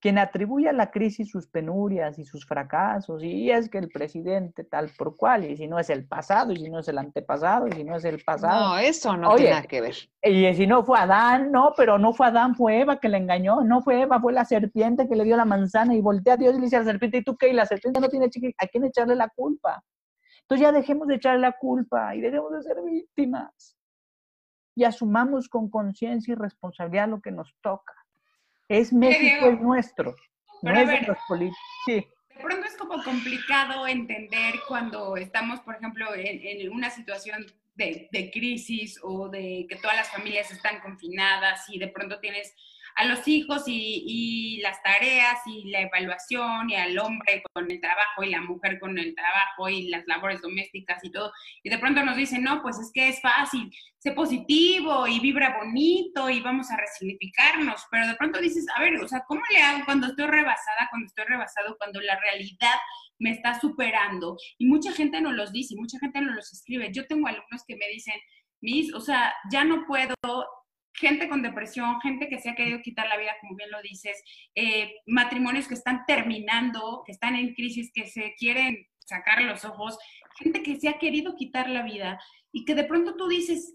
quien 0.02 0.18
atribuye 0.18 0.68
a 0.68 0.72
la 0.72 0.90
crisis 0.90 1.30
sus 1.30 1.46
penurias 1.46 2.18
y 2.18 2.24
sus 2.24 2.44
fracasos, 2.44 3.22
y 3.22 3.52
es 3.52 3.70
que 3.70 3.78
el 3.78 3.88
presidente 3.88 4.64
tal 4.64 4.90
por 4.98 5.16
cual, 5.16 5.48
y 5.48 5.56
si 5.56 5.68
no 5.68 5.78
es 5.78 5.90
el 5.90 6.08
pasado, 6.08 6.50
y 6.50 6.56
si 6.56 6.68
no 6.68 6.80
es 6.80 6.88
el 6.88 6.98
antepasado, 6.98 7.68
y 7.68 7.72
si 7.72 7.84
no 7.84 7.94
es 7.94 8.04
el 8.04 8.20
pasado. 8.20 8.70
No, 8.70 8.78
eso 8.78 9.16
no 9.16 9.36
tiene 9.36 9.52
nada 9.52 9.62
que 9.62 9.80
ver. 9.80 9.94
Y 10.20 10.52
si 10.54 10.66
no 10.66 10.82
fue 10.82 10.98
Adán, 10.98 11.52
no, 11.52 11.72
pero 11.76 11.98
no 11.98 12.12
fue 12.12 12.26
Adán, 12.26 12.56
fue 12.56 12.80
Eva 12.80 12.98
que 12.98 13.08
le 13.08 13.16
engañó, 13.16 13.60
no 13.60 13.80
fue 13.80 14.02
Eva, 14.02 14.20
fue 14.20 14.32
la 14.32 14.44
serpiente 14.44 15.08
que 15.08 15.14
le 15.14 15.22
dio 15.22 15.36
la 15.36 15.44
manzana 15.44 15.94
y 15.94 16.00
voltea 16.00 16.34
a 16.34 16.36
Dios 16.36 16.54
y 16.54 16.56
le 16.56 16.64
dice 16.64 16.76
a 16.76 16.80
la 16.80 16.86
serpiente, 16.86 17.18
¿y 17.18 17.22
tú 17.22 17.36
qué? 17.36 17.50
Y 17.50 17.52
la 17.52 17.66
serpiente 17.66 18.00
no 18.00 18.08
tiene 18.08 18.26
a 18.26 18.66
quién 18.66 18.84
echarle 18.84 19.14
la 19.14 19.28
culpa. 19.28 19.84
Entonces 20.40 20.66
ya 20.66 20.72
dejemos 20.72 21.06
de 21.06 21.14
echarle 21.14 21.42
la 21.42 21.52
culpa 21.52 22.16
y 22.16 22.20
dejemos 22.20 22.50
de 22.50 22.62
ser 22.62 22.82
víctimas. 22.84 23.76
Y 24.74 24.82
asumamos 24.82 25.48
con 25.48 25.70
conciencia 25.70 26.32
y 26.32 26.34
responsabilidad 26.34 27.08
lo 27.08 27.20
que 27.20 27.30
nos 27.30 27.54
toca. 27.62 27.94
Es 28.68 28.92
México 28.92 29.50
es 29.50 29.60
nuestro. 29.60 30.16
no 30.62 30.72
es 30.72 30.88
de 30.88 31.00
los 31.02 31.18
políticos. 31.28 31.58
Sí. 31.86 32.06
De 32.34 32.42
pronto 32.42 32.66
es 32.66 32.76
como 32.76 33.02
complicado 33.02 33.86
entender 33.86 34.54
cuando 34.66 35.16
estamos, 35.16 35.60
por 35.60 35.76
ejemplo, 35.76 36.14
en, 36.14 36.70
una 36.70 36.90
situación 36.90 37.46
de, 37.74 38.08
de, 38.10 38.30
crisis 38.30 38.98
o 39.02 39.28
de 39.28 39.66
que 39.68 39.76
todas 39.76 39.96
las 39.96 40.10
familias 40.10 40.50
están 40.50 40.80
confinadas 40.80 41.68
y 41.68 41.78
de 41.78 41.88
pronto 41.88 42.20
tienes 42.20 42.54
a 42.96 43.04
los 43.04 43.26
hijos 43.26 43.64
y, 43.66 44.60
las 44.62 44.80
tareas 44.82 45.40
y 45.46 45.70
la 45.70 45.80
evaluación 45.80 46.70
y 46.70 46.76
al 46.76 46.96
hombre 46.98 47.42
con 47.52 47.68
el 47.70 47.80
trabajo 47.80 48.22
y 48.22 48.30
la 48.30 48.40
mujer 48.42 48.78
con 48.78 48.96
el 48.96 49.14
trabajo 49.14 49.68
y 49.68 49.88
las 49.88 50.06
labores 50.06 50.40
domésticas 50.40 51.02
y 51.02 51.10
todo. 51.10 51.32
Y 51.64 51.70
de 51.70 51.78
pronto 51.78 52.04
nos 52.04 52.16
dicen, 52.16 52.44
no, 52.44 52.62
pues 52.62 52.78
es 52.78 52.90
que 52.94 53.08
es 53.08 53.20
fácil, 53.20 53.70
sé 53.98 54.12
positivo 54.12 55.06
y 55.08 55.18
vibra 55.20 55.58
bonito 55.58 56.30
y 56.30 56.40
vamos 56.40 56.70
a 56.70 56.76
resignificarnos. 56.76 57.84
Pero 57.90 58.06
de 58.06 58.14
pronto 58.14 58.40
dices, 58.40 58.66
a 58.76 58.80
ver, 58.80 58.94
o 59.02 59.08
sea, 59.08 59.24
¿cómo 59.26 59.40
le 59.50 59.62
hago 59.62 59.84
cuando 59.84 60.06
estoy 60.08 60.26
rebasada, 60.26 60.88
cuando 60.90 61.06
estoy 61.06 61.24
rebasado, 61.24 61.76
cuando 61.78 62.00
la 62.00 62.18
realidad 62.20 62.76
me 63.18 63.30
está 63.30 63.58
superando? 63.58 64.36
Y 64.58 64.66
mucha 64.66 64.92
gente 64.92 65.20
nos 65.20 65.34
los 65.34 65.52
dice, 65.52 65.74
mucha 65.76 65.98
gente 65.98 66.20
nos 66.20 66.36
los 66.36 66.52
escribe. 66.52 66.92
Yo 66.92 67.06
tengo 67.06 67.26
alumnos 67.26 67.64
que 67.66 67.76
me 67.76 67.88
dicen, 67.88 68.14
Miss, 68.60 68.94
o 68.94 69.00
sea, 69.00 69.34
ya 69.50 69.64
no 69.64 69.84
puedo 69.86 70.14
gente 71.02 71.28
con 71.28 71.42
depresión, 71.42 72.00
gente 72.00 72.28
que 72.28 72.38
se 72.38 72.48
ha 72.48 72.54
querido 72.54 72.80
quitar 72.80 73.08
la 73.08 73.18
vida, 73.18 73.32
como 73.40 73.56
bien 73.56 73.70
lo 73.72 73.82
dices, 73.82 74.22
eh, 74.54 74.94
matrimonios 75.06 75.66
que 75.66 75.74
están 75.74 76.04
terminando, 76.06 77.02
que 77.04 77.10
están 77.10 77.34
en 77.34 77.54
crisis, 77.54 77.90
que 77.92 78.06
se 78.06 78.34
quieren 78.38 78.86
sacar 79.00 79.42
los 79.42 79.64
ojos, 79.64 79.98
gente 80.38 80.62
que 80.62 80.76
se 80.76 80.88
ha 80.88 80.98
querido 80.98 81.34
quitar 81.34 81.68
la 81.68 81.82
vida 81.82 82.20
y 82.52 82.64
que 82.64 82.76
de 82.76 82.84
pronto 82.84 83.16
tú 83.16 83.26
dices, 83.26 83.74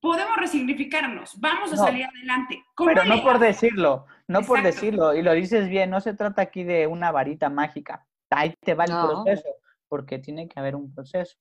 podemos 0.00 0.36
resignificarnos, 0.36 1.38
vamos 1.40 1.72
a 1.72 1.76
salir 1.76 2.04
adelante. 2.04 2.60
pero 2.76 3.04
no 3.04 3.22
por 3.22 3.38
decirlo, 3.38 4.06
no 4.26 4.42
por 4.42 4.60
decirlo, 4.60 5.14
y 5.14 5.22
lo 5.22 5.32
dices 5.32 5.68
bien, 5.68 5.90
no 5.90 6.00
se 6.00 6.14
trata 6.14 6.42
aquí 6.42 6.64
de 6.64 6.88
una 6.88 7.12
varita 7.12 7.48
mágica, 7.48 8.04
ahí 8.30 8.54
te 8.60 8.74
va 8.74 8.86
el 8.86 8.90
proceso, 8.90 9.48
porque 9.88 10.18
tiene 10.18 10.48
que 10.48 10.58
haber 10.58 10.74
un 10.74 10.92
proceso. 10.92 11.36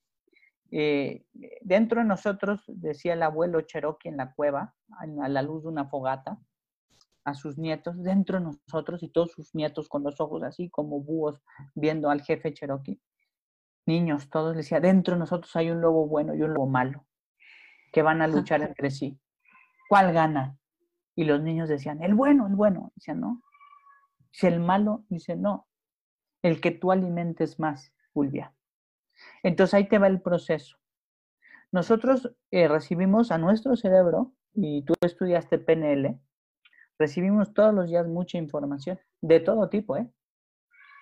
Eh, 0.78 1.24
dentro 1.62 2.02
de 2.02 2.06
nosotros, 2.06 2.62
decía 2.68 3.14
el 3.14 3.24
abuelo 3.24 3.62
Cherokee 3.62 4.10
en 4.10 4.18
la 4.18 4.34
cueva, 4.34 4.76
a 5.00 5.30
la 5.30 5.42
luz 5.42 5.64
de 5.64 5.70
una 5.70 5.86
fogata, 5.86 6.38
a 7.24 7.34
sus 7.34 7.58
nietos, 7.58 8.04
dentro 8.04 8.40
de 8.40 8.44
nosotros 8.44 9.02
y 9.02 9.08
todos 9.08 9.32
sus 9.32 9.56
nietos 9.56 9.88
con 9.88 10.04
los 10.04 10.20
ojos 10.20 10.44
así 10.44 10.70
como 10.70 11.00
búhos 11.00 11.42
viendo 11.76 12.10
al 12.10 12.24
jefe 12.24 12.54
Cherokee. 12.54 13.00
Niños, 13.86 14.30
todos 14.30 14.58
decía, 14.58 14.82
dentro 14.82 15.14
de 15.14 15.20
nosotros 15.20 15.56
hay 15.56 15.72
un 15.72 15.80
lobo 15.80 16.08
bueno 16.08 16.36
y 16.36 16.42
un 16.42 16.54
lobo 16.54 16.68
malo, 16.68 17.06
que 17.94 18.02
van 18.02 18.22
a 18.22 18.28
luchar 18.28 18.62
entre 18.62 18.92
sí. 18.92 19.18
¿Cuál 19.88 20.12
gana? 20.12 20.58
Y 21.16 21.24
los 21.24 21.42
niños 21.42 21.70
decían, 21.70 22.04
el 22.04 22.16
bueno, 22.16 22.48
el 22.48 22.56
bueno. 22.56 22.92
Decían, 22.96 23.22
no. 23.22 23.42
Si 24.32 24.46
el 24.46 24.60
malo, 24.60 25.06
dice, 25.08 25.38
no. 25.38 25.70
El 26.42 26.60
que 26.60 26.72
tú 26.72 26.92
alimentes 26.92 27.62
más, 27.62 27.94
Fulvia. 28.12 28.54
Entonces 29.44 29.74
ahí 29.74 29.88
te 29.88 29.98
va 29.98 30.08
el 30.08 30.22
proceso. 30.22 30.78
Nosotros 31.72 32.32
eh, 32.52 32.68
recibimos 32.68 33.32
a 33.32 33.38
nuestro 33.38 33.76
cerebro, 33.76 34.34
y 34.54 34.84
tú 34.84 34.94
estudiaste 35.02 35.58
PNL, 35.58 36.20
recibimos 36.98 37.54
todos 37.54 37.74
los 37.74 37.90
días 37.90 38.08
mucha 38.08 38.38
información, 38.38 39.00
de 39.22 39.40
todo 39.40 39.70
tipo, 39.70 39.98
¿eh? 39.98 40.10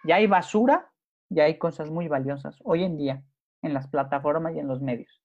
Ya 0.05 0.15
hay 0.15 0.27
basura, 0.27 0.91
ya 1.29 1.43
hay 1.45 1.57
cosas 1.57 1.89
muy 1.89 2.07
valiosas 2.07 2.57
hoy 2.63 2.83
en 2.83 2.97
día 2.97 3.23
en 3.61 3.73
las 3.73 3.87
plataformas 3.87 4.55
y 4.55 4.59
en 4.59 4.67
los 4.67 4.81
medios. 4.81 5.21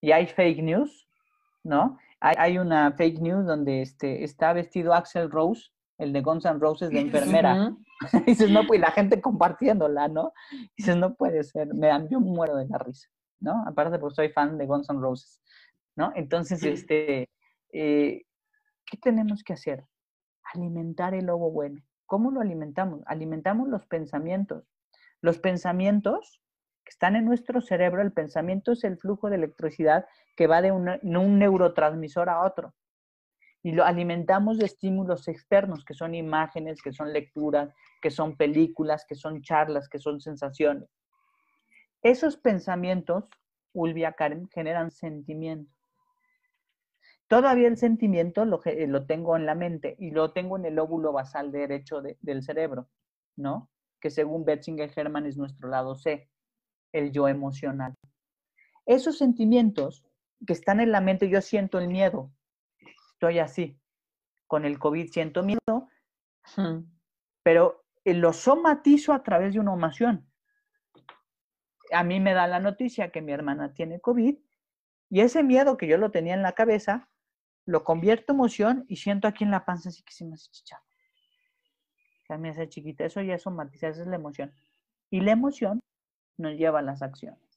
Y 0.00 0.12
hay 0.12 0.26
fake 0.26 0.62
news, 0.62 1.08
¿no? 1.64 1.98
Hay, 2.20 2.58
una 2.58 2.92
fake 2.92 3.20
news 3.20 3.44
donde 3.46 3.82
este, 3.82 4.22
está 4.22 4.52
vestido 4.52 4.94
Axel 4.94 5.28
Rose 5.28 5.70
el 5.98 6.12
de 6.12 6.20
Guns 6.20 6.44
N' 6.44 6.58
Roses 6.58 6.90
de 6.90 7.00
enfermera. 7.00 7.74
dices, 8.26 8.50
no, 8.50 8.66
pues 8.66 8.80
la 8.80 8.90
gente 8.90 9.20
compartiéndola, 9.20 10.08
¿no? 10.08 10.32
Dices, 10.76 10.96
no 10.96 11.14
puede 11.14 11.44
ser, 11.44 11.72
me 11.74 11.88
dan, 11.88 12.08
yo 12.08 12.20
muero 12.20 12.56
de 12.56 12.66
la 12.66 12.78
risa, 12.78 13.08
¿no? 13.40 13.64
Aparte 13.66 13.98
porque 13.98 14.16
soy 14.16 14.28
fan 14.30 14.58
de 14.58 14.66
Guns 14.66 14.90
N' 14.90 15.00
Roses, 15.00 15.40
¿no? 15.96 16.12
Entonces, 16.14 16.62
este, 16.64 17.30
eh, 17.72 18.22
¿qué 18.86 18.96
tenemos 19.00 19.42
que 19.42 19.52
hacer? 19.52 19.84
Alimentar 20.54 21.14
el 21.14 21.26
lobo 21.26 21.50
bueno. 21.50 21.80
¿Cómo 22.06 22.30
lo 22.30 22.40
alimentamos? 22.40 23.00
Alimentamos 23.06 23.68
los 23.68 23.86
pensamientos. 23.86 24.64
Los 25.20 25.38
pensamientos 25.38 26.40
que 26.84 26.90
están 26.90 27.16
en 27.16 27.24
nuestro 27.24 27.60
cerebro, 27.60 28.02
el 28.02 28.12
pensamiento 28.12 28.72
es 28.72 28.84
el 28.84 28.98
flujo 28.98 29.30
de 29.30 29.36
electricidad 29.36 30.04
que 30.36 30.48
va 30.48 30.60
de 30.60 30.72
un 30.72 31.38
neurotransmisor 31.38 32.28
a 32.28 32.40
otro 32.40 32.74
y 33.62 33.72
lo 33.72 33.84
alimentamos 33.84 34.58
de 34.58 34.66
estímulos 34.66 35.28
externos, 35.28 35.84
que 35.84 35.94
son 35.94 36.14
imágenes, 36.14 36.82
que 36.82 36.92
son 36.92 37.12
lecturas, 37.12 37.72
que 38.00 38.10
son 38.10 38.36
películas, 38.36 39.04
que 39.06 39.14
son 39.14 39.42
charlas, 39.42 39.88
que 39.88 40.00
son 40.00 40.20
sensaciones. 40.20 40.88
Esos 42.02 42.36
pensamientos, 42.36 43.28
Ulvia 43.72 44.12
Karen, 44.12 44.48
generan 44.48 44.90
sentimiento. 44.90 45.72
Todavía 47.28 47.68
el 47.68 47.76
sentimiento 47.76 48.44
lo, 48.44 48.60
lo, 48.88 49.06
tengo 49.06 49.36
en 49.36 49.46
la 49.46 49.54
mente 49.54 49.96
y 49.98 50.10
lo 50.10 50.32
tengo 50.32 50.58
en 50.58 50.66
el 50.66 50.78
óvulo 50.78 51.12
basal 51.12 51.52
derecho 51.52 52.02
del 52.02 52.42
cerebro, 52.42 52.88
¿no? 53.36 53.70
Que 54.00 54.10
según 54.10 54.44
Betzinger 54.44 54.92
Herman 54.94 55.26
es 55.26 55.36
nuestro 55.36 55.68
lado 55.68 55.94
C, 55.94 56.28
el 56.92 57.12
yo 57.12 57.28
emocional. 57.28 57.94
Esos 58.84 59.16
sentimientos 59.16 60.04
que 60.46 60.52
están 60.52 60.80
en 60.80 60.90
la 60.90 61.00
mente, 61.00 61.28
yo 61.28 61.40
siento 61.40 61.78
el 61.78 61.88
miedo, 61.88 62.32
estoy 63.22 63.38
así. 63.38 63.78
con 64.48 64.66
el 64.66 64.78
COVID 64.78 65.10
siento 65.10 65.42
miedo, 65.42 65.88
pero 67.42 67.86
eh, 68.04 68.12
lo 68.12 68.34
somatizo 68.34 69.14
a 69.14 69.22
través 69.22 69.54
de 69.54 69.60
una 69.60 69.72
emoción. 69.72 70.30
A 71.90 72.04
mí 72.04 72.20
me 72.20 72.34
da 72.34 72.46
la 72.46 72.60
noticia 72.60 73.10
que 73.10 73.22
mi 73.22 73.32
hermana 73.32 73.72
tiene 73.72 73.98
COVID 74.00 74.36
y 75.08 75.20
ese 75.20 75.42
miedo 75.42 75.78
que 75.78 75.86
yo 75.86 75.96
lo 75.96 76.10
tenía 76.10 76.34
en 76.34 76.42
la 76.42 76.52
cabeza, 76.52 77.08
lo 77.64 77.82
convierto 77.82 78.32
en 78.32 78.40
emoción 78.40 78.84
y 78.88 78.96
siento 78.96 79.26
aquí 79.26 79.44
en 79.44 79.52
la 79.52 79.64
panza 79.64 79.88
así 79.88 80.02
que 80.02 80.12
se 80.12 80.26
me 80.26 80.34
hace 80.34 80.50
chichado. 80.50 80.82
Se 82.26 82.36
me 82.36 82.50
hace 82.50 82.68
chiquita. 82.68 83.06
Eso 83.06 83.22
ya 83.22 83.36
es 83.36 83.42
somatizar, 83.42 83.92
esa 83.92 84.02
es 84.02 84.08
la 84.08 84.16
emoción. 84.16 84.52
Y 85.08 85.20
la 85.20 85.32
emoción 85.32 85.80
nos 86.36 86.54
lleva 86.56 86.80
a 86.80 86.82
las 86.82 87.00
acciones. 87.00 87.51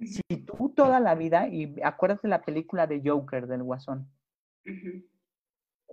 Si 0.00 0.22
tú 0.46 0.72
toda 0.74 1.00
la 1.00 1.14
vida, 1.14 1.48
y 1.48 1.74
acuérdate 1.82 2.28
la 2.28 2.42
película 2.42 2.86
de 2.86 3.02
Joker 3.04 3.46
del 3.46 3.62
Guasón, 3.62 4.10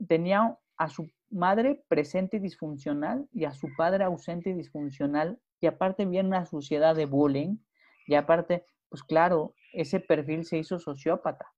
tenía 0.07 0.57
a 0.77 0.89
su 0.89 1.09
madre 1.29 1.83
presente 1.87 2.37
y 2.37 2.39
disfuncional 2.39 3.27
y 3.33 3.45
a 3.45 3.51
su 3.51 3.67
padre 3.75 4.03
ausente 4.05 4.51
y 4.51 4.53
disfuncional, 4.53 5.39
y 5.59 5.67
aparte 5.67 6.05
viene 6.05 6.29
una 6.29 6.45
sociedad 6.45 6.95
de 6.95 7.05
bullying, 7.05 7.57
y 8.05 8.15
aparte, 8.15 8.65
pues 8.89 9.03
claro, 9.03 9.55
ese 9.73 9.99
perfil 9.99 10.45
se 10.45 10.57
hizo 10.57 10.79
sociópata. 10.79 11.53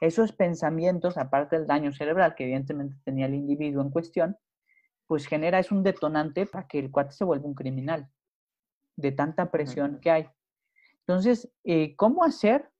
Esos 0.00 0.32
pensamientos, 0.32 1.16
aparte 1.16 1.56
del 1.56 1.66
daño 1.66 1.92
cerebral 1.92 2.34
que 2.34 2.44
evidentemente 2.44 2.96
tenía 3.04 3.26
el 3.26 3.34
individuo 3.34 3.82
en 3.82 3.90
cuestión, 3.90 4.36
pues 5.06 5.26
genera, 5.26 5.58
es 5.58 5.70
un 5.70 5.82
detonante 5.82 6.46
para 6.46 6.66
que 6.66 6.78
el 6.78 6.90
cuate 6.90 7.12
se 7.12 7.24
vuelva 7.24 7.46
un 7.46 7.54
criminal, 7.54 8.10
de 8.96 9.12
tanta 9.12 9.50
presión 9.50 10.00
que 10.00 10.10
hay. 10.10 10.28
Entonces, 11.06 11.48
eh, 11.64 11.94
¿cómo 11.96 12.24
hacer? 12.24 12.70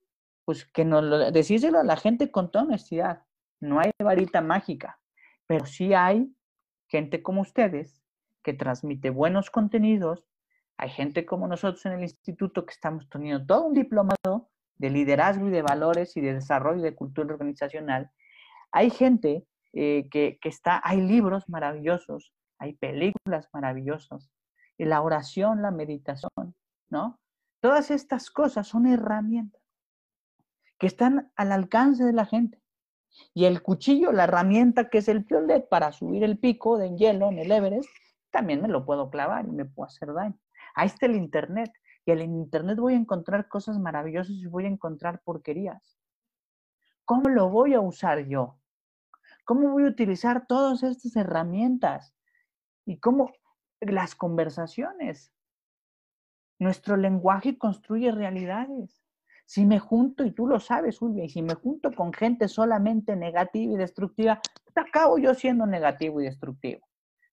Pues 0.44 0.64
que 0.64 0.84
nos 0.84 1.04
lo, 1.04 1.30
decírselo 1.30 1.78
a 1.78 1.84
la 1.84 1.96
gente 1.96 2.30
con 2.30 2.50
toda 2.50 2.64
honestidad. 2.64 3.22
No 3.60 3.78
hay 3.78 3.90
varita 4.02 4.40
mágica, 4.40 4.98
pero 5.46 5.66
sí 5.66 5.94
hay 5.94 6.34
gente 6.88 7.22
como 7.22 7.42
ustedes 7.42 8.02
que 8.42 8.52
transmite 8.52 9.10
buenos 9.10 9.50
contenidos. 9.50 10.26
Hay 10.76 10.90
gente 10.90 11.24
como 11.24 11.46
nosotros 11.46 11.86
en 11.86 11.92
el 11.92 12.02
instituto 12.02 12.66
que 12.66 12.72
estamos 12.72 13.08
teniendo 13.08 13.46
todo 13.46 13.64
un 13.64 13.74
diplomado 13.74 14.50
de 14.76 14.90
liderazgo 14.90 15.46
y 15.46 15.50
de 15.50 15.62
valores 15.62 16.16
y 16.16 16.20
de 16.20 16.34
desarrollo 16.34 16.82
de 16.82 16.94
cultura 16.94 17.32
organizacional. 17.32 18.10
Hay 18.72 18.90
gente 18.90 19.46
eh, 19.72 20.08
que, 20.10 20.38
que, 20.40 20.48
está, 20.48 20.80
hay 20.84 21.00
libros 21.00 21.48
maravillosos, 21.48 22.32
hay 22.58 22.74
películas 22.74 23.48
maravillosas, 23.52 24.30
la 24.78 25.00
oración, 25.00 25.62
la 25.62 25.70
meditación, 25.70 26.54
¿no? 26.90 27.18
Todas 27.66 27.90
estas 27.90 28.30
cosas 28.30 28.68
son 28.68 28.86
herramientas 28.86 29.60
que 30.78 30.86
están 30.86 31.32
al 31.34 31.50
alcance 31.50 32.04
de 32.04 32.12
la 32.12 32.24
gente. 32.24 32.62
Y 33.34 33.46
el 33.46 33.60
cuchillo, 33.60 34.12
la 34.12 34.22
herramienta 34.22 34.88
que 34.88 34.98
es 34.98 35.08
el 35.08 35.24
piolet 35.24 35.68
para 35.68 35.90
subir 35.90 36.22
el 36.22 36.38
pico 36.38 36.78
de 36.78 36.94
hielo 36.94 37.28
en 37.28 37.40
el 37.40 37.50
Everest, 37.50 37.90
también 38.30 38.62
me 38.62 38.68
lo 38.68 38.86
puedo 38.86 39.10
clavar 39.10 39.46
y 39.48 39.50
me 39.50 39.64
puedo 39.64 39.88
hacer 39.88 40.14
daño. 40.14 40.38
Ahí 40.76 40.86
está 40.86 41.06
el 41.06 41.16
Internet. 41.16 41.72
Y 42.04 42.12
en 42.12 42.36
Internet 42.36 42.78
voy 42.78 42.94
a 42.94 42.98
encontrar 42.98 43.48
cosas 43.48 43.80
maravillosas 43.80 44.36
y 44.36 44.46
voy 44.46 44.66
a 44.66 44.68
encontrar 44.68 45.20
porquerías. 45.24 45.98
¿Cómo 47.04 47.28
lo 47.30 47.50
voy 47.50 47.74
a 47.74 47.80
usar 47.80 48.28
yo? 48.28 48.60
¿Cómo 49.44 49.70
voy 49.70 49.86
a 49.86 49.88
utilizar 49.88 50.46
todas 50.46 50.84
estas 50.84 51.16
herramientas? 51.16 52.14
Y 52.84 53.00
cómo 53.00 53.32
las 53.80 54.14
conversaciones. 54.14 55.32
Nuestro 56.58 56.96
lenguaje 56.96 57.58
construye 57.58 58.10
realidades. 58.12 59.02
Si 59.44 59.64
me 59.64 59.78
junto, 59.78 60.24
y 60.24 60.32
tú 60.32 60.46
lo 60.46 60.58
sabes, 60.58 61.00
Ulvia, 61.00 61.24
y 61.24 61.28
si 61.28 61.42
me 61.42 61.54
junto 61.54 61.92
con 61.92 62.12
gente 62.12 62.48
solamente 62.48 63.14
negativa 63.14 63.74
y 63.74 63.76
destructiva, 63.76 64.40
acabo 64.74 65.18
yo 65.18 65.34
siendo 65.34 65.66
negativo 65.66 66.20
y 66.20 66.24
destructivo. 66.24 66.80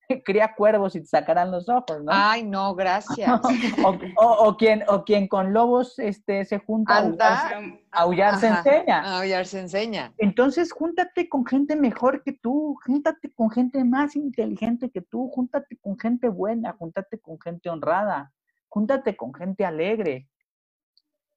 Cría 0.26 0.54
cuervos 0.54 0.96
y 0.96 1.00
te 1.00 1.08
sacarán 1.08 1.50
los 1.50 1.70
ojos, 1.70 2.04
¿no? 2.04 2.12
Ay, 2.12 2.44
no, 2.44 2.76
gracias. 2.76 3.42
o, 4.18 4.58
quien, 4.58 4.84
o 4.88 5.04
quien 5.04 5.28
con 5.28 5.54
lobos 5.54 5.98
este, 5.98 6.46
se 6.46 6.60
junta, 6.60 6.98
a 6.98 8.02
aullar, 8.02 8.38
se 8.38 8.48
enseña. 8.48 9.18
Aullar 9.18 9.46
se 9.48 9.62
enseña. 9.62 10.14
Entonces, 10.18 10.72
júntate 10.72 11.30
con 11.30 11.46
gente 11.46 11.76
mejor 11.76 12.22
que 12.24 12.34
tú, 12.34 12.78
júntate 12.86 13.34
con 13.34 13.50
gente 13.50 13.84
más 13.84 14.16
inteligente 14.16 14.92
que 14.92 15.02
tú, 15.02 15.30
júntate 15.30 15.78
con 15.78 15.98
gente 15.98 16.28
buena, 16.28 16.74
júntate 16.74 17.20
con 17.20 17.40
gente 17.40 17.70
honrada 17.70 18.32
júntate 18.74 19.16
con 19.16 19.36
gente 19.36 19.66
alegre. 19.66 20.28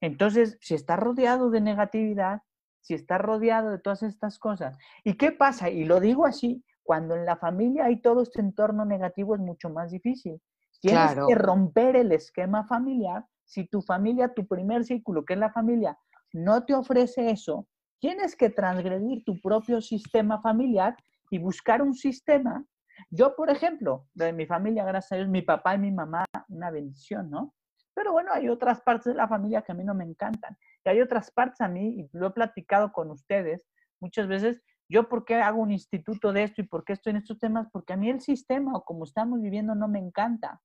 Entonces, 0.00 0.56
si 0.62 0.74
estás 0.74 0.98
rodeado 0.98 1.50
de 1.50 1.60
negatividad, 1.60 2.40
si 2.80 2.94
estás 2.94 3.20
rodeado 3.20 3.70
de 3.70 3.78
todas 3.78 4.02
estas 4.02 4.38
cosas, 4.38 4.78
¿y 5.04 5.18
qué 5.18 5.32
pasa? 5.32 5.68
Y 5.68 5.84
lo 5.84 6.00
digo 6.00 6.24
así, 6.24 6.64
cuando 6.82 7.14
en 7.14 7.26
la 7.26 7.36
familia 7.36 7.84
hay 7.84 8.00
todo 8.00 8.22
este 8.22 8.40
entorno 8.40 8.86
negativo 8.86 9.34
es 9.34 9.40
mucho 9.42 9.68
más 9.68 9.90
difícil. 9.90 10.40
Tienes 10.80 11.14
que 11.28 11.34
romper 11.34 11.96
el 11.96 12.12
esquema 12.12 12.66
familiar. 12.66 13.26
Si 13.44 13.66
tu 13.66 13.82
familia, 13.82 14.32
tu 14.32 14.46
primer 14.46 14.84
círculo, 14.84 15.26
que 15.26 15.34
es 15.34 15.38
la 15.38 15.52
familia, 15.52 15.98
no 16.32 16.64
te 16.64 16.72
ofrece 16.72 17.30
eso, 17.30 17.68
tienes 17.98 18.34
que 18.34 18.48
transgredir 18.48 19.24
tu 19.24 19.38
propio 19.42 19.82
sistema 19.82 20.40
familiar 20.40 20.96
y 21.30 21.38
buscar 21.38 21.82
un 21.82 21.94
sistema 21.94 22.64
yo, 23.10 23.34
por 23.36 23.50
ejemplo, 23.50 24.06
de 24.14 24.32
mi 24.32 24.46
familia, 24.46 24.84
gracias 24.84 25.12
a 25.12 25.16
Dios, 25.16 25.28
mi 25.28 25.42
papá 25.42 25.74
y 25.74 25.78
mi 25.78 25.92
mamá, 25.92 26.24
una 26.48 26.70
bendición, 26.70 27.30
¿no? 27.30 27.54
Pero 27.94 28.12
bueno, 28.12 28.30
hay 28.32 28.48
otras 28.48 28.80
partes 28.82 29.06
de 29.06 29.14
la 29.14 29.28
familia 29.28 29.62
que 29.62 29.72
a 29.72 29.74
mí 29.74 29.84
no 29.84 29.94
me 29.94 30.04
encantan. 30.04 30.56
Y 30.84 30.88
hay 30.88 31.00
otras 31.00 31.30
partes 31.30 31.60
a 31.60 31.68
mí, 31.68 32.00
y 32.00 32.10
lo 32.12 32.28
he 32.28 32.30
platicado 32.30 32.92
con 32.92 33.10
ustedes 33.10 33.66
muchas 34.00 34.28
veces, 34.28 34.62
yo 34.88 35.08
por 35.08 35.24
qué 35.24 35.36
hago 35.36 35.60
un 35.60 35.72
instituto 35.72 36.32
de 36.32 36.44
esto 36.44 36.60
y 36.60 36.66
por 36.66 36.84
qué 36.84 36.92
estoy 36.92 37.10
en 37.10 37.16
estos 37.16 37.38
temas, 37.38 37.68
porque 37.72 37.94
a 37.94 37.96
mí 37.96 38.08
el 38.08 38.20
sistema 38.20 38.72
o 38.76 38.84
como 38.84 39.04
estamos 39.04 39.40
viviendo 39.40 39.74
no 39.74 39.88
me 39.88 39.98
encanta. 39.98 40.60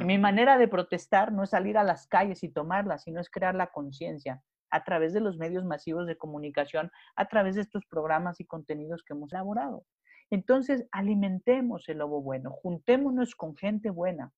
Y 0.00 0.04
mi 0.04 0.16
manera 0.16 0.58
de 0.58 0.68
protestar 0.68 1.32
no 1.32 1.42
es 1.42 1.50
salir 1.50 1.76
a 1.76 1.82
las 1.82 2.06
calles 2.06 2.44
y 2.44 2.48
tomarlas, 2.48 3.02
sino 3.02 3.20
es 3.20 3.28
crear 3.28 3.54
la 3.54 3.66
conciencia 3.72 4.40
a 4.70 4.84
través 4.84 5.12
de 5.12 5.20
los 5.20 5.38
medios 5.38 5.64
masivos 5.64 6.06
de 6.06 6.16
comunicación, 6.16 6.90
a 7.16 7.26
través 7.26 7.56
de 7.56 7.62
estos 7.62 7.84
programas 7.86 8.40
y 8.40 8.46
contenidos 8.46 9.02
que 9.02 9.12
hemos 9.12 9.32
elaborado. 9.32 9.84
Entonces, 10.32 10.86
alimentemos 10.92 11.86
el 11.90 11.98
lobo 11.98 12.22
bueno, 12.22 12.52
juntémonos 12.62 13.34
con 13.34 13.54
gente 13.54 13.90
buena. 13.90 14.32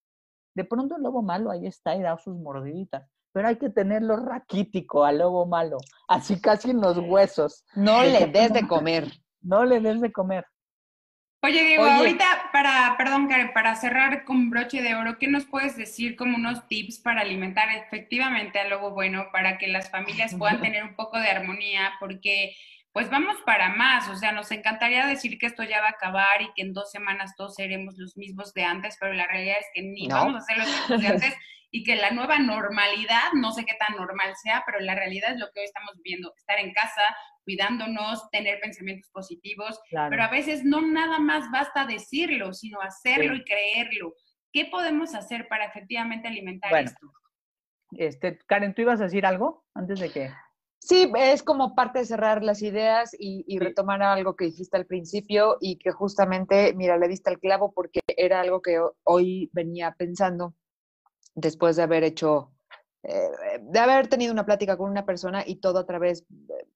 De 0.57 0.64
pronto 0.64 0.97
el 0.97 1.05
lobo 1.05 1.22
malo 1.22 1.53
ahí 1.53 1.68
está 1.68 1.95
y 1.95 2.03
da 2.03 2.18
sus 2.18 2.36
mordiditas, 2.36 3.09
pero 3.32 3.47
hay 3.47 3.59
que 3.59 3.70
tenerlo 3.70 4.16
raquítico 4.16 5.05
al 5.05 5.18
lobo 5.18 5.47
malo, 5.47 5.78
así 6.09 6.40
casi 6.40 6.70
en 6.70 6.80
los 6.80 6.99
huesos. 6.99 7.64
No 7.76 8.03
le 8.03 8.26
des 8.26 8.53
de 8.53 8.66
comer. 8.68 9.07
No 9.40 9.64
le 9.64 9.78
des 9.78 10.01
de 10.01 10.11
comer. 10.11 10.45
Oye, 11.45 11.62
Diego, 11.62 11.84
ahorita 11.84 12.24
para, 12.53 12.97
perdón, 12.99 13.28
Karen, 13.28 13.53
para 13.53 13.76
cerrar 13.76 14.24
con 14.24 14.51
broche 14.51 14.82
de 14.82 14.97
oro, 14.97 15.18
¿qué 15.20 15.28
nos 15.28 15.45
puedes 15.45 15.76
decir 15.76 16.16
como 16.16 16.36
unos 16.36 16.66
tips 16.66 16.99
para 16.99 17.20
alimentar 17.20 17.68
efectivamente 17.70 18.59
al 18.59 18.70
lobo 18.70 18.90
bueno 18.90 19.26
para 19.30 19.59
que 19.59 19.68
las 19.68 19.90
familias 19.90 20.34
puedan 20.34 20.61
tener 20.62 20.82
un 20.82 20.97
poco 20.97 21.20
de 21.20 21.28
armonía? 21.28 21.92
Porque 22.01 22.57
pues 22.95 23.11
vamos 23.11 23.36
para 23.45 23.70
más. 23.70 24.09
O 24.09 24.14
sea, 24.14 24.30
nos 24.30 24.51
encantaría 24.53 25.07
decir 25.07 25.36
que 25.36 25.47
esto 25.47 25.64
ya 25.64 25.80
va 25.80 25.88
a 25.88 25.90
acabar 25.90 26.40
y 26.40 26.53
que 26.55 26.62
en 26.62 26.72
dos 26.72 26.92
semanas 26.92 27.34
todos 27.36 27.57
seremos 27.57 27.99
los 27.99 28.16
mismos 28.16 28.55
de 28.55 28.62
antes, 28.62 28.97
pero 29.01 29.12
la 29.12 29.26
realidad 29.26 29.57
es 29.59 29.66
que 29.74 29.82
ni 29.82 30.07
vamos 30.07 30.36
a 30.36 30.40
ser 30.40 30.59
los 30.59 30.68
mismos 30.68 31.01
de 31.01 31.09
antes 31.09 31.34
y 31.72 31.82
que 31.82 31.97
la 31.97 32.12
nueva 32.12 32.38
normalidad, 32.38 33.32
no 33.34 33.51
sé 33.51 33.64
qué 33.64 33.74
tan 33.80 33.97
normal 33.97 34.34
sea, 34.40 34.62
pero 34.64 34.78
la 34.78 34.95
realidad 34.95 35.32
es 35.32 35.40
lo 35.40 35.47
que 35.53 35.61
hoy 35.61 35.66
estamos 35.66 35.97
viviendo, 35.97 36.32
estar 36.36 36.57
en 36.61 36.72
casa, 36.72 37.03
cuidándonos, 37.42 38.30
tener 38.30 38.61
pensamientos 38.61 39.11
positivos, 39.11 39.80
pero 39.90 40.22
a 40.22 40.28
veces 40.28 40.62
no 40.62 40.80
nada 40.80 41.18
más 41.18 41.51
basta 41.51 41.86
decirlo, 41.86 42.53
sino 42.53 42.80
hacerlo 42.80 43.34
y 43.34 43.42
creerlo. 43.42 44.14
¿Qué 44.53 44.66
podemos 44.66 45.16
hacer 45.16 45.49
para 45.49 45.64
efectivamente 45.64 46.28
alimentar 46.28 46.72
esto? 46.80 47.11
Este, 47.90 48.38
Karen, 48.47 48.72
¿tú 48.72 48.82
ibas 48.82 49.01
a 49.01 49.05
decir 49.05 49.26
algo 49.26 49.64
antes 49.74 49.99
de 49.99 50.12
que... 50.12 50.30
Sí, 50.87 51.11
es 51.16 51.43
como 51.43 51.74
parte 51.74 52.01
de 52.01 52.05
cerrar 52.05 52.45
las 52.45 52.61
ideas 52.61 53.16
y, 53.18 53.59
retomar 53.59 54.03
algo 54.03 54.37
que 54.37 54.45
dijiste 54.45 54.76
al 54.76 54.85
principio 54.85 55.57
y 55.59 55.78
que 55.78 55.93
justamente, 55.93 56.74
mira, 56.74 56.99
le 56.99 57.09
diste 57.09 57.30
al 57.30 57.39
clavo 57.39 57.72
porque 57.72 58.01
era 58.07 58.43
algo 58.43 58.61
que 58.61 58.78
hoy 59.05 59.49
venía 59.55 59.95
pensando 59.97 60.55
después 61.35 61.76
de 61.76 61.85
haber 61.85 62.05
hecho, 62.05 62.53
eh, 63.03 63.30
de 63.62 63.78
haber 63.78 64.09
tenido 64.09 64.30
una 64.30 64.45
plática 64.45 64.76
con 64.76 64.91
una 64.91 65.07
persona 65.07 65.43
y 65.47 65.57
todo 65.57 65.78
a 65.78 65.87
través, 65.87 66.26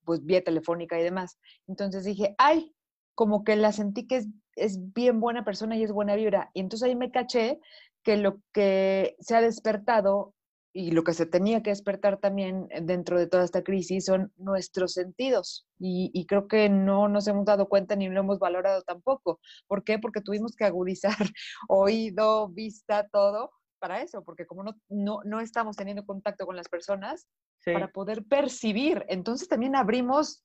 pues, 0.06 0.24
vía 0.24 0.42
telefónica 0.42 0.98
y 0.98 1.02
demás. 1.02 1.38
Entonces 1.66 2.04
dije, 2.04 2.34
ay, 2.38 2.74
como 3.14 3.44
que 3.44 3.56
la 3.56 3.72
sentí 3.72 4.06
que 4.06 4.16
es, 4.16 4.28
es 4.56 4.78
bien 4.94 5.20
buena 5.20 5.44
persona 5.44 5.76
y 5.76 5.82
es 5.82 5.92
buena 5.92 6.14
vibra. 6.14 6.50
Y 6.54 6.60
entonces 6.60 6.88
ahí 6.88 6.96
me 6.96 7.10
caché 7.10 7.60
que 8.02 8.16
lo 8.16 8.40
que 8.54 9.16
se 9.20 9.36
ha 9.36 9.42
despertado 9.42 10.32
y 10.72 10.90
lo 10.90 11.02
que 11.02 11.14
se 11.14 11.26
tenía 11.26 11.62
que 11.62 11.70
despertar 11.70 12.18
también 12.18 12.68
dentro 12.82 13.18
de 13.18 13.26
toda 13.26 13.44
esta 13.44 13.62
crisis 13.62 14.04
son 14.04 14.32
nuestros 14.36 14.92
sentidos. 14.92 15.66
Y, 15.78 16.26
creo 16.26 16.46
que 16.48 16.68
no 16.68 17.08
nos 17.08 17.26
hemos 17.26 17.44
dado 17.44 17.68
cuenta 17.68 17.96
ni 17.96 18.08
lo 18.08 18.20
hemos 18.20 18.38
valorado 18.38 18.82
tampoco. 18.82 19.40
¿Por 19.66 19.82
qué? 19.84 19.98
Porque 19.98 20.20
tuvimos 20.20 20.54
que 20.56 20.64
agudizar 20.64 21.16
oído, 21.68 22.48
vista, 22.48 23.08
todo 23.08 23.50
para 23.80 24.02
eso, 24.02 24.24
porque 24.24 24.44
como 24.44 24.64
no, 24.64 24.74
no, 24.88 25.20
no 25.24 25.40
estamos 25.40 25.76
teniendo 25.76 26.04
contacto 26.04 26.46
con 26.46 26.56
las 26.56 26.68
personas, 26.68 27.28
para 27.64 27.88
poder 27.88 28.24
percibir. 28.24 29.04
Entonces 29.08 29.48
también 29.48 29.76
abrimos 29.76 30.42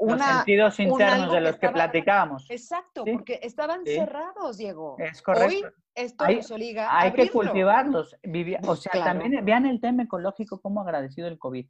los 0.00 0.20
sentidos 0.20 0.80
internos 0.80 1.32
de 1.32 1.40
los 1.40 1.56
que, 1.56 1.68
platicábamos. 1.68 2.50
Exacto, 2.50 3.04
porque 3.04 3.40
estaban 3.42 3.84
cerrados, 3.84 4.58
Diego. 4.58 4.96
Es 4.98 5.22
correcto. 5.22 5.46
Hoy 5.46 5.64
esto 5.94 6.24
hay, 6.24 6.36
nos 6.36 6.50
obliga 6.50 6.88
Hay 6.98 7.12
que 7.12 7.30
cultivarlos. 7.30 8.16
o 8.66 8.76
sea, 8.76 9.04
también 9.04 9.44
vean 9.44 9.66
el 9.66 9.80
tema 9.80 10.04
ecológico, 10.04 10.60
cómo 10.60 10.82
agradecido 10.82 11.28
el 11.28 11.38
COVID. 11.38 11.66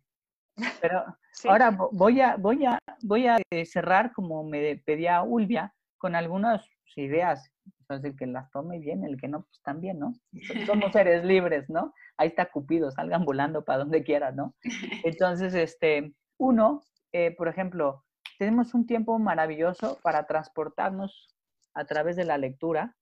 Pero 0.80 1.04
ahora 1.48 1.76
voy 1.92 2.20
a, 2.20 2.36
voy 2.36 2.64
a, 2.66 2.78
voy 3.02 3.26
a 3.26 3.38
eh, 3.50 3.64
cerrar, 3.64 4.12
como 4.12 4.44
me 4.44 4.76
pedía 4.76 5.22
Ulvia, 5.22 5.74
con 5.98 6.14
algunas 6.14 6.66
ideas. 6.96 7.50
Entonces, 7.80 8.12
el 8.12 8.16
que 8.16 8.26
las 8.26 8.50
tome 8.50 8.78
bien, 8.78 9.04
el 9.04 9.20
que 9.20 9.28
no, 9.28 9.42
pues 9.42 9.60
también, 9.62 9.98
¿no? 9.98 10.14
Somos 10.66 10.92
seres 10.92 11.24
libres, 11.24 11.68
¿no? 11.68 11.92
Ahí 12.16 12.28
está 12.28 12.46
Cupido, 12.46 12.90
salgan 12.90 13.24
volando 13.24 13.64
para 13.64 13.80
donde 13.80 14.02
quieran, 14.02 14.36
¿no? 14.36 14.54
Entonces, 15.04 15.54
este, 15.54 16.12
uno, 16.38 16.82
eh, 17.12 17.34
por 17.36 17.48
ejemplo, 17.48 18.04
tenemos 18.38 18.74
un 18.74 18.86
tiempo 18.86 19.18
maravilloso 19.18 19.98
para 20.02 20.26
transportarnos 20.26 21.28
a 21.74 21.84
través 21.84 22.16
de 22.16 22.24
la 22.24 22.38
lectura, 22.38 22.96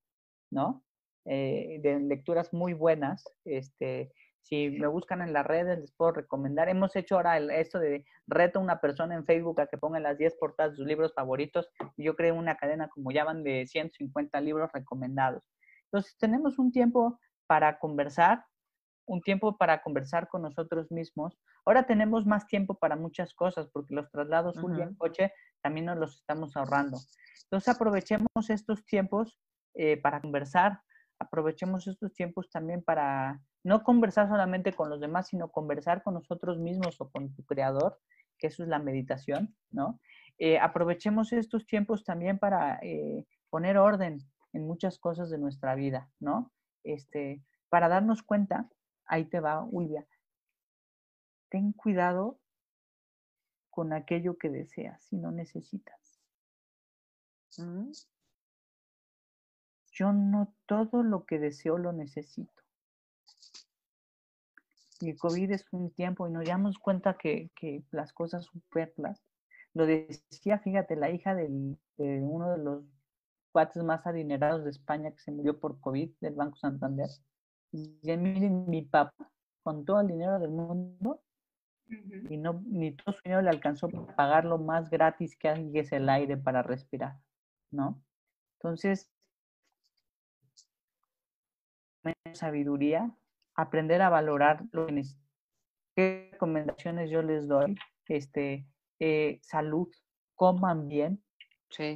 ¿no? 0.51 0.85
Eh, 1.25 1.81
de 1.83 2.01
lecturas 2.01 2.53
muy 2.53 2.73
buenas. 2.73 3.25
Este, 3.45 4.13
si 4.41 4.71
me 4.71 4.87
buscan 4.87 5.21
en 5.21 5.33
las 5.33 5.47
redes, 5.47 5.79
les 5.79 5.93
puedo 5.93 6.13
recomendar. 6.13 6.69
Hemos 6.69 6.97
hecho 6.97 7.17
ahora 7.17 7.37
el, 7.37 7.51
esto 7.51 7.79
de 7.79 8.07
reto 8.27 8.59
a 8.59 8.63
una 8.63 8.81
persona 8.81 9.15
en 9.15 9.27
Facebook 9.27 9.61
a 9.61 9.67
que 9.67 9.77
ponga 9.77 10.01
las 10.01 10.17
10 10.17 10.37
portadas 10.37 10.73
de 10.73 10.77
sus 10.79 10.87
libros 10.87 11.13
favoritos. 11.15 11.69
Yo 11.97 12.17
creo 12.17 12.35
una 12.35 12.57
cadena 12.57 12.89
como 12.89 13.11
ya 13.13 13.25
van 13.25 13.43
de 13.45 13.67
150 13.67 14.41
libros 14.41 14.71
recomendados. 14.73 15.43
Entonces, 15.85 16.17
tenemos 16.19 16.59
un 16.59 16.73
tiempo 16.73 17.21
para 17.47 17.79
conversar, 17.79 18.45
un 19.09 19.23
tiempo 19.23 19.57
para 19.57 19.83
conversar 19.83 20.29
con 20.29 20.43
nosotros 20.43 20.91
mismos. 20.93 21.37
Ahora 21.65 21.87
tenemos 21.87 22.27
más 22.27 22.47
tiempo 22.47 22.75
para 22.75 22.95
muchas 22.95 23.35
cosas 23.35 23.69
porque 23.73 23.95
los 23.95 24.11
traslados 24.11 24.57
uh 24.57 24.69
en 24.69 24.95
coche 24.95 25.33
también 25.63 25.87
nos 25.87 25.97
los 25.97 26.17
estamos 26.17 26.57
ahorrando. 26.57 26.99
Entonces 27.45 27.75
aprovechemos 27.75 28.51
estos 28.51 28.85
tiempos 28.85 29.41
eh, 29.75 29.97
para 29.97 30.21
conversar, 30.21 30.83
aprovechemos 31.19 31.87
estos 31.87 32.13
tiempos 32.13 32.51
también 32.51 32.83
para 32.83 33.41
no 33.65 33.83
conversar 33.83 34.29
solamente 34.29 34.73
con 34.73 34.91
los 34.91 35.01
demás, 35.01 35.29
sino 35.29 35.51
conversar 35.51 36.03
con 36.03 36.15
nosotros 36.15 36.59
mismos 36.59 37.01
o 37.01 37.11
con 37.11 37.35
tu 37.35 37.45
creador, 37.45 37.99
que 38.39 38.49
eso 38.49 38.63
es 38.63 38.69
la 38.69 38.79
meditación, 38.79 39.57
¿no? 39.71 39.99
Eh, 40.39 40.59
aprovechemos 40.59 41.33
estos 41.33 41.67
tiempos 41.67 42.05
también 42.05 42.39
para 42.39 42.79
eh, 42.83 43.27
poner 43.51 43.79
orden 43.79 44.21
en 44.53 44.67
muchas 44.67 44.99
cosas 44.99 45.31
de 45.31 45.39
nuestra 45.39 45.75
vida, 45.75 46.09
¿no? 46.21 46.53
Este, 46.85 47.43
para 47.69 47.89
darnos 47.89 48.23
cuenta 48.23 48.69
ahí 49.09 49.25
te 49.25 49.41
va, 49.41 49.65
Ulvia. 49.65 50.07
Ten 51.49 51.73
cuidado 51.73 52.39
con 53.71 53.93
aquello 53.93 54.39
que 54.39 54.51
deseas 54.51 55.13
y 55.13 55.17
no 55.17 55.33
necesitas. 55.33 56.21
Mm. 57.57 57.91
Yo 59.93 60.13
no 60.13 60.55
todo 60.67 61.03
lo 61.03 61.25
que 61.25 61.39
deseo 61.39 61.79
lo 61.79 61.93
necesito. 61.93 62.53
Y 65.01 65.11
el 65.11 65.19
COVID 65.19 65.53
es 65.53 65.65
un 65.73 65.91
tiempo 65.93 66.29
y 66.29 66.33
nos 66.33 66.45
damos 66.45 66.79
cuenta 66.79 67.17
que, 67.17 67.51
las 67.91 68.13
cosas 68.13 68.45
superfluas. 68.45 69.23
Lo 69.75 69.87
decía, 69.87 70.59
fíjate, 70.59 70.97
la 70.97 71.11
hija 71.11 71.35
de 71.35 71.47
uno 71.97 72.51
de 72.51 72.59
los 72.59 72.85
cuates 73.53 73.83
más 73.83 74.07
adinerados 74.07 74.65
de 74.65 74.71
España 74.71 75.11
que 75.11 75.19
se 75.19 75.31
murió 75.31 75.59
por 75.59 75.81
COVID 75.81 76.11
del 76.21 76.35
Banco 76.35 76.57
Santander 76.57 77.09
y 77.73 77.99
miren, 78.17 78.69
mi 78.69 78.83
papá, 78.83 79.31
con 79.63 79.85
todo 79.85 80.01
el 80.01 80.09
dinero 80.09 80.39
del 80.39 80.51
mundo, 80.51 81.23
y 82.29 82.37
no, 82.37 82.63
ni 82.67 82.93
todo 82.93 83.15
su 83.15 83.21
dinero 83.25 83.43
le 83.43 83.51
alcanzó 83.51 83.89
para 83.89 84.15
pagar 84.15 84.45
lo 84.45 84.59
más 84.59 84.91
gratis 84.91 85.37
que 85.37 85.49
hay, 85.49 85.71
es 85.75 85.93
el 85.93 86.09
aire 86.09 86.37
para 86.37 86.63
respirar, 86.63 87.19
¿no? 87.71 88.03
Entonces, 88.57 89.11
sabiduría, 92.33 93.11
aprender 93.55 94.03
a 94.03 94.09
valorar 94.09 94.65
lo 94.73 94.87
que 94.87 95.03
¿Qué 95.95 96.29
recomendaciones 96.33 97.11
yo 97.11 97.23
les 97.23 97.49
doy? 97.49 97.77
Este, 98.07 98.67
eh, 99.01 99.41
salud, 99.43 99.89
coman 100.37 100.87
bien, 100.89 101.23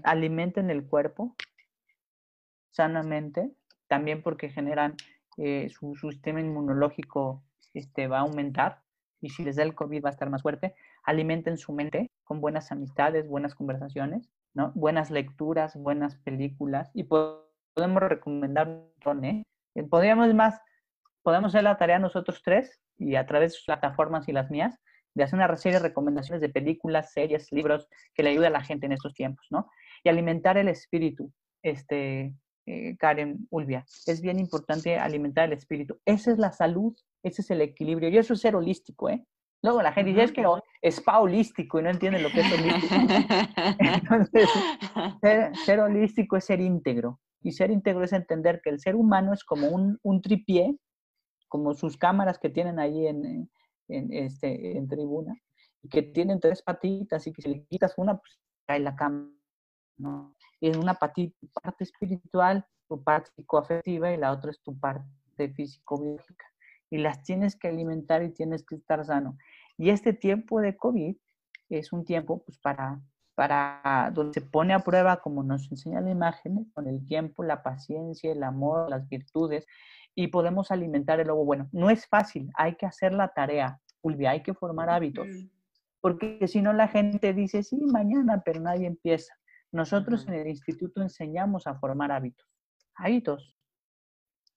alimenten 0.03 0.71
el 0.71 0.87
cuerpo 0.87 1.37
sanamente, 2.71 3.53
también 3.87 4.23
porque 4.23 4.51
generan 4.51 4.97
eh, 5.39 5.69
su, 5.71 5.95
sistema 5.95 6.41
inmunológico 6.41 7.43
este, 7.75 8.07
va 8.07 8.19
a 8.19 8.23
aumentar 8.23 8.83
y 9.21 9.31
si 9.31 9.45
les 9.45 9.57
da 9.57 9.63
el 9.63 9.75
COVID 9.75 10.05
va 10.05 10.09
a 10.11 10.13
estar 10.13 10.29
más 10.29 10.43
fuerte. 10.43 10.75
Alimenten 11.05 11.57
su 11.57 11.73
mente 11.73 12.11
con 12.25 12.41
buenas 12.41 12.73
amistades, 12.73 13.29
buenas 13.29 13.55
conversaciones, 13.55 14.29
¿no? 14.55 14.73
buenas 14.75 15.11
lecturas, 15.11 15.77
buenas 15.77 16.17
películas 16.17 16.91
y 16.95 17.05
podemos 17.05 18.03
recomendar 18.03 18.69
un 18.69 18.91
montón, 18.91 19.25
¿eh? 19.25 19.45
¿eh? 19.75 19.83
Podríamos 19.85 20.35
más, 20.35 20.61
podemos 21.23 21.55
hacer 21.55 21.65
la 21.65 21.79
tarea 21.79 21.99
nosotros 21.99 22.43
tres 22.45 22.81
y 22.99 23.15
a 23.15 23.27
través 23.27 23.53
de 23.53 23.57
sus 23.57 23.67
plataformas 23.67 24.29
y 24.29 24.33
las 24.33 24.51
mías 24.51 24.79
de 25.15 25.25
hacer 25.25 25.39
una 25.39 25.57
serie 25.57 25.79
de 25.79 25.89
recomendaciones 25.89 26.41
de 26.41 26.49
películas, 26.49 27.13
series, 27.13 27.53
libros 27.53 27.89
que 28.15 28.23
le 28.23 28.31
ayude 28.31 28.47
a 28.47 28.51
la 28.51 28.65
gente 28.65 28.87
en 28.87 28.93
estos 28.93 29.15
tiempos, 29.15 29.47
¿no? 29.51 29.71
Y 30.03 30.09
alimentar 30.09 30.57
el 30.57 30.69
espíritu, 30.69 31.31
este, 31.63 32.35
eh, 32.67 32.97
Karen 32.97 33.47
Ulvia, 33.51 33.85
es 34.07 34.21
bien 34.21 34.39
importante 34.39 34.99
alimentar 34.99 35.47
el 35.47 35.59
espíritu. 35.59 35.99
Esa 36.05 36.33
es 36.33 36.39
la 36.39 36.53
salud, 36.53 36.95
ese 37.23 37.43
es 37.43 37.51
el 37.51 37.61
equilibrio. 37.61 38.09
Y 38.09 38.19
eso 38.19 38.35
es 38.35 38.41
ser 38.41 38.57
holístico, 38.57 39.09
¿eh? 39.09 39.27
Luego 39.63 39.81
la 39.81 39.93
gente 39.93 40.11
dice, 40.11 40.25
es 40.25 40.33
que 40.33 40.45
es 40.81 41.01
pa 41.01 41.21
holístico 41.21 41.79
y 41.79 41.85
no 41.85 41.91
entiende 41.91 42.21
lo 42.21 42.31
que 42.31 42.41
es 42.41 42.53
holístico. 42.53 42.95
Entonces, 43.79 44.49
ser, 45.65 45.81
holístico 45.81 46.37
es 46.37 46.45
ser 46.45 46.61
íntegro. 46.61 47.21
Y 47.41 47.53
ser 47.53 47.71
íntegro 47.71 48.03
es 48.03 48.13
entender 48.13 48.61
que 48.63 48.71
el 48.71 48.81
ser 48.81 48.97
humano 48.97 49.33
es 49.33 49.45
como 49.45 49.69
un, 49.69 49.99
un 50.03 50.21
tripié, 50.21 50.77
como 51.49 51.75
sus 51.75 51.97
cámaras 51.97 52.39
que 52.41 52.51
tienen 52.51 52.81
ahí 52.81 53.07
en, 53.07 53.51
en, 53.89 54.13
este, 54.13 54.77
en 54.77 54.89
tribuna, 54.89 55.37
y 55.83 55.89
que 55.89 56.03
tienen 56.03 56.41
tres 56.41 56.63
patitas 56.63 57.27
y 57.27 57.33
que 57.33 57.43
si 57.43 57.49
le 57.49 57.65
quitas 57.67 57.95
una, 57.97 58.17
pues 58.19 58.41
cae 58.67 58.81
la 58.81 58.97
cama. 58.97 59.31
¿No? 60.03 60.35
en 60.63 60.79
una 60.79 60.95
parte, 60.95 61.35
parte 61.63 61.85
espiritual, 61.85 62.65
tu 62.89 63.03
parte 63.03 63.31
psicoafectiva 63.35 64.13
y 64.13 64.17
la 64.17 64.33
otra 64.33 64.51
es 64.51 64.63
tu 64.63 64.79
parte 64.79 65.09
físico-biológica. 65.55 66.47
Y 66.89 66.99
las 66.99 67.23
tienes 67.23 67.57
que 67.57 67.69
alimentar 67.69 68.23
y 68.23 68.33
tienes 68.33 68.65
que 68.65 68.77
estar 68.77 69.05
sano. 69.05 69.37
Y 69.77 69.91
este 69.91 70.13
tiempo 70.13 70.61
de 70.61 70.77
COVID 70.77 71.17
es 71.69 71.93
un 71.93 72.05
tiempo 72.05 72.45
pues, 72.45 72.59
para, 72.59 73.01
para 73.35 74.13
donde 74.15 74.35
se 74.35 74.47
pone 74.47 74.73
a 74.73 74.81
prueba, 74.81 75.21
como 75.21 75.43
nos 75.43 75.69
enseña 75.71 76.01
la 76.01 76.11
imagen, 76.11 76.71
con 76.75 76.87
el 76.87 77.05
tiempo, 77.07 77.43
la 77.43 77.63
paciencia, 77.63 78.31
el 78.31 78.43
amor, 78.45 78.89
las 78.89 79.09
virtudes, 79.09 79.67
y 80.15 80.29
podemos 80.29 80.71
alimentar 80.71 81.19
el 81.19 81.29
lobo 81.29 81.45
bueno. 81.45 81.69
No 81.73 81.91
es 81.91 82.07
fácil, 82.07 82.51
hay 82.55 82.77
que 82.77 82.87
hacer 82.87 83.15
la 83.15 83.29
tarea, 83.29 83.81
Ulvia, 84.03 84.33
hay 84.33 84.43
que 84.43 84.55
formar 84.55 84.91
hábitos, 84.91 85.27
porque 86.01 86.47
si 86.47 86.61
no 86.61 86.73
la 86.73 86.89
gente 86.89 87.33
dice, 87.33 87.63
sí, 87.63 87.81
mañana, 87.81 88.43
pero 88.45 88.61
nadie 88.61 88.87
empieza. 88.87 89.33
Nosotros 89.73 90.29
en 90.29 90.35
el 90.35 90.49
instituto 90.49 91.01
enseñamos 91.01 91.67
a 91.67 91.75
formar 91.75 92.13
hábitos. 92.13 92.47
Hábitos. 92.95 93.57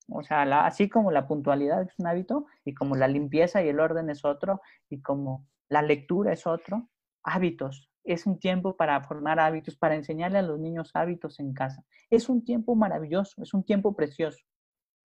O 0.08 0.22
sea, 0.22 0.42
así 0.64 0.88
como 0.88 1.10
la 1.10 1.26
puntualidad 1.26 1.82
es 1.82 1.98
un 1.98 2.06
hábito 2.06 2.46
y 2.64 2.74
como 2.74 2.94
la 2.94 3.08
limpieza 3.08 3.62
y 3.62 3.68
el 3.68 3.80
orden 3.80 4.08
es 4.10 4.24
otro 4.24 4.60
y 4.88 5.00
como 5.00 5.48
la 5.68 5.82
lectura 5.82 6.32
es 6.32 6.46
otro, 6.46 6.88
hábitos. 7.24 7.90
Es 8.04 8.26
un 8.26 8.38
tiempo 8.38 8.76
para 8.76 9.02
formar 9.02 9.40
hábitos, 9.40 9.76
para 9.76 9.96
enseñarle 9.96 10.38
a 10.38 10.42
los 10.42 10.60
niños 10.60 10.90
hábitos 10.94 11.40
en 11.40 11.54
casa. 11.54 11.82
Es 12.08 12.28
un 12.28 12.44
tiempo 12.44 12.76
maravilloso, 12.76 13.42
es 13.42 13.52
un 13.52 13.64
tiempo 13.64 13.96
precioso, 13.96 14.44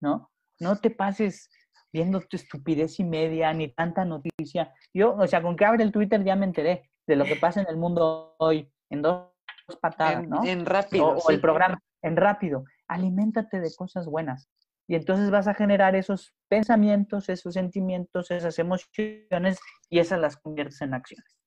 ¿no? 0.02 0.30
No 0.60 0.76
te 0.78 0.92
pases 0.92 1.50
viendo 1.92 2.22
tu 2.22 2.38
estupidez 2.38 3.00
y 3.00 3.04
media 3.04 3.52
ni 3.54 3.74
tanta 3.74 4.06
noticia. 4.06 4.72
Yo, 4.94 5.16
o 5.16 5.26
sea, 5.26 5.42
con 5.42 5.56
que 5.56 5.66
abre 5.66 5.84
el 5.84 5.92
Twitter 5.92 6.24
ya 6.24 6.36
me 6.36 6.46
enteré 6.46 6.92
de 7.08 7.16
lo 7.16 7.26
que 7.26 7.38
pasa 7.38 7.62
en 7.62 7.68
el 7.70 7.78
mundo 7.78 8.36
hoy 8.38 8.72
en 8.92 9.02
dos 9.02 9.31
patadas, 9.78 10.28
¿no? 10.28 10.44
En 10.44 10.66
rápido. 10.66 11.10
O, 11.10 11.30
el 11.30 11.42
programa, 11.42 11.82
en 12.02 12.16
rápido. 12.16 12.64
Aliméntate 12.88 13.60
de 13.60 13.74
cosas 13.76 14.06
buenas. 14.06 14.50
Y 14.88 14.96
entonces 14.96 15.30
vas 15.30 15.48
a 15.48 15.54
generar 15.54 15.96
esos 15.96 16.34
pensamientos, 16.50 17.30
esos 17.30 17.54
sentimientos, 17.54 18.32
esas 18.32 18.60
emociones 18.60 19.60
y 19.90 20.00
esas 20.00 20.20
las 20.20 20.38
conviertes 20.38 20.82
en 20.82 20.94
acciones. 20.94 21.38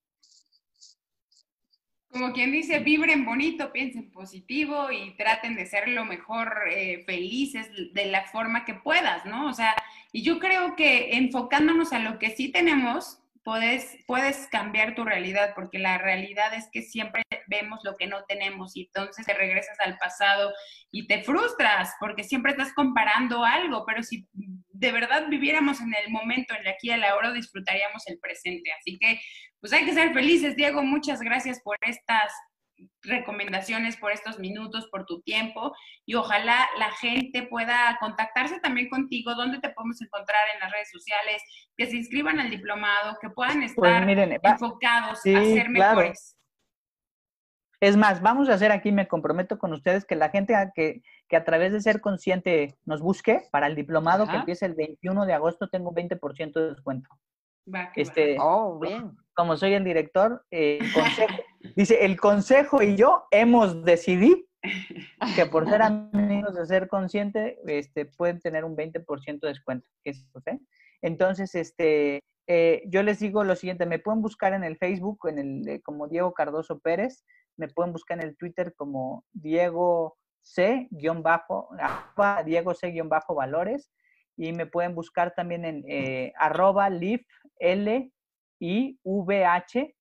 Como 2.14 2.33
quien 2.33 2.53
dice, 2.53 2.79
vibren 2.79 3.25
bonito, 3.25 3.72
piensen 3.72 4.12
positivo 4.12 4.93
y 4.93 5.16
traten 5.16 5.57
de 5.57 5.66
ser 5.66 5.89
lo 5.89 6.05
mejor 6.05 6.55
eh, 6.70 7.03
felices 7.05 7.68
de 7.93 8.07
la 8.07 8.25
forma 8.29 8.64
que 8.64 8.75
puedas, 8.75 9.27
¿no? 9.27 9.49
O 9.49 9.53
sea, 9.53 9.75
y 10.12 10.22
yo 10.22 10.39
creo 10.39 10.77
que 10.77 11.16
enfocándonos 11.16 11.93
a 11.93 11.99
lo 11.99 12.20
que 12.20 12.31
sí 12.31 12.53
tenemos, 12.53 13.18
puedes, 13.45 13.97
puedes 14.07 14.49
cambiar 14.49 14.95
tu 14.95 15.05
realidad, 15.05 15.53
porque 15.55 15.78
la 15.78 15.99
realidad 15.99 16.55
es 16.55 16.68
que 16.72 16.82
siempre 16.82 17.22
vemos 17.47 17.80
lo 17.84 17.95
que 17.97 18.07
no 18.07 18.24
tenemos 18.24 18.76
y 18.76 18.84
entonces 18.86 19.26
te 19.26 19.34
regresas 19.34 19.78
al 19.80 19.99
pasado 19.99 20.53
y 20.90 21.07
te 21.07 21.22
frustras 21.22 21.92
porque 22.01 22.24
siempre 22.24 22.53
estás 22.53 22.72
comparando 22.72 23.45
algo, 23.45 23.84
pero 23.86 24.03
si 24.03 24.26
de 24.32 24.92
verdad 24.92 25.26
viviéramos 25.28 25.80
en 25.80 25.95
el 25.95 26.11
momento, 26.11 26.55
en 26.55 26.62
el 26.62 26.68
aquí 26.68 26.88
y 26.88 26.92
el 26.92 27.05
ahora, 27.05 27.32
disfrutaríamos 27.32 28.07
el 28.07 28.18
presente. 28.18 28.70
Así 28.72 28.99
que, 28.99 29.20
pues 29.61 29.72
hay 29.72 29.84
que 29.84 29.92
ser 29.92 30.12
felices, 30.12 30.57
Diego. 30.57 30.82
Muchas 30.82 31.20
gracias 31.20 31.61
por 31.62 31.76
estas 31.82 32.32
recomendaciones, 33.03 33.97
por 33.97 34.12
estos 34.12 34.39
minutos, 34.39 34.89
por 34.91 35.05
tu 35.07 35.20
tiempo 35.22 35.75
y 36.07 36.14
ojalá 36.14 36.66
la 36.79 36.91
gente 36.93 37.45
pueda 37.45 37.97
contactarse 38.01 38.61
también 38.61 38.89
contigo, 38.89 39.35
dónde 39.35 39.61
te 39.61 39.70
podemos 39.70 40.01
encontrar 40.01 40.41
en 40.55 40.61
las 40.61 40.72
redes 40.72 40.91
sociales, 40.91 41.43
que 41.77 41.87
se 41.87 41.97
inscriban 41.97 42.41
al 42.41 42.51
diplomado, 42.51 43.16
que 43.20 43.31
puedan 43.31 43.61
pues 43.61 43.72
estar 43.72 44.09
enfocados 44.09 45.18
a 45.18 45.22
ser 45.22 45.68
mejores. 45.68 46.37
Es 47.81 47.97
más, 47.97 48.22
vamos 48.22 48.49
a 48.49 48.55
hacer 48.55 48.72
aquí, 48.72 48.93
me 48.93 49.09
comprometo 49.09 49.59
con 49.59 49.72
ustedes, 49.75 50.07
que 50.07 50.16
la 50.16 50.31
gente 50.31 50.55
que, 50.75 51.03
que 51.29 51.37
a 51.37 51.45
través 51.45 51.72
de 51.72 51.83
ser 51.83 52.01
consciente 52.01 52.79
nos 52.87 53.03
busque 53.03 53.43
para 53.51 53.66
el 53.66 53.75
diplomado 53.75 54.27
que 54.27 54.37
empieza 54.37 54.64
el 54.64 54.75
21 54.75 55.27
de 55.27 55.35
agosto, 55.35 55.68
tengo 55.68 55.91
un 55.91 55.97
20% 55.97 56.53
de 56.55 56.70
descuento. 56.70 57.11
este, 57.95 58.37
Oh, 58.41 58.79
bien. 58.79 59.16
Como 59.35 59.57
soy 59.57 59.75
el 59.75 59.85
director, 59.85 60.47
eh, 60.51 60.79
dice, 61.77 62.05
el 62.05 62.19
consejo 62.19 62.83
y 62.83 62.97
yo 62.97 63.25
hemos 63.31 63.85
decidido 63.85 64.39
que 65.37 65.47
por 65.51 65.69
ser 65.69 65.83
amigos 65.83 66.55
de 66.55 66.67
ser 66.67 66.89
consciente, 66.89 67.59
este, 67.67 68.07
pueden 68.07 68.41
tener 68.41 68.65
un 68.65 68.77
20% 68.77 69.41
de 69.41 69.49
descuento. 69.49 69.87
Entonces, 71.03 71.55
este, 71.55 72.23
eh, 72.47 72.83
yo 72.87 73.03
les 73.03 73.19
digo 73.19 73.45
lo 73.45 73.57
siguiente, 73.57 73.87
me 73.87 73.99
pueden 73.99 74.23
buscar 74.23 74.55
en 74.55 74.65
el 74.65 74.77
Facebook 74.77 75.19
en 75.29 75.39
el, 75.39 75.69
eh, 75.69 75.83
como 75.83 76.09
Diego 76.09 76.33
Cardoso 76.33 76.79
Pérez, 76.79 77.25
me 77.57 77.69
pueden 77.69 77.93
buscar 77.93 78.19
en 78.19 78.29
el 78.29 78.37
Twitter 78.37 78.75
como 78.75 79.25
Diego 79.33 80.17
C-bajo, 80.43 81.71
Diego 82.45 82.75
C-valores 82.75 83.91
y 84.37 84.53
me 84.53 84.67
pueden 84.67 84.95
buscar 84.95 85.35
también 85.35 85.65
en 85.65 85.85
eh, 85.89 86.33
arroba 86.37 86.89
L 87.59 88.12
I 88.61 88.99
V 89.03 89.45
H 89.45 89.95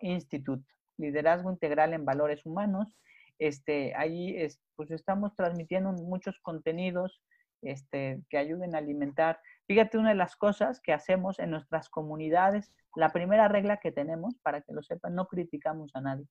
institute, 0.00 0.64
liderazgo 0.96 1.50
integral 1.50 1.92
en 1.92 2.04
valores 2.04 2.44
humanos. 2.46 2.96
Este, 3.38 3.94
ahí 3.94 4.36
es, 4.36 4.60
pues 4.76 4.90
estamos 4.90 5.34
transmitiendo 5.34 5.92
muchos 5.92 6.38
contenidos 6.40 7.22
este, 7.62 8.22
que 8.28 8.38
ayuden 8.38 8.74
a 8.74 8.78
alimentar. 8.78 9.40
Fíjate, 9.66 9.98
una 9.98 10.10
de 10.10 10.14
las 10.16 10.36
cosas 10.36 10.80
que 10.80 10.92
hacemos 10.92 11.38
en 11.38 11.50
nuestras 11.50 11.88
comunidades, 11.88 12.72
la 12.96 13.12
primera 13.12 13.48
regla 13.48 13.78
que 13.78 13.92
tenemos, 13.92 14.36
para 14.42 14.60
que 14.62 14.72
lo 14.72 14.82
sepan, 14.82 15.14
no 15.14 15.26
criticamos 15.26 15.94
a 15.94 16.00
nadie 16.00 16.26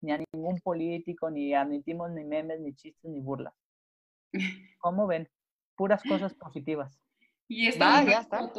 ni 0.00 0.12
a 0.12 0.18
ningún 0.32 0.60
político, 0.60 1.30
ni 1.30 1.54
admitimos 1.54 2.10
ni 2.10 2.24
memes, 2.24 2.60
ni 2.60 2.74
chistes, 2.74 3.10
ni 3.10 3.20
burlas. 3.20 3.54
¿Cómo 4.78 5.06
ven? 5.06 5.28
Puras 5.76 6.02
cosas 6.02 6.34
positivas. 6.34 6.98
Y 7.48 7.68
esto 7.68 7.84
es 7.84 8.06
ya 8.06 8.20
está. 8.20 8.52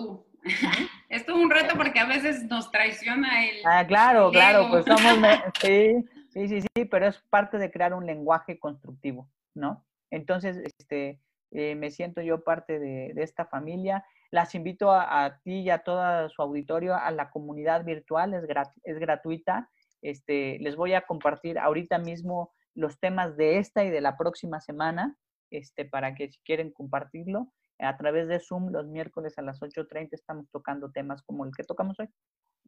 Esto 1.09 1.31
es 1.31 1.37
un 1.39 1.49
reto 1.49 1.75
porque 1.75 1.99
a 1.99 2.05
veces 2.05 2.43
nos 2.43 2.71
traiciona 2.71 3.45
el. 3.49 3.65
Ah, 3.65 3.85
claro, 3.85 4.29
claro, 4.31 4.69
pues 4.69 4.85
somos. 4.85 5.01
Sí, 5.61 6.05
sí, 6.29 6.47
sí, 6.47 6.61
sí, 6.61 6.85
pero 6.85 7.07
es 7.07 7.17
parte 7.29 7.57
de 7.57 7.71
crear 7.71 7.95
un 7.95 8.05
lenguaje 8.05 8.59
constructivo, 8.59 9.27
¿no? 9.55 9.85
Entonces, 10.11 10.57
este, 10.57 11.19
eh, 11.51 11.73
me 11.75 11.89
siento 11.89 12.21
yo 12.21 12.43
parte 12.43 12.77
de, 12.77 13.11
esta 13.17 13.45
familia. 13.45 14.05
Las 14.29 14.53
invito 14.53 14.91
a, 14.91 15.25
a, 15.25 15.39
ti 15.39 15.61
y 15.61 15.69
a 15.71 15.79
todo 15.79 16.29
su 16.29 16.41
auditorio 16.43 16.95
a 16.95 17.09
la 17.09 17.31
comunidad 17.31 17.83
virtual, 17.83 18.35
es, 18.35 18.43
es 18.83 18.99
gratuita. 18.99 19.67
Este, 20.03 20.59
les 20.59 20.75
voy 20.75 20.93
a 20.93 21.01
compartir 21.01 21.57
ahorita 21.57 21.97
mismo 21.97 22.53
los 22.75 22.99
temas 22.99 23.35
de 23.35 23.57
esta 23.57 23.83
y 23.83 23.89
de 23.89 24.01
la 24.01 24.15
próxima 24.15 24.61
semana, 24.61 25.17
este, 25.49 25.85
para 25.85 26.13
que 26.13 26.29
si 26.29 26.39
quieren 26.43 26.71
compartirlo, 26.71 27.51
a 27.79 27.97
través 27.97 28.27
de 28.27 28.39
Zoom 28.39 28.71
los 28.71 28.87
miércoles 28.87 29.37
a 29.37 29.41
las 29.41 29.61
8.30 29.61 30.09
estamos 30.11 30.49
tocando 30.51 30.91
temas 30.91 31.21
como 31.21 31.45
el 31.45 31.51
que 31.55 31.63
tocamos 31.63 31.99
hoy. 31.99 32.09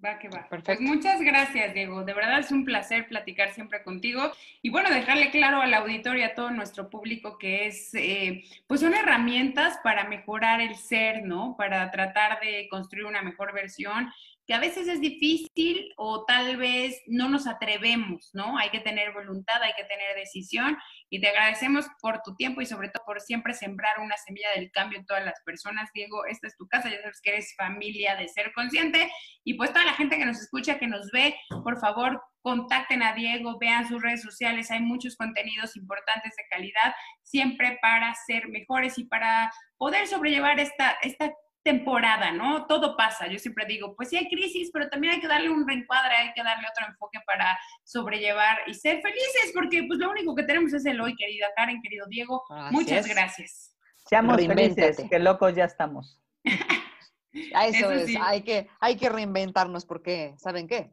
Va 0.03 0.18
que 0.18 0.30
va. 0.30 0.47
Pues 0.49 0.82
muchas 0.82 1.22
gracias, 1.22 1.76
Diego. 1.76 2.03
De 2.03 2.14
verdad 2.16 2.39
es 2.39 2.51
un 2.51 2.66
placer 2.66 3.07
platicar 3.07 3.51
siempre 3.51 3.84
contigo. 3.84 4.32
Y 4.64 4.72
bueno, 4.72 4.89
dejarle 4.89 5.30
claro 5.30 5.62
al 5.62 5.74
auditorio 5.76 6.22
y 6.22 6.24
a 6.24 6.34
todo 6.34 6.49
nuestro 6.49 6.89
público 6.89 7.38
que 7.38 7.68
es, 7.68 7.93
eh, 7.93 8.43
pues 8.66 8.80
son 8.82 8.95
herramientas 8.95 9.78
para 9.84 10.05
mejorar 10.05 10.59
el 10.59 10.76
ser, 10.76 11.24
¿no? 11.24 11.55
Para 11.55 11.91
tratar 11.91 12.39
de 12.39 12.68
construir 12.70 13.05
una 13.05 13.22
mejor 13.22 13.53
versión 13.53 14.12
que 14.47 14.53
a 14.53 14.59
veces 14.59 14.87
es 14.87 14.99
difícil 14.99 15.93
o 15.97 16.25
tal 16.25 16.57
vez 16.57 17.01
no 17.07 17.29
nos 17.29 17.47
atrevemos, 17.47 18.31
¿no? 18.33 18.57
Hay 18.57 18.69
que 18.69 18.79
tener 18.79 19.13
voluntad, 19.13 19.61
hay 19.61 19.73
que 19.77 19.83
tener 19.83 20.15
decisión 20.15 20.77
y 21.09 21.21
te 21.21 21.29
agradecemos 21.29 21.85
por 22.01 22.21
tu 22.23 22.35
tiempo 22.35 22.61
y 22.61 22.65
sobre 22.65 22.89
todo 22.89 23.03
por 23.05 23.21
siempre 23.21 23.53
sembrar 23.53 23.99
una 23.99 24.17
semilla 24.17 24.49
del 24.55 24.71
cambio 24.71 24.99
en 24.99 25.05
todas 25.05 25.23
las 25.23 25.41
personas. 25.45 25.89
Diego, 25.93 26.25
esta 26.25 26.47
es 26.47 26.57
tu 26.57 26.67
casa, 26.67 26.89
ya 26.89 27.01
sabes 27.01 27.21
que 27.21 27.31
eres 27.31 27.53
familia 27.55 28.15
de 28.15 28.27
ser 28.27 28.51
consciente 28.53 29.11
y 29.43 29.53
pues 29.55 29.71
toda 29.71 29.85
la 29.85 29.93
gente 29.93 30.17
que 30.17 30.25
nos 30.25 30.39
escucha, 30.39 30.79
que 30.79 30.87
nos 30.87 31.11
ve, 31.11 31.35
por 31.63 31.79
favor, 31.79 32.21
contacten 32.41 33.03
a 33.03 33.13
Diego, 33.13 33.57
vean 33.59 33.87
sus 33.87 34.01
redes 34.01 34.21
sociales, 34.21 34.71
hay 34.71 34.81
muchos 34.81 35.15
contenidos 35.15 35.75
importantes 35.75 36.33
de 36.35 36.43
calidad, 36.49 36.93
siempre 37.23 37.77
para 37.81 38.13
ser 38.15 38.47
mejores 38.49 38.97
y 38.97 39.05
para 39.05 39.51
poder 39.77 40.07
sobrellevar 40.07 40.59
esta, 40.59 40.97
esta 41.01 41.31
temporada, 41.64 42.32
¿no? 42.32 42.66
Todo 42.66 42.97
pasa. 42.97 43.28
Yo 43.28 43.38
siempre 43.39 43.66
digo, 43.66 43.95
pues 43.95 44.09
sí 44.09 44.18
hay 44.18 44.28
crisis, 44.30 44.70
pero 44.74 44.89
también 44.89 45.14
hay 45.14 45.22
que 45.22 45.28
darle 45.28 45.49
un 45.49 45.68
reencuadre, 45.68 46.16
hay 46.16 46.34
que 46.34 46.43
darle 46.43 46.68
otro 46.70 46.88
enfoque 46.88 47.20
para 47.26 47.57
sobrellevar 47.84 48.59
y 48.68 48.74
ser 48.74 49.01
felices, 49.01 49.51
porque 49.53 49.84
pues 49.88 49.99
lo 49.99 50.09
único 50.09 50.36
que 50.36 50.43
tenemos 50.43 50.74
es 50.74 50.86
el 50.86 50.99
hoy, 50.99 51.16
querida 51.16 51.47
Karen, 51.55 51.82
querido 51.82 52.05
Diego. 52.07 52.43
muchas 52.72 53.07
gracias. 53.07 53.76
Seamos 54.05 54.38
felices, 54.38 54.97
que 55.09 55.20
locos 55.20 55.55
ya 55.55 55.66
estamos. 55.66 56.20
eso, 57.34 57.91
es, 57.91 58.16
hay 58.22 58.41
que, 58.41 58.68
hay 58.80 58.95
que 58.97 59.09
reinventarnos 59.09 59.86
porque, 59.86 60.34
¿saben 60.38 60.68
qué? 60.68 60.91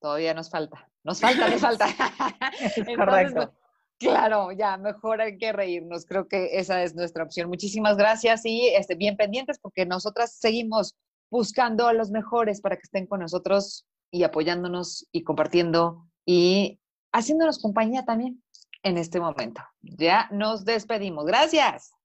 Todavía 0.00 0.34
nos 0.34 0.50
falta. 0.50 0.88
Nos 1.04 1.20
falta, 1.20 1.48
nos 1.48 1.60
falta. 1.60 1.86
correcto. 2.96 3.52
Claro, 3.98 4.52
ya, 4.52 4.76
mejor 4.76 5.20
hay 5.22 5.38
que 5.38 5.52
reírnos. 5.52 6.04
Creo 6.04 6.28
que 6.28 6.58
esa 6.58 6.82
es 6.82 6.94
nuestra 6.94 7.24
opción. 7.24 7.48
Muchísimas 7.48 7.96
gracias 7.96 8.44
y 8.44 8.68
este, 8.68 8.94
bien 8.94 9.16
pendientes 9.16 9.58
porque 9.58 9.86
nosotras 9.86 10.36
seguimos 10.38 10.94
buscando 11.30 11.86
a 11.86 11.92
los 11.92 12.10
mejores 12.10 12.60
para 12.60 12.76
que 12.76 12.82
estén 12.82 13.06
con 13.06 13.20
nosotros 13.20 13.86
y 14.10 14.22
apoyándonos 14.22 15.08
y 15.12 15.24
compartiendo 15.24 16.06
y 16.24 16.78
haciéndonos 17.12 17.58
compañía 17.58 18.04
también 18.04 18.42
en 18.82 18.98
este 18.98 19.18
momento. 19.18 19.62
Ya 19.80 20.28
nos 20.30 20.64
despedimos. 20.64 21.24
Gracias. 21.24 21.95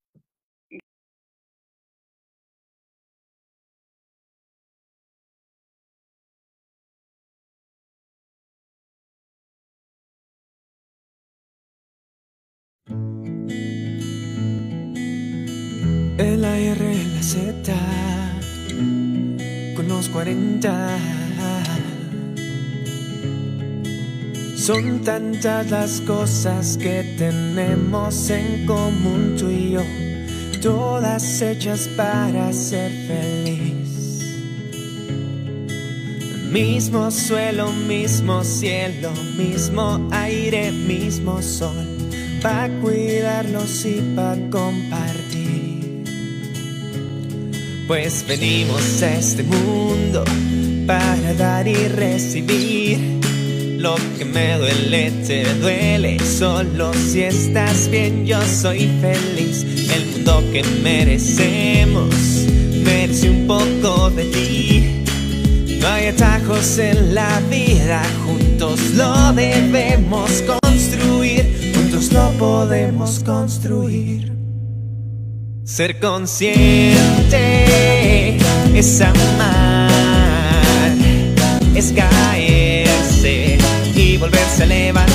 Los 20.02 20.10
40. 20.10 20.98
Son 24.56 25.02
tantas 25.02 25.70
las 25.70 26.02
cosas 26.02 26.78
que 26.78 27.16
tenemos 27.20 28.30
en 28.32 28.66
común 28.66 29.36
tú 29.38 29.50
y 29.50 29.72
yo, 29.72 29.84
todas 30.60 31.42
hechas 31.44 31.88
para 31.96 32.52
ser 32.52 32.92
feliz. 33.08 34.24
Mismo 36.52 37.12
suelo, 37.12 37.72
mismo 37.72 38.44
cielo, 38.44 39.12
mismo 39.38 40.08
aire, 40.12 40.72
mismo 40.72 41.44
sol, 41.44 41.86
para 42.42 42.70
cuidarlos 42.82 43.86
y 43.86 44.02
para 44.16 44.50
compartir. 44.50 45.41
Pues 47.88 48.26
venimos 48.28 49.02
a 49.02 49.18
este 49.18 49.44
mundo 49.44 50.24
para 50.88 51.34
dar 51.34 51.68
y 51.68 51.88
recibir. 51.88 53.00
Lo 53.78 53.96
que 54.18 54.26
me 54.26 54.58
duele 54.58 55.12
te 55.26 55.44
duele, 55.56 56.20
solo 56.20 56.94
si 56.94 57.24
estás 57.24 57.90
bien 57.90 58.26
yo 58.26 58.40
soy 58.44 58.88
feliz. 59.02 59.66
El 59.94 60.06
mundo 60.14 60.44
que 60.52 60.64
merecemos 60.84 62.14
merece 62.84 63.30
un 63.30 63.48
poco 63.48 64.10
de 64.12 64.26
ti. 64.26 65.04
No 65.80 65.88
hay 65.88 66.08
atajos 66.08 66.78
en 66.78 67.16
la 67.16 67.40
vida, 67.50 68.04
juntos 68.24 68.80
lo 68.96 69.34
debemos 69.34 70.44
construir, 70.44 71.74
juntos 71.76 72.14
lo 72.14 72.30
podemos 72.38 73.20
construir. 73.24 74.41
Ser 75.72 76.00
consciente 76.02 76.98
es 78.76 79.00
amar, 79.00 79.90
es 81.74 81.94
caerse 81.94 83.58
y 83.96 84.18
volverse 84.18 84.64
a 84.64 84.66
levantar, 84.66 85.11